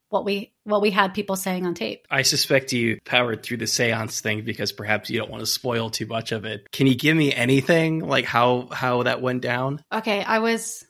what 0.08 0.24
we 0.24 0.52
what 0.64 0.82
we 0.82 0.90
had 0.90 1.14
people 1.14 1.36
saying 1.36 1.66
on 1.66 1.74
tape. 1.74 2.06
I 2.10 2.22
suspect 2.22 2.72
you 2.72 2.98
powered 3.04 3.42
through 3.42 3.58
the 3.58 3.64
séance 3.66 4.20
thing 4.20 4.44
because 4.44 4.72
perhaps 4.72 5.10
you 5.10 5.18
don't 5.18 5.30
want 5.30 5.40
to 5.40 5.46
spoil 5.46 5.90
too 5.90 6.06
much 6.06 6.32
of 6.32 6.44
it. 6.44 6.70
Can 6.72 6.86
you 6.86 6.94
give 6.94 7.16
me 7.16 7.32
anything 7.34 8.00
like 8.00 8.24
how 8.24 8.68
how 8.72 9.02
that 9.04 9.20
went 9.20 9.42
down? 9.42 9.82
Okay, 9.92 10.22
I 10.22 10.38
was 10.38 10.84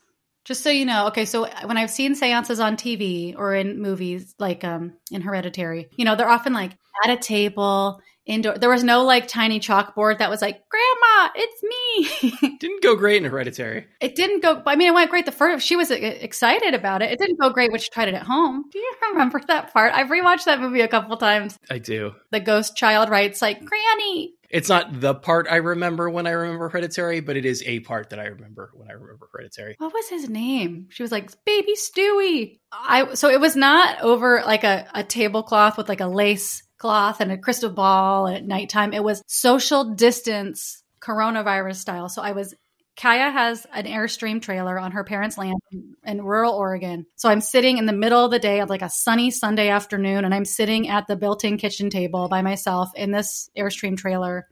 just 0.45 0.63
so 0.63 0.69
you 0.69 0.85
know, 0.85 1.07
okay, 1.07 1.25
so 1.25 1.47
when 1.65 1.77
I've 1.77 1.91
seen 1.91 2.15
seances 2.15 2.59
on 2.59 2.77
TV 2.77 3.35
or 3.37 3.53
in 3.53 3.81
movies 3.81 4.33
like 4.39 4.63
um 4.63 4.93
in 5.11 5.21
Hereditary, 5.21 5.89
you 5.95 6.05
know, 6.05 6.15
they're 6.15 6.29
often 6.29 6.53
like 6.53 6.71
at 7.03 7.11
a 7.11 7.17
table 7.17 8.01
indoor. 8.27 8.57
There 8.57 8.69
was 8.69 8.83
no 8.83 9.03
like 9.03 9.27
tiny 9.27 9.59
chalkboard 9.59 10.19
that 10.19 10.29
was 10.29 10.41
like, 10.41 10.63
"Grandma, 10.69 11.29
it's 11.35 11.63
me." 11.63 12.57
didn't 12.59 12.83
go 12.83 12.95
great 12.95 13.23
in 13.23 13.29
Hereditary. 13.29 13.87
It 13.99 14.15
didn't 14.15 14.41
go. 14.41 14.61
I 14.65 14.75
mean, 14.75 14.89
it 14.89 14.93
went 14.93 15.09
great 15.09 15.25
the 15.25 15.31
first. 15.31 15.65
She 15.65 15.75
was 15.75 15.89
uh, 15.89 15.95
excited 15.95 16.73
about 16.73 17.01
it. 17.01 17.11
It 17.11 17.19
didn't 17.19 17.39
go 17.39 17.49
great 17.49 17.71
when 17.71 17.79
she 17.79 17.89
tried 17.89 18.09
it 18.09 18.13
at 18.13 18.23
home. 18.23 18.65
Do 18.71 18.79
you 18.79 18.93
remember 19.11 19.41
that 19.47 19.73
part? 19.73 19.93
I've 19.93 20.07
rewatched 20.07 20.45
that 20.45 20.59
movie 20.59 20.81
a 20.81 20.87
couple 20.87 21.17
times. 21.17 21.57
I 21.69 21.79
do. 21.79 22.13
The 22.31 22.39
ghost 22.39 22.75
child 22.75 23.09
writes 23.09 23.41
like, 23.41 23.63
"Granny." 23.63 24.33
It's 24.49 24.69
not 24.69 25.01
the 25.01 25.13
part 25.13 25.47
I 25.49 25.57
remember 25.57 26.09
when 26.09 26.25
I 26.25 26.31
remember 26.31 26.69
Hereditary, 26.69 27.19
but 27.19 27.35
it 27.35 27.45
is 27.45 27.61
a 27.65 27.81
part 27.81 28.11
that 28.11 28.19
I 28.19 28.27
remember 28.27 28.71
when 28.73 28.89
I 28.89 28.93
remember 28.93 29.27
Hereditary. 29.31 29.75
What 29.77 29.93
was 29.93 30.07
his 30.07 30.29
name? 30.29 30.87
She 30.89 31.03
was 31.03 31.11
like, 31.11 31.31
"Baby 31.45 31.73
Stewie." 31.75 32.59
I 32.71 33.13
so 33.13 33.29
it 33.29 33.39
was 33.39 33.55
not 33.55 34.01
over 34.01 34.41
like 34.45 34.63
a, 34.63 34.87
a 34.93 35.03
tablecloth 35.03 35.77
with 35.77 35.89
like 35.89 36.01
a 36.01 36.07
lace 36.07 36.63
cloth 36.77 37.21
and 37.21 37.31
a 37.31 37.37
crystal 37.37 37.69
ball 37.69 38.27
at 38.27 38.45
nighttime. 38.45 38.93
It 38.93 39.03
was 39.03 39.23
social 39.27 39.95
distance 39.95 40.83
coronavirus 41.01 41.77
style. 41.77 42.09
So 42.09 42.21
I 42.21 42.31
was 42.31 42.53
Kaya 42.99 43.29
has 43.29 43.67
an 43.73 43.85
Airstream 43.85 44.41
trailer 44.41 44.79
on 44.79 44.93
her 44.93 45.03
parents' 45.03 45.37
land 45.37 45.59
in, 46.03 46.21
rural 46.23 46.53
Oregon. 46.53 47.05
So 47.15 47.29
I'm 47.29 47.41
sitting 47.41 47.77
in 47.77 47.85
the 47.85 47.93
middle 47.93 48.25
of 48.25 48.31
the 48.31 48.39
day 48.39 48.59
of 48.59 48.69
like 48.69 48.81
a 48.81 48.89
sunny 48.89 49.29
Sunday 49.29 49.69
afternoon, 49.69 50.25
and 50.25 50.33
I'm 50.33 50.45
sitting 50.45 50.89
at 50.89 51.05
the 51.05 51.15
built 51.15 51.43
in 51.43 51.57
kitchen 51.57 51.91
table 51.91 52.27
by 52.27 52.41
myself 52.41 52.89
in 52.95 53.11
this 53.11 53.51
Airstream 53.55 53.97
trailer 53.97 54.47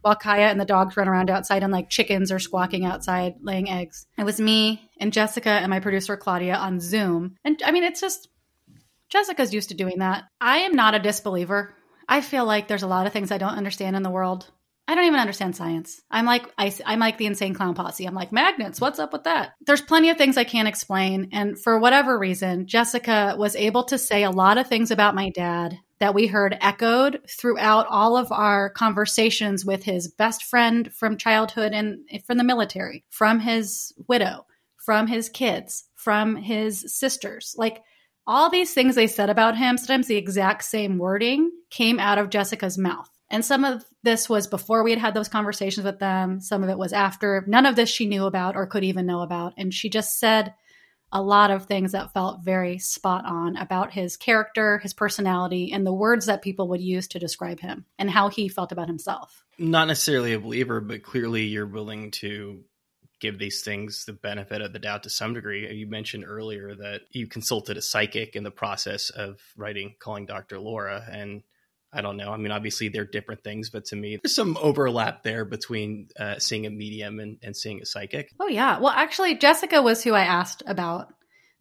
while 0.00 0.16
Kaya 0.16 0.46
and 0.46 0.58
the 0.58 0.64
dogs 0.64 0.96
run 0.96 1.08
around 1.08 1.28
outside 1.28 1.62
and 1.62 1.70
like 1.70 1.90
chickens 1.90 2.32
are 2.32 2.38
squawking 2.38 2.86
outside 2.86 3.34
laying 3.42 3.68
eggs. 3.68 4.06
It 4.16 4.24
was 4.24 4.40
me 4.40 4.90
and 4.98 5.12
Jessica 5.12 5.50
and 5.50 5.68
my 5.68 5.80
producer 5.80 6.16
Claudia 6.16 6.54
on 6.54 6.80
Zoom. 6.80 7.36
And 7.44 7.62
I 7.62 7.70
mean, 7.70 7.84
it's 7.84 8.00
just 8.00 8.29
Jessica's 9.10 9.52
used 9.52 9.68
to 9.70 9.74
doing 9.74 9.98
that. 9.98 10.24
I 10.40 10.58
am 10.58 10.74
not 10.74 10.94
a 10.94 11.00
disbeliever. 11.00 11.74
I 12.08 12.20
feel 12.20 12.44
like 12.44 12.68
there's 12.68 12.82
a 12.82 12.88
lot 12.88 13.06
of 13.06 13.12
things 13.12 13.30
I 13.30 13.38
don't 13.38 13.56
understand 13.56 13.96
in 13.96 14.02
the 14.02 14.10
world. 14.10 14.50
I 14.88 14.96
don't 14.96 15.04
even 15.04 15.20
understand 15.20 15.54
science. 15.54 16.02
I'm 16.10 16.24
like 16.24 16.52
I, 16.58 16.74
am 16.84 16.98
like 16.98 17.16
the 17.16 17.26
insane 17.26 17.54
clown 17.54 17.74
posse. 17.74 18.06
I'm 18.06 18.14
like 18.14 18.32
magnets. 18.32 18.80
What's 18.80 18.98
up 18.98 19.12
with 19.12 19.22
that? 19.22 19.52
There's 19.64 19.80
plenty 19.80 20.10
of 20.10 20.16
things 20.16 20.36
I 20.36 20.42
can't 20.42 20.66
explain, 20.66 21.28
and 21.30 21.56
for 21.56 21.78
whatever 21.78 22.18
reason, 22.18 22.66
Jessica 22.66 23.36
was 23.38 23.54
able 23.54 23.84
to 23.84 23.98
say 23.98 24.24
a 24.24 24.30
lot 24.30 24.58
of 24.58 24.66
things 24.66 24.90
about 24.90 25.14
my 25.14 25.30
dad 25.30 25.78
that 26.00 26.14
we 26.14 26.26
heard 26.26 26.58
echoed 26.60 27.20
throughout 27.28 27.86
all 27.88 28.16
of 28.16 28.32
our 28.32 28.70
conversations 28.70 29.64
with 29.64 29.84
his 29.84 30.08
best 30.08 30.42
friend 30.42 30.92
from 30.92 31.16
childhood 31.16 31.72
and 31.72 32.00
eh, 32.10 32.18
from 32.26 32.38
the 32.38 32.42
military, 32.42 33.04
from 33.10 33.38
his 33.38 33.92
widow, 34.08 34.44
from 34.84 35.06
his 35.06 35.28
kids, 35.28 35.84
from 35.94 36.34
his 36.34 36.98
sisters. 36.98 37.54
Like 37.56 37.80
all 38.26 38.50
these 38.50 38.72
things 38.72 38.94
they 38.94 39.06
said 39.06 39.30
about 39.30 39.56
him, 39.56 39.76
sometimes 39.78 40.06
the 40.06 40.16
exact 40.16 40.64
same 40.64 40.98
wording 40.98 41.50
came 41.70 41.98
out 41.98 42.18
of 42.18 42.30
Jessica's 42.30 42.78
mouth. 42.78 43.08
And 43.30 43.44
some 43.44 43.64
of 43.64 43.84
this 44.02 44.28
was 44.28 44.48
before 44.48 44.82
we 44.82 44.90
had 44.90 44.98
had 44.98 45.14
those 45.14 45.28
conversations 45.28 45.84
with 45.84 46.00
them. 46.00 46.40
Some 46.40 46.64
of 46.64 46.68
it 46.68 46.78
was 46.78 46.92
after. 46.92 47.44
None 47.46 47.64
of 47.64 47.76
this 47.76 47.88
she 47.88 48.06
knew 48.06 48.24
about 48.24 48.56
or 48.56 48.66
could 48.66 48.84
even 48.84 49.06
know 49.06 49.20
about. 49.20 49.54
And 49.56 49.72
she 49.72 49.88
just 49.88 50.18
said 50.18 50.54
a 51.12 51.22
lot 51.22 51.50
of 51.50 51.66
things 51.66 51.92
that 51.92 52.12
felt 52.12 52.44
very 52.44 52.78
spot 52.78 53.24
on 53.24 53.56
about 53.56 53.92
his 53.92 54.16
character, 54.16 54.78
his 54.78 54.94
personality, 54.94 55.72
and 55.72 55.86
the 55.86 55.92
words 55.92 56.26
that 56.26 56.42
people 56.42 56.68
would 56.68 56.80
use 56.80 57.08
to 57.08 57.18
describe 57.18 57.60
him 57.60 57.84
and 57.98 58.10
how 58.10 58.28
he 58.28 58.48
felt 58.48 58.72
about 58.72 58.88
himself. 58.88 59.44
Not 59.58 59.88
necessarily 59.88 60.32
a 60.32 60.40
believer, 60.40 60.80
but 60.80 61.02
clearly 61.02 61.44
you're 61.44 61.66
willing 61.66 62.12
to 62.12 62.64
give 63.20 63.38
these 63.38 63.62
things 63.62 64.04
the 64.06 64.12
benefit 64.12 64.62
of 64.62 64.72
the 64.72 64.78
doubt 64.78 65.04
to 65.04 65.10
some 65.10 65.34
degree. 65.34 65.70
You 65.72 65.86
mentioned 65.86 66.24
earlier 66.26 66.74
that 66.74 67.02
you 67.10 67.26
consulted 67.26 67.76
a 67.76 67.82
psychic 67.82 68.34
in 68.34 68.42
the 68.42 68.50
process 68.50 69.10
of 69.10 69.40
writing 69.56 69.94
Calling 70.00 70.26
Dr. 70.26 70.58
Laura. 70.58 71.04
And 71.10 71.42
I 71.92 72.00
don't 72.00 72.16
know. 72.16 72.32
I 72.32 72.36
mean, 72.36 72.52
obviously 72.52 72.88
they're 72.88 73.04
different 73.04 73.44
things, 73.44 73.70
but 73.70 73.84
to 73.86 73.96
me, 73.96 74.18
there's 74.22 74.34
some 74.34 74.56
overlap 74.60 75.22
there 75.22 75.44
between 75.44 76.08
uh, 76.18 76.38
seeing 76.38 76.66
a 76.66 76.70
medium 76.70 77.20
and, 77.20 77.38
and 77.42 77.56
seeing 77.56 77.82
a 77.82 77.86
psychic. 77.86 78.30
Oh, 78.40 78.48
yeah. 78.48 78.78
Well, 78.78 78.92
actually, 78.92 79.36
Jessica 79.36 79.82
was 79.82 80.02
who 80.02 80.14
I 80.14 80.22
asked 80.22 80.62
about. 80.66 81.08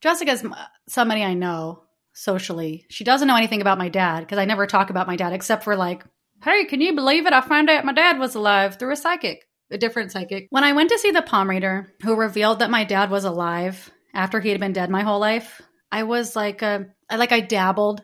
Jessica's 0.01 0.45
somebody 0.88 1.24
I 1.24 1.34
know 1.34 1.84
socially. 2.14 2.86
She 2.89 3.03
doesn't 3.03 3.28
know 3.28 3.36
anything 3.36 3.62
about 3.62 3.78
my 3.78 3.89
dad 3.89 4.22
because 4.22 4.38
I 4.38 4.45
never 4.45 4.66
talk 4.66 4.89
about 4.89 5.07
my 5.07 5.16
dad 5.16 5.34
except 5.34 5.64
for 5.64 5.76
like, 5.76 6.03
hey, 6.43 6.66
can 6.66 6.80
you 6.80 6.93
believe 6.93 7.26
it? 7.26 7.34
I 7.34 7.41
found 7.41 7.70
out 7.70 7.86
my 7.86 7.93
dad 7.93 8.20
was 8.20 8.36
alive 8.36 8.78
through 8.78 8.93
a 8.93 8.95
psychic 8.95 9.49
a 9.72 9.78
different 9.78 10.11
psychic. 10.11 10.47
When 10.49 10.63
I 10.63 10.74
went 10.74 10.89
to 10.89 10.97
see 10.97 11.11
the 11.11 11.22
palm 11.22 11.49
reader 11.49 11.93
who 12.03 12.15
revealed 12.15 12.59
that 12.59 12.70
my 12.70 12.84
dad 12.84 13.09
was 13.09 13.24
alive 13.26 13.91
after 14.13 14.39
he 14.39 14.49
had 14.49 14.59
been 14.59 14.74
dead 14.74 14.89
my 14.89 15.03
whole 15.03 15.20
life, 15.20 15.61
I 15.91 16.03
was 16.03 16.36
like, 16.36 16.63
uh, 16.63 16.82
I 17.09 17.15
like 17.15 17.32
I 17.32 17.39
dabbled 17.39 18.03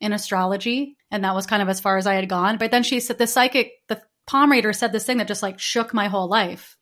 in 0.00 0.12
astrology, 0.12 0.96
and 1.10 1.24
that 1.24 1.34
was 1.34 1.46
kind 1.46 1.62
of 1.62 1.68
as 1.68 1.80
far 1.80 1.96
as 1.96 2.06
I 2.06 2.14
had 2.14 2.28
gone. 2.28 2.58
But 2.58 2.70
then 2.70 2.82
she 2.82 3.00
said 3.00 3.18
the 3.18 3.26
psychic, 3.26 3.72
the 3.88 4.02
palm 4.26 4.50
reader 4.50 4.72
said 4.72 4.92
this 4.92 5.04
thing 5.04 5.18
that 5.18 5.28
just 5.28 5.42
like 5.42 5.58
shook 5.58 5.94
my 5.94 6.08
whole 6.08 6.28
life, 6.28 6.76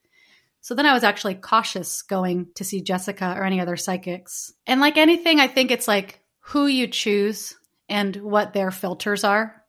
So 0.62 0.76
then 0.76 0.86
I 0.86 0.94
was 0.94 1.02
actually 1.02 1.34
cautious 1.34 2.02
going 2.02 2.46
to 2.54 2.64
see 2.64 2.82
Jessica 2.82 3.34
or 3.36 3.44
any 3.44 3.60
other 3.60 3.76
psychics. 3.76 4.52
And 4.64 4.80
like 4.80 4.96
anything, 4.96 5.40
I 5.40 5.48
think 5.48 5.70
it's 5.72 5.88
like 5.88 6.20
who 6.38 6.66
you 6.66 6.86
choose 6.86 7.54
and 7.88 8.14
what 8.16 8.52
their 8.52 8.70
filters 8.70 9.24
are. 9.24 9.61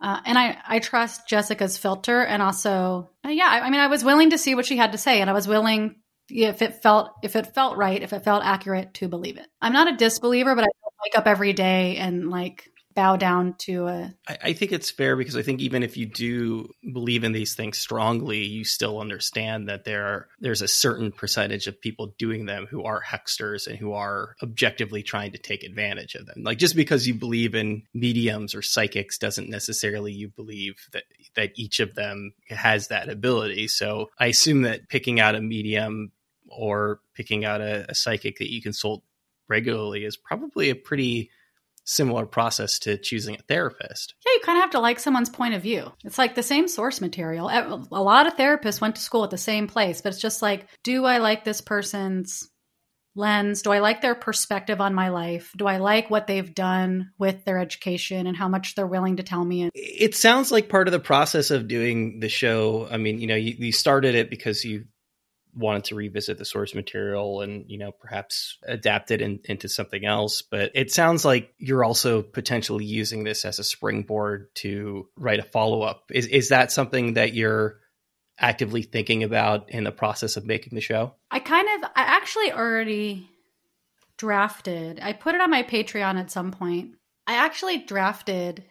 Uh, 0.00 0.20
and 0.24 0.38
I, 0.38 0.58
I 0.66 0.78
trust 0.80 1.28
Jessica's 1.28 1.78
filter. 1.78 2.22
And 2.22 2.42
also, 2.42 3.10
uh, 3.24 3.30
yeah, 3.30 3.48
I, 3.48 3.60
I 3.60 3.70
mean, 3.70 3.80
I 3.80 3.86
was 3.86 4.04
willing 4.04 4.30
to 4.30 4.38
see 4.38 4.54
what 4.54 4.66
she 4.66 4.76
had 4.76 4.92
to 4.92 4.98
say 4.98 5.20
and 5.20 5.30
I 5.30 5.32
was 5.32 5.48
willing 5.48 5.96
if 6.28 6.62
it 6.62 6.82
felt 6.82 7.10
if 7.22 7.36
it 7.36 7.54
felt 7.54 7.76
right 7.76 8.02
if 8.02 8.12
it 8.12 8.24
felt 8.24 8.44
accurate 8.44 8.94
to 8.94 9.08
believe 9.08 9.36
it 9.36 9.46
i'm 9.60 9.72
not 9.72 9.92
a 9.92 9.96
disbeliever 9.96 10.54
but 10.54 10.64
i 10.64 10.68
wake 11.04 11.18
up 11.18 11.26
every 11.26 11.52
day 11.52 11.96
and 11.96 12.30
like 12.30 12.70
bow 12.94 13.16
down 13.16 13.54
to 13.58 13.86
a 13.86 14.14
I, 14.28 14.38
I 14.42 14.52
think 14.52 14.72
it's 14.72 14.90
fair 14.90 15.16
because 15.16 15.36
I 15.36 15.42
think 15.42 15.60
even 15.60 15.82
if 15.82 15.96
you 15.96 16.06
do 16.06 16.72
believe 16.92 17.24
in 17.24 17.32
these 17.32 17.54
things 17.54 17.78
strongly, 17.78 18.44
you 18.44 18.64
still 18.64 19.00
understand 19.00 19.68
that 19.68 19.84
there 19.84 20.06
are 20.06 20.28
there's 20.40 20.62
a 20.62 20.68
certain 20.68 21.12
percentage 21.12 21.66
of 21.66 21.80
people 21.80 22.14
doing 22.18 22.46
them 22.46 22.66
who 22.66 22.84
are 22.84 23.00
hucksters 23.00 23.66
and 23.66 23.78
who 23.78 23.92
are 23.92 24.36
objectively 24.42 25.02
trying 25.02 25.32
to 25.32 25.38
take 25.38 25.64
advantage 25.64 26.14
of 26.14 26.26
them. 26.26 26.42
Like 26.42 26.58
just 26.58 26.76
because 26.76 27.06
you 27.06 27.14
believe 27.14 27.54
in 27.54 27.82
mediums 27.92 28.54
or 28.54 28.62
psychics 28.62 29.18
doesn't 29.18 29.50
necessarily 29.50 30.12
you 30.12 30.28
believe 30.28 30.76
that 30.92 31.04
that 31.36 31.52
each 31.56 31.80
of 31.80 31.94
them 31.94 32.34
has 32.48 32.88
that 32.88 33.08
ability. 33.08 33.68
So 33.68 34.10
I 34.18 34.26
assume 34.26 34.62
that 34.62 34.88
picking 34.88 35.20
out 35.20 35.34
a 35.34 35.40
medium 35.40 36.12
or 36.48 37.00
picking 37.14 37.44
out 37.44 37.60
a, 37.60 37.86
a 37.88 37.94
psychic 37.94 38.38
that 38.38 38.52
you 38.52 38.62
consult 38.62 39.02
regularly 39.48 40.04
is 40.04 40.16
probably 40.16 40.70
a 40.70 40.74
pretty 40.74 41.30
similar 41.84 42.26
process 42.26 42.78
to 42.80 42.96
choosing 42.96 43.36
a 43.36 43.42
therapist. 43.42 44.14
Yeah, 44.24 44.32
you 44.34 44.40
kind 44.44 44.58
of 44.58 44.62
have 44.62 44.70
to 44.72 44.80
like 44.80 44.98
someone's 44.98 45.30
point 45.30 45.54
of 45.54 45.62
view. 45.62 45.92
It's 46.04 46.18
like 46.18 46.34
the 46.34 46.42
same 46.42 46.66
source 46.66 47.00
material. 47.00 47.48
A 47.48 48.02
lot 48.02 48.26
of 48.26 48.36
therapists 48.36 48.80
went 48.80 48.96
to 48.96 49.02
school 49.02 49.24
at 49.24 49.30
the 49.30 49.38
same 49.38 49.66
place, 49.66 50.00
but 50.00 50.12
it's 50.12 50.22
just 50.22 50.42
like, 50.42 50.66
do 50.82 51.04
I 51.04 51.18
like 51.18 51.44
this 51.44 51.60
person's 51.60 52.48
lens? 53.16 53.62
Do 53.62 53.70
I 53.70 53.78
like 53.78 54.00
their 54.00 54.14
perspective 54.14 54.80
on 54.80 54.94
my 54.94 55.10
life? 55.10 55.52
Do 55.56 55.66
I 55.66 55.76
like 55.76 56.10
what 56.10 56.26
they've 56.26 56.54
done 56.54 57.10
with 57.18 57.44
their 57.44 57.58
education 57.58 58.26
and 58.26 58.36
how 58.36 58.48
much 58.48 58.74
they're 58.74 58.86
willing 58.86 59.16
to 59.18 59.22
tell 59.22 59.44
me? 59.44 59.70
It 59.74 60.14
sounds 60.14 60.50
like 60.50 60.68
part 60.68 60.88
of 60.88 60.92
the 60.92 61.00
process 61.00 61.50
of 61.50 61.68
doing 61.68 62.20
the 62.20 62.28
show. 62.28 62.88
I 62.90 62.96
mean, 62.96 63.20
you 63.20 63.26
know, 63.26 63.36
you, 63.36 63.54
you 63.56 63.72
started 63.72 64.14
it 64.14 64.30
because 64.30 64.64
you 64.64 64.86
wanted 65.56 65.84
to 65.84 65.94
revisit 65.94 66.38
the 66.38 66.44
source 66.44 66.74
material 66.74 67.40
and 67.40 67.64
you 67.68 67.78
know 67.78 67.92
perhaps 67.92 68.58
adapt 68.66 69.10
it 69.10 69.20
in, 69.20 69.40
into 69.44 69.68
something 69.68 70.04
else 70.04 70.42
but 70.42 70.70
it 70.74 70.90
sounds 70.90 71.24
like 71.24 71.54
you're 71.58 71.84
also 71.84 72.22
potentially 72.22 72.84
using 72.84 73.24
this 73.24 73.44
as 73.44 73.58
a 73.58 73.64
springboard 73.64 74.54
to 74.54 75.08
write 75.16 75.38
a 75.38 75.44
follow-up. 75.44 76.10
Is, 76.12 76.26
is 76.26 76.48
that 76.48 76.72
something 76.72 77.14
that 77.14 77.34
you're 77.34 77.80
actively 78.38 78.82
thinking 78.82 79.22
about 79.22 79.70
in 79.70 79.84
the 79.84 79.92
process 79.92 80.36
of 80.36 80.44
making 80.44 80.74
the 80.74 80.80
show? 80.80 81.14
I 81.30 81.38
kind 81.38 81.68
of 81.76 81.90
i 81.94 82.02
actually 82.02 82.52
already 82.52 83.28
drafted 84.16 85.00
i 85.02 85.12
put 85.12 85.34
it 85.34 85.40
on 85.40 85.50
my 85.50 85.62
patreon 85.62 86.18
at 86.18 86.30
some 86.30 86.50
point. 86.50 86.96
I 87.26 87.34
actually 87.34 87.78
drafted 87.78 88.64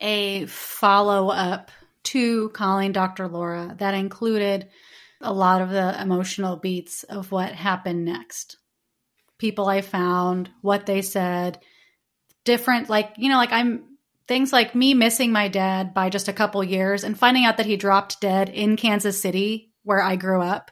a 0.00 0.46
follow-up 0.46 1.70
to 2.04 2.48
calling 2.50 2.92
dr 2.92 3.26
laura 3.28 3.74
that 3.78 3.94
included 3.94 4.68
a 5.20 5.32
lot 5.32 5.60
of 5.60 5.70
the 5.70 6.00
emotional 6.00 6.56
beats 6.56 7.02
of 7.04 7.32
what 7.32 7.52
happened 7.52 8.04
next. 8.04 8.56
People 9.38 9.68
I 9.68 9.80
found, 9.80 10.50
what 10.62 10.86
they 10.86 11.02
said, 11.02 11.58
different, 12.44 12.88
like, 12.88 13.12
you 13.16 13.28
know, 13.28 13.36
like 13.36 13.52
I'm 13.52 13.84
things 14.28 14.52
like 14.52 14.74
me 14.74 14.92
missing 14.94 15.32
my 15.32 15.48
dad 15.48 15.94
by 15.94 16.10
just 16.10 16.28
a 16.28 16.32
couple 16.32 16.62
years 16.62 17.02
and 17.02 17.18
finding 17.18 17.44
out 17.44 17.56
that 17.56 17.66
he 17.66 17.76
dropped 17.76 18.20
dead 18.20 18.50
in 18.50 18.76
Kansas 18.76 19.20
City, 19.20 19.72
where 19.84 20.02
I 20.02 20.16
grew 20.16 20.42
up, 20.42 20.70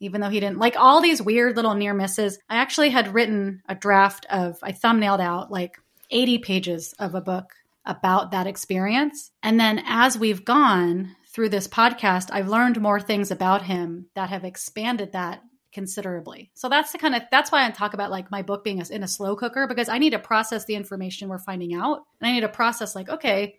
even 0.00 0.20
though 0.20 0.28
he 0.28 0.40
didn't 0.40 0.58
like 0.58 0.76
all 0.76 1.00
these 1.00 1.22
weird 1.22 1.56
little 1.56 1.74
near 1.74 1.94
misses. 1.94 2.38
I 2.50 2.56
actually 2.56 2.90
had 2.90 3.14
written 3.14 3.62
a 3.68 3.76
draft 3.76 4.26
of, 4.28 4.58
I 4.62 4.72
thumbnailed 4.72 5.20
out 5.20 5.52
like 5.52 5.78
80 6.10 6.38
pages 6.38 6.94
of 6.98 7.14
a 7.14 7.20
book 7.20 7.52
about 7.84 8.32
that 8.32 8.48
experience. 8.48 9.30
And 9.42 9.58
then 9.58 9.82
as 9.86 10.18
we've 10.18 10.44
gone 10.44 11.14
through 11.36 11.50
this 11.50 11.68
podcast, 11.68 12.30
I've 12.32 12.48
learned 12.48 12.80
more 12.80 12.98
things 12.98 13.30
about 13.30 13.60
him 13.60 14.06
that 14.14 14.30
have 14.30 14.42
expanded 14.42 15.12
that 15.12 15.42
considerably. 15.70 16.50
So 16.54 16.70
that's 16.70 16.92
the 16.92 16.98
kind 16.98 17.14
of 17.14 17.24
that's 17.30 17.52
why 17.52 17.66
I 17.66 17.70
talk 17.72 17.92
about 17.92 18.10
like 18.10 18.30
my 18.30 18.40
book 18.40 18.64
being 18.64 18.80
a, 18.80 18.86
in 18.90 19.02
a 19.02 19.08
slow 19.08 19.36
cooker 19.36 19.66
because 19.66 19.90
I 19.90 19.98
need 19.98 20.14
to 20.14 20.18
process 20.18 20.64
the 20.64 20.76
information 20.76 21.28
we're 21.28 21.38
finding 21.38 21.74
out, 21.74 22.06
and 22.18 22.26
I 22.26 22.32
need 22.32 22.40
to 22.40 22.48
process 22.48 22.94
like, 22.94 23.10
okay, 23.10 23.58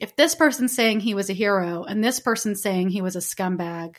if 0.00 0.16
this 0.16 0.34
person's 0.34 0.74
saying 0.74 1.00
he 1.00 1.12
was 1.12 1.28
a 1.28 1.34
hero 1.34 1.84
and 1.84 2.02
this 2.02 2.18
person's 2.18 2.62
saying 2.62 2.88
he 2.88 3.02
was 3.02 3.14
a 3.14 3.18
scumbag, 3.18 3.96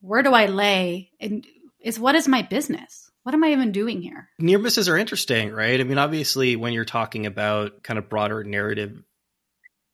where 0.00 0.22
do 0.22 0.32
I 0.32 0.46
lay? 0.46 1.10
And 1.18 1.44
is 1.80 1.98
what 1.98 2.14
is 2.14 2.28
my 2.28 2.42
business? 2.42 3.10
What 3.24 3.34
am 3.34 3.42
I 3.42 3.48
even 3.48 3.72
doing 3.72 4.02
here? 4.02 4.28
Near 4.38 4.60
misses 4.60 4.88
are 4.88 4.96
interesting, 4.96 5.50
right? 5.50 5.80
I 5.80 5.82
mean, 5.82 5.98
obviously, 5.98 6.54
when 6.54 6.74
you're 6.74 6.84
talking 6.84 7.26
about 7.26 7.82
kind 7.82 7.98
of 7.98 8.08
broader 8.08 8.44
narrative 8.44 9.02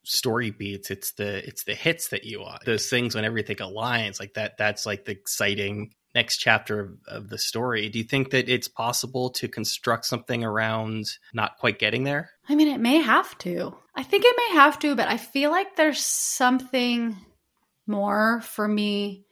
story 0.04 0.50
beats 0.50 0.90
it's 0.90 1.12
the 1.12 1.46
it's 1.46 1.64
the 1.64 1.74
hits 1.74 2.08
that 2.08 2.24
you 2.24 2.40
want. 2.40 2.64
Those 2.64 2.88
things 2.88 3.14
when 3.14 3.24
everything 3.24 3.56
aligns 3.56 4.18
like 4.18 4.34
that 4.34 4.58
that's 4.58 4.86
like 4.86 5.04
the 5.04 5.12
exciting 5.12 5.92
next 6.14 6.38
chapter 6.38 6.80
of, 6.80 6.98
of, 7.08 7.28
the 7.30 7.38
story. 7.38 7.88
Do 7.88 7.98
you 7.98 8.04
think 8.04 8.30
that 8.30 8.46
it's 8.46 8.68
possible 8.68 9.30
to 9.30 9.48
construct 9.48 10.04
something 10.04 10.44
around 10.44 11.06
not 11.32 11.56
quite 11.56 11.78
getting 11.78 12.04
there? 12.04 12.30
I 12.48 12.54
mean 12.54 12.68
it 12.68 12.80
may 12.80 12.98
have 12.98 13.36
to. 13.38 13.74
I 13.94 14.02
think 14.02 14.24
it 14.24 14.36
may 14.36 14.56
have 14.56 14.78
to 14.80 14.94
but 14.96 15.08
i 15.08 15.16
feel 15.16 15.50
like 15.50 15.76
there's 15.76 16.00
something 16.00 17.16
more 17.86 18.40
for 18.40 18.66
me 18.66 19.26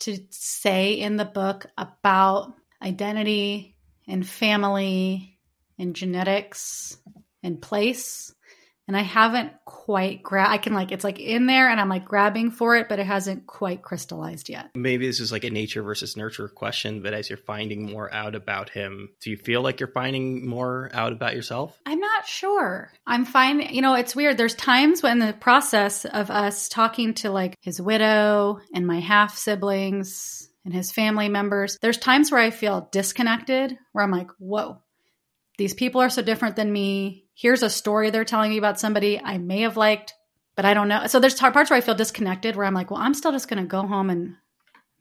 to 0.00 0.18
say 0.30 0.94
in 0.94 1.16
the 1.16 1.24
book 1.24 1.66
about 1.78 2.52
identity 2.82 3.76
and 4.06 4.26
family 4.26 5.38
and 5.78 5.96
genetics 5.96 6.98
and 7.42 7.60
place 7.60 8.34
and 8.88 8.96
I 8.96 9.02
haven't 9.02 9.52
quite 9.64 10.22
grab. 10.22 10.50
I 10.50 10.58
can 10.58 10.72
like 10.72 10.92
it's 10.92 11.04
like 11.04 11.18
in 11.18 11.46
there, 11.46 11.68
and 11.68 11.80
I'm 11.80 11.88
like 11.88 12.04
grabbing 12.04 12.50
for 12.50 12.76
it, 12.76 12.88
but 12.88 12.98
it 12.98 13.06
hasn't 13.06 13.46
quite 13.46 13.82
crystallized 13.82 14.48
yet. 14.48 14.70
Maybe 14.74 15.06
this 15.06 15.20
is 15.20 15.32
like 15.32 15.44
a 15.44 15.50
nature 15.50 15.82
versus 15.82 16.16
nurture 16.16 16.48
question, 16.48 17.02
but 17.02 17.14
as 17.14 17.28
you're 17.28 17.36
finding 17.36 17.90
more 17.90 18.12
out 18.12 18.34
about 18.34 18.70
him, 18.70 19.10
do 19.20 19.30
you 19.30 19.36
feel 19.36 19.62
like 19.62 19.80
you're 19.80 19.88
finding 19.88 20.46
more 20.46 20.90
out 20.92 21.12
about 21.12 21.34
yourself? 21.34 21.78
I'm 21.84 22.00
not 22.00 22.26
sure. 22.26 22.92
I'm 23.06 23.24
finding, 23.24 23.74
you 23.74 23.82
know, 23.82 23.94
it's 23.94 24.16
weird. 24.16 24.36
There's 24.36 24.54
times 24.54 25.02
when 25.02 25.18
the 25.18 25.32
process 25.32 26.04
of 26.04 26.30
us 26.30 26.68
talking 26.68 27.14
to 27.14 27.30
like 27.30 27.56
his 27.60 27.80
widow 27.80 28.60
and 28.72 28.86
my 28.86 29.00
half 29.00 29.36
siblings 29.36 30.48
and 30.64 30.72
his 30.74 30.92
family 30.92 31.28
members, 31.28 31.78
there's 31.80 31.98
times 31.98 32.30
where 32.30 32.40
I 32.40 32.50
feel 32.50 32.88
disconnected, 32.92 33.76
where 33.92 34.04
I'm 34.04 34.10
like, 34.10 34.30
whoa, 34.38 34.82
these 35.58 35.74
people 35.74 36.00
are 36.00 36.10
so 36.10 36.22
different 36.22 36.56
than 36.56 36.72
me 36.72 37.25
here's 37.36 37.62
a 37.62 37.70
story 37.70 38.10
they're 38.10 38.24
telling 38.24 38.50
me 38.50 38.58
about 38.58 38.80
somebody 38.80 39.20
I 39.22 39.38
may 39.38 39.60
have 39.60 39.76
liked, 39.76 40.14
but 40.56 40.64
I 40.64 40.74
don't 40.74 40.88
know. 40.88 41.06
So 41.06 41.20
there's 41.20 41.34
parts 41.34 41.70
where 41.70 41.76
I 41.76 41.82
feel 41.82 41.94
disconnected 41.94 42.56
where 42.56 42.66
I'm 42.66 42.74
like, 42.74 42.90
well, 42.90 43.00
I'm 43.00 43.14
still 43.14 43.30
just 43.30 43.48
going 43.48 43.62
to 43.62 43.68
go 43.68 43.82
home 43.82 44.10
and 44.10 44.34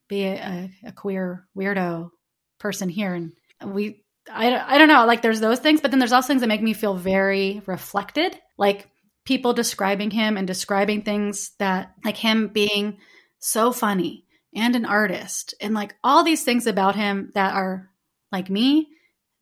be 0.07 0.25
a, 0.25 0.69
a, 0.85 0.91
queer 0.91 1.47
weirdo 1.57 2.11
person 2.59 2.89
here. 2.89 3.13
And 3.13 3.31
we, 3.63 4.03
I, 4.29 4.75
I 4.75 4.77
don't 4.77 4.89
know, 4.89 5.05
like 5.05 5.21
there's 5.21 5.39
those 5.39 5.59
things, 5.59 5.81
but 5.81 5.91
then 5.91 5.99
there's 5.99 6.11
also 6.11 6.27
things 6.27 6.41
that 6.41 6.47
make 6.47 6.61
me 6.61 6.73
feel 6.73 6.93
very 6.93 7.63
reflected, 7.65 8.39
like 8.57 8.87
people 9.23 9.53
describing 9.53 10.11
him 10.11 10.37
and 10.37 10.45
describing 10.45 11.01
things 11.01 11.51
that, 11.57 11.93
like 12.03 12.17
him 12.17 12.49
being 12.49 12.99
so 13.39 13.71
funny 13.71 14.25
and 14.53 14.75
an 14.75 14.85
artist 14.85 15.55
and 15.61 15.73
like 15.73 15.95
all 16.03 16.23
these 16.23 16.43
things 16.43 16.67
about 16.67 16.95
him 16.95 17.31
that 17.33 17.53
are 17.53 17.89
like 18.31 18.49
me 18.49 18.89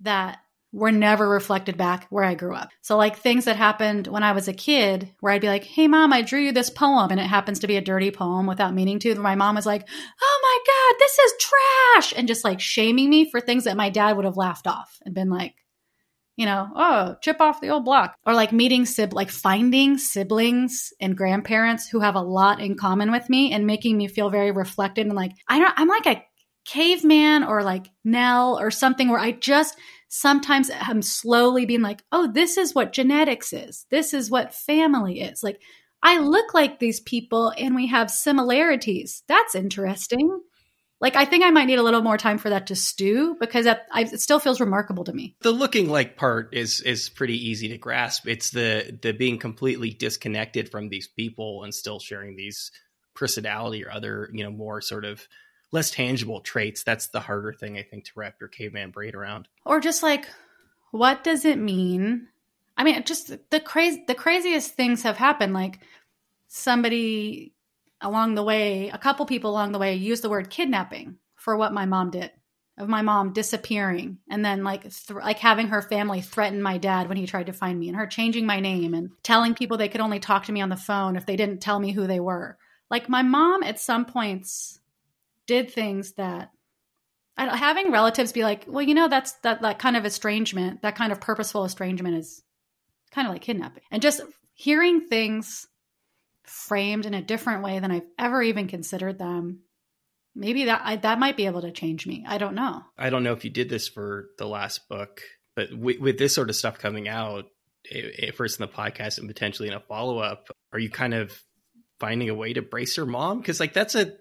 that 0.01 0.39
were 0.74 0.91
never 0.91 1.30
reflected 1.30 1.78
back 1.78 2.07
where 2.09 2.24
I 2.24 2.34
grew 2.34 2.55
up. 2.55 2.71
So, 2.82 2.97
like 2.97 3.17
things 3.17 3.45
that 3.45 3.55
happened 3.55 4.07
when 4.07 4.24
I 4.24 4.32
was 4.32 4.47
a 4.47 4.53
kid, 4.53 5.09
where 5.19 5.32
I'd 5.32 5.41
be 5.41 5.47
like, 5.47 5.63
Hey, 5.63 5.88
mom, 5.88 6.11
I 6.11 6.24
drew 6.24 6.41
you 6.41 6.51
this 6.51 6.71
poem, 6.71 7.11
and 7.11 7.19
it 7.19 7.28
happens 7.28 7.59
to 7.59 7.67
be 7.67 7.78
a 7.78 7.82
dirty 7.82 8.11
poem 8.11 8.47
without 8.47 8.74
meaning 8.74 8.99
to. 8.99 9.15
My 9.15 9.36
mom 9.36 9.55
was 9.55 9.67
like, 9.67 9.88
Oh 10.21 10.39
my 10.41 10.74
God, 10.74 10.99
this 10.99 11.19
is 11.19 11.34
trash. 11.39 12.13
And 12.17 12.28
just 12.28 12.43
like 12.43 12.59
shaming 12.59 13.09
me 13.09 13.30
for 13.30 13.39
things 13.39 13.65
that 13.65 13.78
my 13.78 13.89
dad 13.89 14.17
would 14.17 14.26
have 14.26 14.36
laughed 14.36 14.67
off 14.67 14.97
and 15.05 15.13
been 15.13 15.30
like, 15.30 15.53
you 16.36 16.47
know, 16.47 16.67
oh, 16.76 17.15
chip 17.21 17.39
off 17.39 17.61
the 17.61 17.69
old 17.69 17.86
block. 17.86 18.15
Or 18.26 18.34
like 18.34 18.51
meeting 18.51 18.88
sib 18.88 19.13
like 19.13 19.30
finding 19.30 19.99
siblings 19.99 20.91
and 20.99 21.15
grandparents 21.15 21.88
who 21.88 21.99
have 21.99 22.15
a 22.15 22.21
lot 22.21 22.59
in 22.59 22.76
common 22.76 23.11
with 23.11 23.30
me 23.30 23.53
and 23.53 23.67
making 23.67 23.95
me 23.95 24.07
feel 24.07 24.32
very 24.32 24.51
reflected 24.51 25.05
and 25.05 25.15
like 25.15 25.34
I 25.47 25.59
don't 25.59 25.74
I'm 25.78 25.88
like 25.88 26.07
a 26.07 26.26
caveman 26.65 27.43
or 27.43 27.61
like 27.61 27.88
Nell 28.03 28.57
or 28.59 28.71
something 28.71 29.09
where 29.09 29.19
I 29.19 29.32
just 29.32 29.78
sometimes 30.14 30.70
I'm 30.72 31.01
slowly 31.01 31.66
being 31.66 31.82
like, 31.82 32.03
oh, 32.11 32.32
this 32.32 32.57
is 32.57 32.76
what 32.76 32.93
genetics 32.93 33.51
is. 33.51 33.88
This 33.89 34.14
is 34.14 34.30
what 34.30 34.53
family 34.53 35.22
is. 35.22 35.41
Like, 35.41 35.59
I 36.03 36.20
look 36.20 36.53
like 36.53 36.78
these 36.78 36.99
people 36.99 37.51
and 37.57 37.74
we 37.74 37.88
have 37.88 38.11
similarities. 38.11 39.24
That's 39.28 39.55
interesting. 39.55 40.39
Like, 41.01 41.16
I 41.16 41.26
think 41.26 41.43
I 41.43 41.49
might 41.49 41.66
need 41.66 41.80
a 41.80 41.84
little 41.84 42.03
more 42.03 42.20
time 42.20 42.38
for 42.38 42.51
that 42.51 42.68
to 42.68 42.76
stew 42.76 43.36
because 43.39 43.66
that, 43.66 43.88
I, 43.91 44.01
it 44.01 44.22
still 44.22 44.39
feels 44.39 44.61
remarkable 44.61 45.03
to 45.05 45.14
me. 45.14 45.36
The 45.41 45.51
looking 45.51 45.89
like 45.89 46.16
part 46.16 46.53
is 46.53 46.80
is 46.82 47.09
pretty 47.09 47.49
easy 47.49 47.70
to 47.70 47.80
grasp. 47.80 48.28
It's 48.28 48.51
the 48.51 48.95
the 49.01 49.14
being 49.14 49.39
completely 49.39 49.89
disconnected 49.89 50.70
from 50.70 50.89
these 50.89 51.07
people 51.07 51.64
and 51.64 51.74
still 51.74 51.99
sharing 51.99 52.36
these 52.36 52.72
personality 53.16 53.84
or 53.84 53.91
other, 53.91 54.30
you 54.32 54.43
know, 54.43 54.51
more 54.51 54.80
sort 54.80 55.05
of 55.05 55.28
less 55.74 55.91
tangible 55.91 56.39
traits. 56.39 56.84
That's 56.84 57.07
the 57.07 57.19
harder 57.19 57.51
thing 57.51 57.78
I 57.78 57.84
think 57.84 58.05
to 58.05 58.11
wrap 58.15 58.36
your 58.39 58.47
caveman 58.47 58.91
brain 58.91 59.15
around. 59.15 59.47
Or 59.65 59.80
just 59.80 60.03
like, 60.03 60.28
what 60.91 61.24
does 61.24 61.43
it 61.43 61.57
mean? 61.57 62.28
I 62.78 62.84
mean, 62.84 63.03
just 63.03 63.36
the 63.49 63.59
crazy, 63.59 64.03
the 64.07 64.15
craziest 64.15 64.74
things 64.74 65.01
have 65.01 65.17
happened. 65.17 65.53
Like 65.53 65.80
somebody 66.47 67.53
along 67.99 68.36
the 68.36 68.43
way, 68.43 68.89
a 68.89 68.97
couple 68.97 69.26
people 69.26 69.51
along 69.51 69.71
the 69.71 69.80
way 69.80 69.95
used 69.95 70.24
the 70.24 70.30
word 70.30 70.49
kidnapping 70.49 71.17
for 71.36 71.57
what 71.57 71.74
my 71.74 71.86
mom 71.86 72.11
did 72.11 72.32
of 72.78 72.89
my 72.89 73.01
mom 73.01 73.34
disappearing 73.34 74.17
and 74.30 74.43
then 74.43 74.63
like 74.63 74.82
th- 74.82 75.11
like 75.11 75.38
having 75.38 75.67
her 75.67 75.82
family 75.82 76.21
threaten 76.21 76.61
my 76.61 76.78
dad 76.78 77.07
when 77.07 77.17
he 77.17 77.28
tried 77.28 77.45
to 77.45 77.53
find 77.53 77.80
me 77.80 77.88
and 77.88 77.97
her 77.97 78.07
changing 78.07 78.45
my 78.45 78.59
name 78.59 78.93
and 78.93 79.11
telling 79.21 79.53
people 79.53 79.78
they 79.78 79.89
could 79.89 80.01
only 80.01 80.19
talk 80.19 80.45
to 80.45 80.51
me 80.51 80.61
on 80.61 80.69
the 80.69 80.76
phone 80.76 81.15
if 81.15 81.26
they 81.26 81.36
didn't 81.36 81.59
tell 81.59 81.80
me 81.80 81.91
who 81.91 82.07
they 82.07 82.19
were. 82.19 82.57
Like 82.89 83.09
my 83.09 83.21
mom 83.21 83.61
at 83.63 83.80
some 83.80 84.05
points 84.05 84.80
did 85.47 85.71
things 85.71 86.13
that 86.13 86.51
I, 87.35 87.45
don't 87.45 87.57
having 87.57 87.91
relatives 87.91 88.31
be 88.31 88.43
like, 88.43 88.65
well, 88.67 88.83
you 88.83 88.93
know, 88.93 89.07
that's 89.07 89.33
that 89.43 89.61
that 89.61 89.79
kind 89.79 89.97
of 89.97 90.05
estrangement, 90.05 90.81
that 90.81 90.95
kind 90.95 91.11
of 91.11 91.19
purposeful 91.19 91.65
estrangement 91.65 92.17
is 92.17 92.43
kind 93.11 93.27
of 93.27 93.33
like 93.33 93.41
kidnapping, 93.41 93.83
and 93.91 94.01
just 94.01 94.21
hearing 94.53 95.01
things 95.01 95.67
framed 96.43 97.05
in 97.05 97.13
a 97.13 97.21
different 97.21 97.63
way 97.63 97.79
than 97.79 97.91
I've 97.91 98.07
ever 98.19 98.41
even 98.41 98.67
considered 98.67 99.17
them 99.17 99.61
maybe 100.35 100.65
that 100.65 100.81
I, 100.83 100.95
that 100.97 101.19
might 101.19 101.37
be 101.37 101.45
able 101.45 101.61
to 101.61 101.71
change 101.71 102.07
me. 102.07 102.23
I 102.27 102.37
don't 102.37 102.55
know. 102.55 102.83
I 102.97 103.09
don't 103.09 103.23
know 103.23 103.33
if 103.33 103.43
you 103.43 103.51
did 103.51 103.69
this 103.69 103.87
for 103.87 104.29
the 104.37 104.47
last 104.47 104.87
book, 104.89 105.21
but 105.55 105.73
with, 105.73 105.99
with 105.99 106.17
this 106.17 106.33
sort 106.33 106.49
of 106.49 106.55
stuff 106.55 106.79
coming 106.79 107.07
out, 107.07 107.45
it, 107.85 108.27
it, 108.29 108.35
first 108.35 108.59
in 108.59 108.65
the 108.65 108.71
podcast 108.71 109.17
and 109.17 109.27
potentially 109.27 109.67
in 109.67 109.73
a 109.73 109.79
follow 109.79 110.19
up, 110.19 110.47
are 110.71 110.79
you 110.79 110.89
kind 110.89 111.13
of 111.13 111.37
finding 111.99 112.29
a 112.29 112.35
way 112.35 112.53
to 112.53 112.61
brace 112.61 112.97
your 112.97 113.05
mom? 113.05 113.39
Because 113.39 113.59
like 113.59 113.73
that's 113.73 113.95
a 113.95 114.13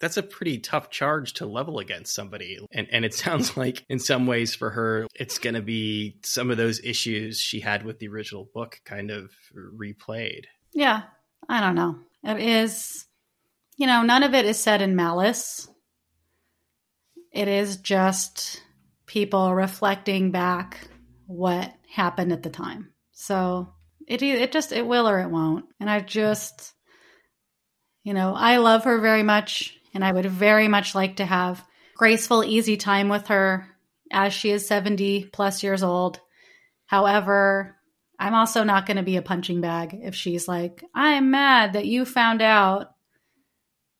that's 0.00 0.16
a 0.16 0.22
pretty 0.22 0.58
tough 0.58 0.90
charge 0.90 1.34
to 1.34 1.46
level 1.46 1.78
against 1.78 2.14
somebody. 2.14 2.58
And 2.72 2.88
and 2.90 3.04
it 3.04 3.14
sounds 3.24 3.56
like 3.56 3.84
in 3.88 3.98
some 3.98 4.26
ways 4.26 4.54
for 4.54 4.70
her, 4.70 5.06
it's 5.14 5.38
going 5.38 5.54
to 5.54 5.62
be 5.62 6.18
some 6.24 6.50
of 6.50 6.56
those 6.56 6.80
issues 6.84 7.40
she 7.40 7.60
had 7.60 7.84
with 7.84 7.98
the 7.98 8.08
original 8.08 8.48
book 8.54 8.80
kind 8.84 9.10
of 9.10 9.30
replayed. 9.54 10.44
Yeah, 10.72 11.02
I 11.48 11.60
don't 11.60 11.74
know. 11.74 11.98
It 12.24 12.40
is 12.40 13.06
you 13.76 13.86
know, 13.86 14.02
none 14.02 14.24
of 14.24 14.34
it 14.34 14.44
is 14.44 14.58
said 14.58 14.82
in 14.82 14.96
malice. 14.96 15.68
It 17.32 17.46
is 17.46 17.76
just 17.76 18.60
people 19.06 19.54
reflecting 19.54 20.32
back 20.32 20.88
what 21.26 21.72
happened 21.88 22.32
at 22.32 22.42
the 22.42 22.50
time. 22.50 22.92
So 23.12 23.72
it 24.06 24.22
it 24.22 24.50
just 24.52 24.72
it 24.72 24.86
will 24.86 25.08
or 25.08 25.20
it 25.20 25.30
won't. 25.30 25.66
And 25.78 25.88
I 25.88 26.00
just 26.00 26.74
you 28.02 28.14
know, 28.14 28.34
I 28.34 28.56
love 28.56 28.84
her 28.84 29.00
very 29.00 29.22
much 29.22 29.77
and 29.98 30.04
I 30.04 30.12
would 30.12 30.26
very 30.26 30.68
much 30.68 30.94
like 30.94 31.16
to 31.16 31.26
have 31.26 31.64
graceful 31.96 32.44
easy 32.44 32.76
time 32.76 33.08
with 33.08 33.26
her 33.26 33.66
as 34.12 34.32
she 34.32 34.50
is 34.50 34.64
70 34.64 35.24
plus 35.32 35.64
years 35.64 35.82
old. 35.82 36.20
However, 36.86 37.74
I'm 38.16 38.34
also 38.34 38.62
not 38.62 38.86
going 38.86 38.98
to 38.98 39.02
be 39.02 39.16
a 39.16 39.22
punching 39.22 39.60
bag 39.60 39.98
if 40.00 40.14
she's 40.14 40.46
like, 40.46 40.84
"I'm 40.94 41.32
mad 41.32 41.72
that 41.72 41.86
you 41.86 42.04
found 42.04 42.42
out 42.42 42.94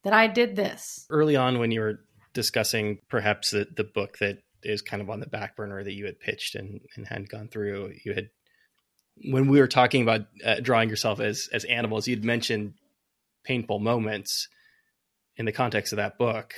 that 0.05 0.13
I 0.13 0.29
did 0.29 0.55
this. 0.55 1.05
Early 1.11 1.35
on, 1.35 1.59
when 1.59 1.73
you 1.73 1.81
were 1.81 1.99
discussing 2.33 3.01
perhaps 3.09 3.51
the, 3.51 3.67
the 3.77 3.83
book 3.83 4.19
that 4.19 4.39
is 4.63 4.83
kind 4.83 5.03
of 5.03 5.11
on 5.11 5.19
the 5.19 5.27
back 5.27 5.57
burner 5.57 5.83
that 5.83 5.95
you 5.95 6.07
had 6.07 6.21
pitched 6.21 6.55
and, 6.55 6.81
and 6.95 7.09
hadn't 7.09 7.29
gone 7.29 7.49
through, 7.49 7.93
you 8.05 8.15
had, 8.15 8.31
when 9.25 9.49
we 9.49 9.59
were 9.59 9.67
talking 9.67 10.03
about 10.03 10.27
uh, 10.45 10.61
drawing 10.61 10.91
yourself 10.91 11.19
as, 11.19 11.49
as 11.53 11.65
animals, 11.65 12.07
you'd 12.07 12.25
mentioned 12.25 12.75
painful 13.43 13.81
moments 13.81 14.47
in 15.39 15.47
the 15.47 15.53
context 15.53 15.93
of 15.93 15.97
that 15.97 16.19
book. 16.19 16.53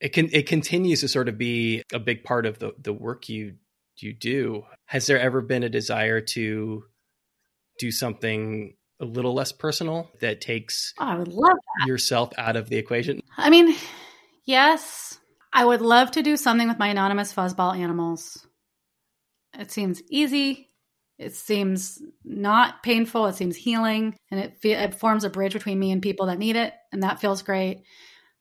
It 0.00 0.10
can, 0.10 0.28
it 0.32 0.46
continues 0.46 1.00
to 1.00 1.08
sort 1.08 1.28
of 1.28 1.38
be 1.38 1.82
a 1.92 1.98
big 1.98 2.22
part 2.22 2.46
of 2.46 2.58
the, 2.58 2.72
the 2.78 2.92
work 2.92 3.28
you, 3.28 3.54
you 3.96 4.12
do. 4.12 4.64
Has 4.84 5.06
there 5.06 5.18
ever 5.18 5.40
been 5.40 5.62
a 5.62 5.68
desire 5.68 6.20
to 6.20 6.84
do 7.78 7.90
something 7.90 8.76
a 9.00 9.04
little 9.04 9.34
less 9.34 9.52
personal 9.52 10.10
that 10.20 10.40
takes 10.40 10.94
oh, 10.98 11.04
I 11.04 11.16
would 11.16 11.28
love 11.28 11.56
that. 11.80 11.86
yourself 11.86 12.32
out 12.38 12.56
of 12.56 12.68
the 12.68 12.76
equation? 12.76 13.20
I 13.36 13.50
mean, 13.50 13.74
yes, 14.44 15.18
I 15.52 15.64
would 15.64 15.80
love 15.80 16.10
to 16.12 16.22
do 16.22 16.36
something 16.36 16.68
with 16.68 16.78
my 16.78 16.88
anonymous 16.88 17.32
fuzzball 17.32 17.76
animals. 17.76 18.46
It 19.58 19.70
seems 19.70 20.02
easy. 20.10 20.70
It 21.18 21.34
seems 21.34 22.02
not 22.24 22.82
painful. 22.82 23.26
It 23.26 23.36
seems 23.36 23.56
healing, 23.56 24.14
and 24.30 24.38
it 24.38 24.58
fe- 24.60 24.72
it 24.72 24.94
forms 24.94 25.24
a 25.24 25.30
bridge 25.30 25.54
between 25.54 25.78
me 25.78 25.90
and 25.90 26.02
people 26.02 26.26
that 26.26 26.38
need 26.38 26.56
it, 26.56 26.74
and 26.92 27.02
that 27.02 27.20
feels 27.20 27.42
great. 27.42 27.84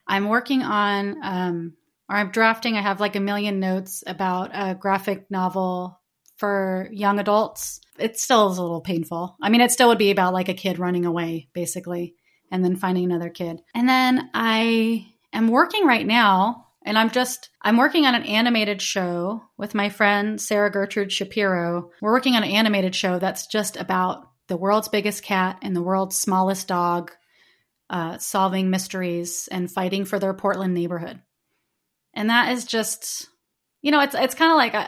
I'm 0.07 0.29
working 0.29 0.61
on, 0.61 1.17
um, 1.23 1.73
or 2.09 2.15
I'm 2.15 2.31
drafting. 2.31 2.77
I 2.77 2.81
have 2.81 2.99
like 2.99 3.15
a 3.15 3.19
million 3.19 3.59
notes 3.59 4.03
about 4.05 4.51
a 4.53 4.75
graphic 4.75 5.29
novel 5.31 5.99
for 6.37 6.89
young 6.91 7.19
adults 7.19 7.79
it 7.97 8.19
still 8.19 8.51
is 8.51 8.57
a 8.57 8.61
little 8.61 8.81
painful. 8.81 9.37
I 9.41 9.49
mean, 9.49 9.61
it 9.61 9.71
still 9.71 9.89
would 9.89 9.97
be 9.97 10.11
about 10.11 10.33
like 10.33 10.49
a 10.49 10.53
kid 10.53 10.79
running 10.79 11.05
away, 11.05 11.47
basically, 11.53 12.15
and 12.51 12.63
then 12.63 12.75
finding 12.75 13.05
another 13.05 13.29
kid. 13.29 13.61
And 13.73 13.87
then 13.87 14.29
I 14.33 15.07
am 15.33 15.47
working 15.47 15.85
right 15.85 16.05
now, 16.05 16.67
and 16.83 16.97
I'm 16.97 17.09
just, 17.09 17.49
I'm 17.61 17.77
working 17.77 18.05
on 18.05 18.15
an 18.15 18.23
animated 18.23 18.81
show 18.81 19.43
with 19.57 19.75
my 19.75 19.89
friend 19.89 20.39
Sarah 20.39 20.71
Gertrude 20.71 21.11
Shapiro. 21.11 21.91
We're 22.01 22.11
working 22.11 22.35
on 22.35 22.43
an 22.43 22.51
animated 22.51 22.95
show 22.95 23.19
that's 23.19 23.47
just 23.47 23.77
about 23.77 24.29
the 24.47 24.57
world's 24.57 24.89
biggest 24.89 25.23
cat 25.23 25.57
and 25.61 25.75
the 25.75 25.81
world's 25.81 26.17
smallest 26.17 26.67
dog 26.67 27.11
uh, 27.89 28.17
solving 28.17 28.69
mysteries 28.69 29.47
and 29.51 29.71
fighting 29.71 30.05
for 30.05 30.19
their 30.19 30.33
Portland 30.33 30.73
neighborhood. 30.73 31.21
And 32.13 32.29
that 32.29 32.51
is 32.51 32.65
just, 32.65 33.27
you 33.81 33.91
know, 33.91 33.99
it's 34.01 34.15
it's 34.15 34.35
kind 34.35 34.51
of 34.51 34.57
like 34.57 34.73
uh, 34.73 34.87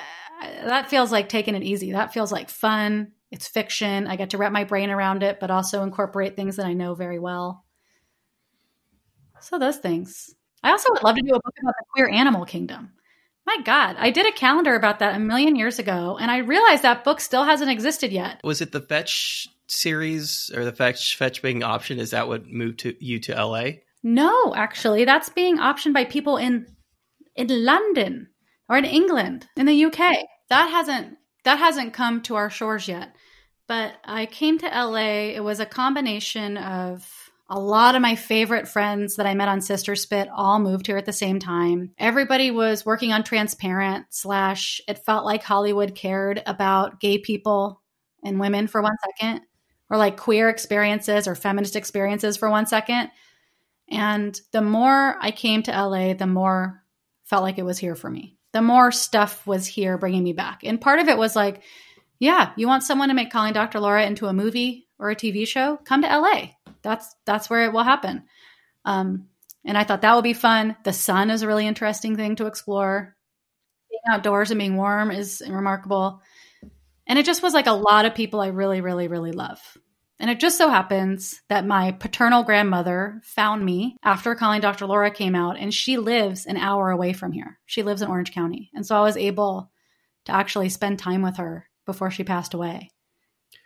that 0.67 0.89
feels 0.89 1.11
like 1.11 1.29
taking 1.29 1.55
it 1.55 1.63
easy. 1.63 1.91
That 1.91 2.13
feels 2.13 2.31
like 2.31 2.49
fun. 2.49 3.11
It's 3.31 3.47
fiction. 3.47 4.07
I 4.07 4.15
get 4.15 4.29
to 4.31 4.37
wrap 4.37 4.51
my 4.51 4.63
brain 4.63 4.89
around 4.89 5.23
it, 5.23 5.39
but 5.39 5.51
also 5.51 5.83
incorporate 5.83 6.35
things 6.35 6.55
that 6.55 6.65
I 6.65 6.73
know 6.73 6.95
very 6.95 7.19
well. 7.19 7.65
So 9.41 9.59
those 9.59 9.77
things. 9.77 10.33
I 10.63 10.71
also 10.71 10.91
would 10.91 11.03
love 11.03 11.15
to 11.15 11.21
do 11.21 11.35
a 11.35 11.41
book 11.41 11.55
about 11.61 11.75
the 11.77 11.85
queer 11.93 12.09
animal 12.09 12.45
kingdom. 12.45 12.93
My 13.45 13.57
God, 13.63 13.95
I 13.97 14.11
did 14.11 14.25
a 14.25 14.31
calendar 14.31 14.75
about 14.75 14.99
that 14.99 15.15
a 15.15 15.19
million 15.19 15.55
years 15.55 15.79
ago, 15.79 16.17
and 16.19 16.29
I 16.29 16.39
realized 16.39 16.83
that 16.83 17.03
book 17.03 17.21
still 17.21 17.43
hasn't 17.43 17.71
existed 17.71 18.11
yet. 18.11 18.41
Was 18.43 18.61
it 18.61 18.71
the 18.71 18.81
Fetch 18.81 19.47
series 19.67 20.51
or 20.55 20.65
the 20.65 20.71
Fetch 20.71 21.15
Fetch 21.17 21.41
being 21.41 21.63
option? 21.63 21.99
Is 21.99 22.11
that 22.11 22.27
what 22.27 22.47
moved 22.47 22.79
to 22.79 22.95
you 23.03 23.19
to 23.21 23.33
LA? 23.33 23.69
No, 24.03 24.53
actually, 24.55 25.05
that's 25.05 25.29
being 25.29 25.57
optioned 25.57 25.93
by 25.93 26.05
people 26.05 26.37
in 26.37 26.67
in 27.35 27.47
London 27.65 28.29
or 28.69 28.77
in 28.77 28.85
England, 28.85 29.47
in 29.55 29.65
the 29.65 29.85
UK. 29.85 30.17
That 30.49 30.69
hasn't 30.69 31.17
that 31.43 31.59
hasn't 31.59 31.93
come 31.93 32.21
to 32.23 32.35
our 32.35 32.49
shores 32.49 32.87
yet. 32.87 33.15
But 33.67 33.93
I 34.03 34.25
came 34.25 34.57
to 34.59 34.67
LA. 34.67 35.33
It 35.35 35.43
was 35.43 35.59
a 35.59 35.65
combination 35.65 36.57
of 36.57 37.05
a 37.49 37.59
lot 37.59 37.95
of 37.95 38.01
my 38.01 38.15
favorite 38.15 38.67
friends 38.67 39.15
that 39.15 39.25
I 39.25 39.33
met 39.33 39.47
on 39.47 39.61
Sister 39.61 39.95
Spit 39.95 40.27
all 40.33 40.59
moved 40.59 40.87
here 40.87 40.97
at 40.97 41.05
the 41.05 41.13
same 41.13 41.39
time. 41.39 41.91
Everybody 41.97 42.51
was 42.51 42.85
working 42.85 43.13
on 43.13 43.23
transparent 43.23 44.05
slash 44.09 44.81
it 44.87 45.05
felt 45.05 45.25
like 45.25 45.43
Hollywood 45.43 45.95
cared 45.95 46.43
about 46.45 46.99
gay 46.99 47.17
people 47.17 47.81
and 48.23 48.39
women 48.39 48.67
for 48.67 48.81
one 48.81 48.95
second, 49.05 49.41
or 49.89 49.97
like 49.97 50.17
queer 50.17 50.49
experiences 50.49 51.27
or 51.27 51.35
feminist 51.35 51.75
experiences 51.75 52.37
for 52.37 52.49
one 52.49 52.65
second. 52.65 53.09
And 53.89 54.39
the 54.51 54.61
more 54.61 55.15
I 55.19 55.31
came 55.31 55.63
to 55.63 55.71
LA, 55.71 56.13
the 56.13 56.27
more 56.27 56.83
felt 57.23 57.43
like 57.43 57.57
it 57.57 57.65
was 57.65 57.77
here 57.77 57.95
for 57.95 58.09
me 58.09 58.37
the 58.57 58.61
more 58.63 58.91
stuff 58.91 59.45
was 59.45 59.67
here 59.67 59.99
bringing 59.99 60.23
me 60.23 60.33
back. 60.33 60.63
And 60.63 60.81
part 60.81 60.99
of 60.99 61.07
it 61.07 61.17
was 61.17 61.35
like, 61.35 61.61
yeah, 62.17 62.53
you 62.55 62.67
want 62.67 62.81
someone 62.81 63.09
to 63.09 63.13
make 63.13 63.31
Calling 63.31 63.53
Dr. 63.53 63.79
Laura 63.79 64.03
into 64.05 64.25
a 64.25 64.33
movie 64.33 64.87
or 64.97 65.11
a 65.11 65.15
TV 65.15 65.47
show? 65.47 65.77
Come 65.85 66.01
to 66.01 66.07
LA. 66.07 66.53
That's 66.81 67.15
that's 67.25 67.51
where 67.51 67.65
it 67.65 67.73
will 67.73 67.83
happen. 67.83 68.23
Um, 68.83 69.27
and 69.63 69.77
I 69.77 69.83
thought 69.83 70.01
that 70.01 70.15
would 70.15 70.23
be 70.23 70.33
fun. 70.33 70.75
The 70.83 70.91
sun 70.93 71.29
is 71.29 71.43
a 71.43 71.47
really 71.47 71.67
interesting 71.67 72.15
thing 72.15 72.37
to 72.37 72.47
explore. 72.47 73.15
Being 73.91 74.01
outdoors 74.15 74.49
and 74.49 74.57
being 74.57 74.75
warm 74.75 75.11
is 75.11 75.43
remarkable. 75.47 76.21
And 77.07 77.17
it 77.17 77.25
just 77.25 77.41
was 77.41 77.53
like 77.53 77.67
a 77.67 77.71
lot 77.71 78.05
of 78.05 78.15
people 78.15 78.41
I 78.41 78.47
really, 78.47 78.81
really, 78.81 79.07
really 79.07 79.31
love. 79.31 79.59
And 80.19 80.29
it 80.29 80.39
just 80.39 80.57
so 80.57 80.69
happens 80.69 81.41
that 81.47 81.65
my 81.65 81.91
paternal 81.91 82.43
grandmother 82.43 83.21
found 83.23 83.63
me 83.63 83.97
after 84.03 84.35
Calling 84.35 84.61
Dr. 84.61 84.87
Laura 84.87 85.11
came 85.11 85.35
out, 85.35 85.57
and 85.57 85.73
she 85.73 85.97
lives 85.97 86.45
an 86.45 86.57
hour 86.57 86.89
away 86.89 87.13
from 87.13 87.31
here. 87.31 87.59
She 87.65 87.83
lives 87.83 88.01
in 88.01 88.09
Orange 88.09 88.33
County. 88.33 88.71
And 88.73 88.85
so 88.85 88.95
I 88.95 89.01
was 89.01 89.15
able 89.15 89.71
to 90.25 90.31
actually 90.31 90.69
spend 90.69 90.99
time 90.99 91.21
with 91.21 91.37
her 91.37 91.67
before 91.85 92.11
she 92.11 92.23
passed 92.23 92.53
away 92.53 92.89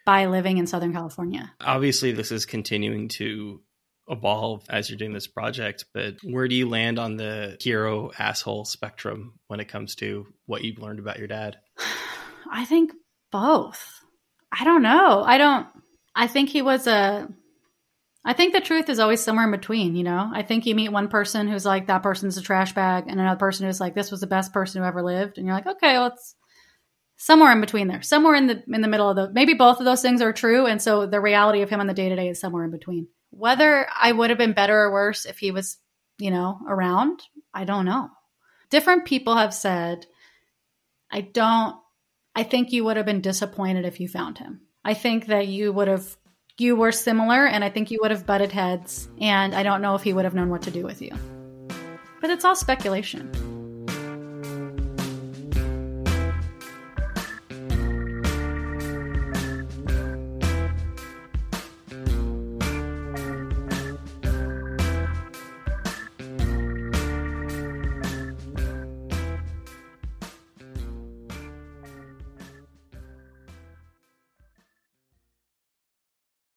by 0.05 0.25
living 0.25 0.57
in 0.57 0.67
Southern 0.67 0.93
California. 0.93 1.51
Obviously, 1.61 2.11
this 2.11 2.31
is 2.31 2.45
continuing 2.45 3.07
to 3.09 3.61
evolve 4.09 4.63
as 4.69 4.89
you're 4.89 4.97
doing 4.97 5.13
this 5.13 5.27
project, 5.27 5.85
but 5.93 6.15
where 6.23 6.47
do 6.47 6.55
you 6.55 6.67
land 6.67 6.99
on 6.99 7.15
the 7.15 7.57
hero 7.61 8.11
asshole 8.17 8.65
spectrum 8.65 9.39
when 9.47 9.61
it 9.61 9.69
comes 9.69 9.95
to 9.95 10.27
what 10.45 10.63
you've 10.63 10.79
learned 10.79 10.99
about 10.99 11.17
your 11.17 11.27
dad? 11.27 11.57
I 12.51 12.65
think 12.65 12.91
both. 13.31 14.01
I 14.51 14.63
don't 14.63 14.83
know. 14.83 15.23
I 15.23 15.37
don't 15.37 15.67
I 16.15 16.27
think 16.27 16.49
he 16.49 16.61
was 16.61 16.87
a 16.87 17.27
I 18.23 18.33
think 18.33 18.53
the 18.53 18.61
truth 18.61 18.89
is 18.89 18.99
always 18.99 19.23
somewhere 19.23 19.45
in 19.45 19.51
between, 19.51 19.95
you 19.95 20.03
know? 20.03 20.29
I 20.31 20.43
think 20.43 20.65
you 20.65 20.75
meet 20.75 20.91
one 20.91 21.07
person 21.07 21.47
who's 21.47 21.65
like, 21.65 21.87
that 21.87 22.03
person's 22.03 22.37
a 22.37 22.41
trash 22.43 22.73
bag, 22.73 23.05
and 23.07 23.19
another 23.19 23.39
person 23.39 23.65
who's 23.65 23.79
like, 23.79 23.95
this 23.95 24.11
was 24.11 24.19
the 24.19 24.27
best 24.27 24.53
person 24.53 24.79
who 24.79 24.87
ever 24.87 25.01
lived. 25.01 25.37
And 25.37 25.47
you're 25.47 25.55
like, 25.55 25.65
okay, 25.65 25.93
well, 25.93 26.07
it's 26.07 26.35
somewhere 27.17 27.51
in 27.51 27.61
between 27.61 27.87
there. 27.87 28.01
Somewhere 28.03 28.35
in 28.35 28.47
the 28.47 28.63
in 28.71 28.81
the 28.81 28.87
middle 28.87 29.09
of 29.09 29.15
the 29.15 29.31
maybe 29.31 29.53
both 29.53 29.79
of 29.79 29.85
those 29.85 30.01
things 30.01 30.21
are 30.21 30.33
true. 30.33 30.67
And 30.67 30.81
so 30.81 31.07
the 31.07 31.21
reality 31.21 31.61
of 31.61 31.69
him 31.69 31.79
on 31.79 31.87
the 31.87 31.93
day 31.93 32.09
to 32.09 32.15
day 32.15 32.29
is 32.29 32.39
somewhere 32.39 32.63
in 32.63 32.71
between. 32.71 33.07
Whether 33.31 33.87
I 33.99 34.11
would 34.11 34.29
have 34.29 34.39
been 34.39 34.53
better 34.53 34.77
or 34.77 34.91
worse 34.91 35.25
if 35.25 35.39
he 35.39 35.51
was, 35.51 35.77
you 36.19 36.31
know, 36.31 36.59
around, 36.67 37.21
I 37.53 37.63
don't 37.63 37.85
know. 37.85 38.09
Different 38.69 39.05
people 39.05 39.35
have 39.35 39.53
said, 39.53 40.05
I 41.11 41.21
don't 41.21 41.75
I 42.35 42.43
think 42.43 42.71
you 42.71 42.83
would 42.85 42.97
have 42.97 43.05
been 43.05 43.21
disappointed 43.21 43.85
if 43.85 43.99
you 43.99 44.07
found 44.07 44.37
him. 44.37 44.61
I 44.85 44.93
think 44.93 45.27
that 45.27 45.47
you 45.47 45.73
would 45.73 45.87
have 45.87 46.17
you 46.57 46.75
were 46.75 46.91
similar 46.91 47.45
and 47.45 47.63
I 47.63 47.69
think 47.69 47.91
you 47.91 47.99
would 48.01 48.11
have 48.11 48.25
butted 48.25 48.51
heads 48.51 49.09
and 49.19 49.55
I 49.55 49.63
don't 49.63 49.81
know 49.81 49.95
if 49.95 50.03
he 50.03 50.13
would 50.13 50.25
have 50.25 50.35
known 50.35 50.49
what 50.49 50.61
to 50.63 50.71
do 50.71 50.83
with 50.83 51.01
you. 51.01 51.11
But 52.21 52.29
it's 52.29 52.45
all 52.45 52.55
speculation. 52.55 53.31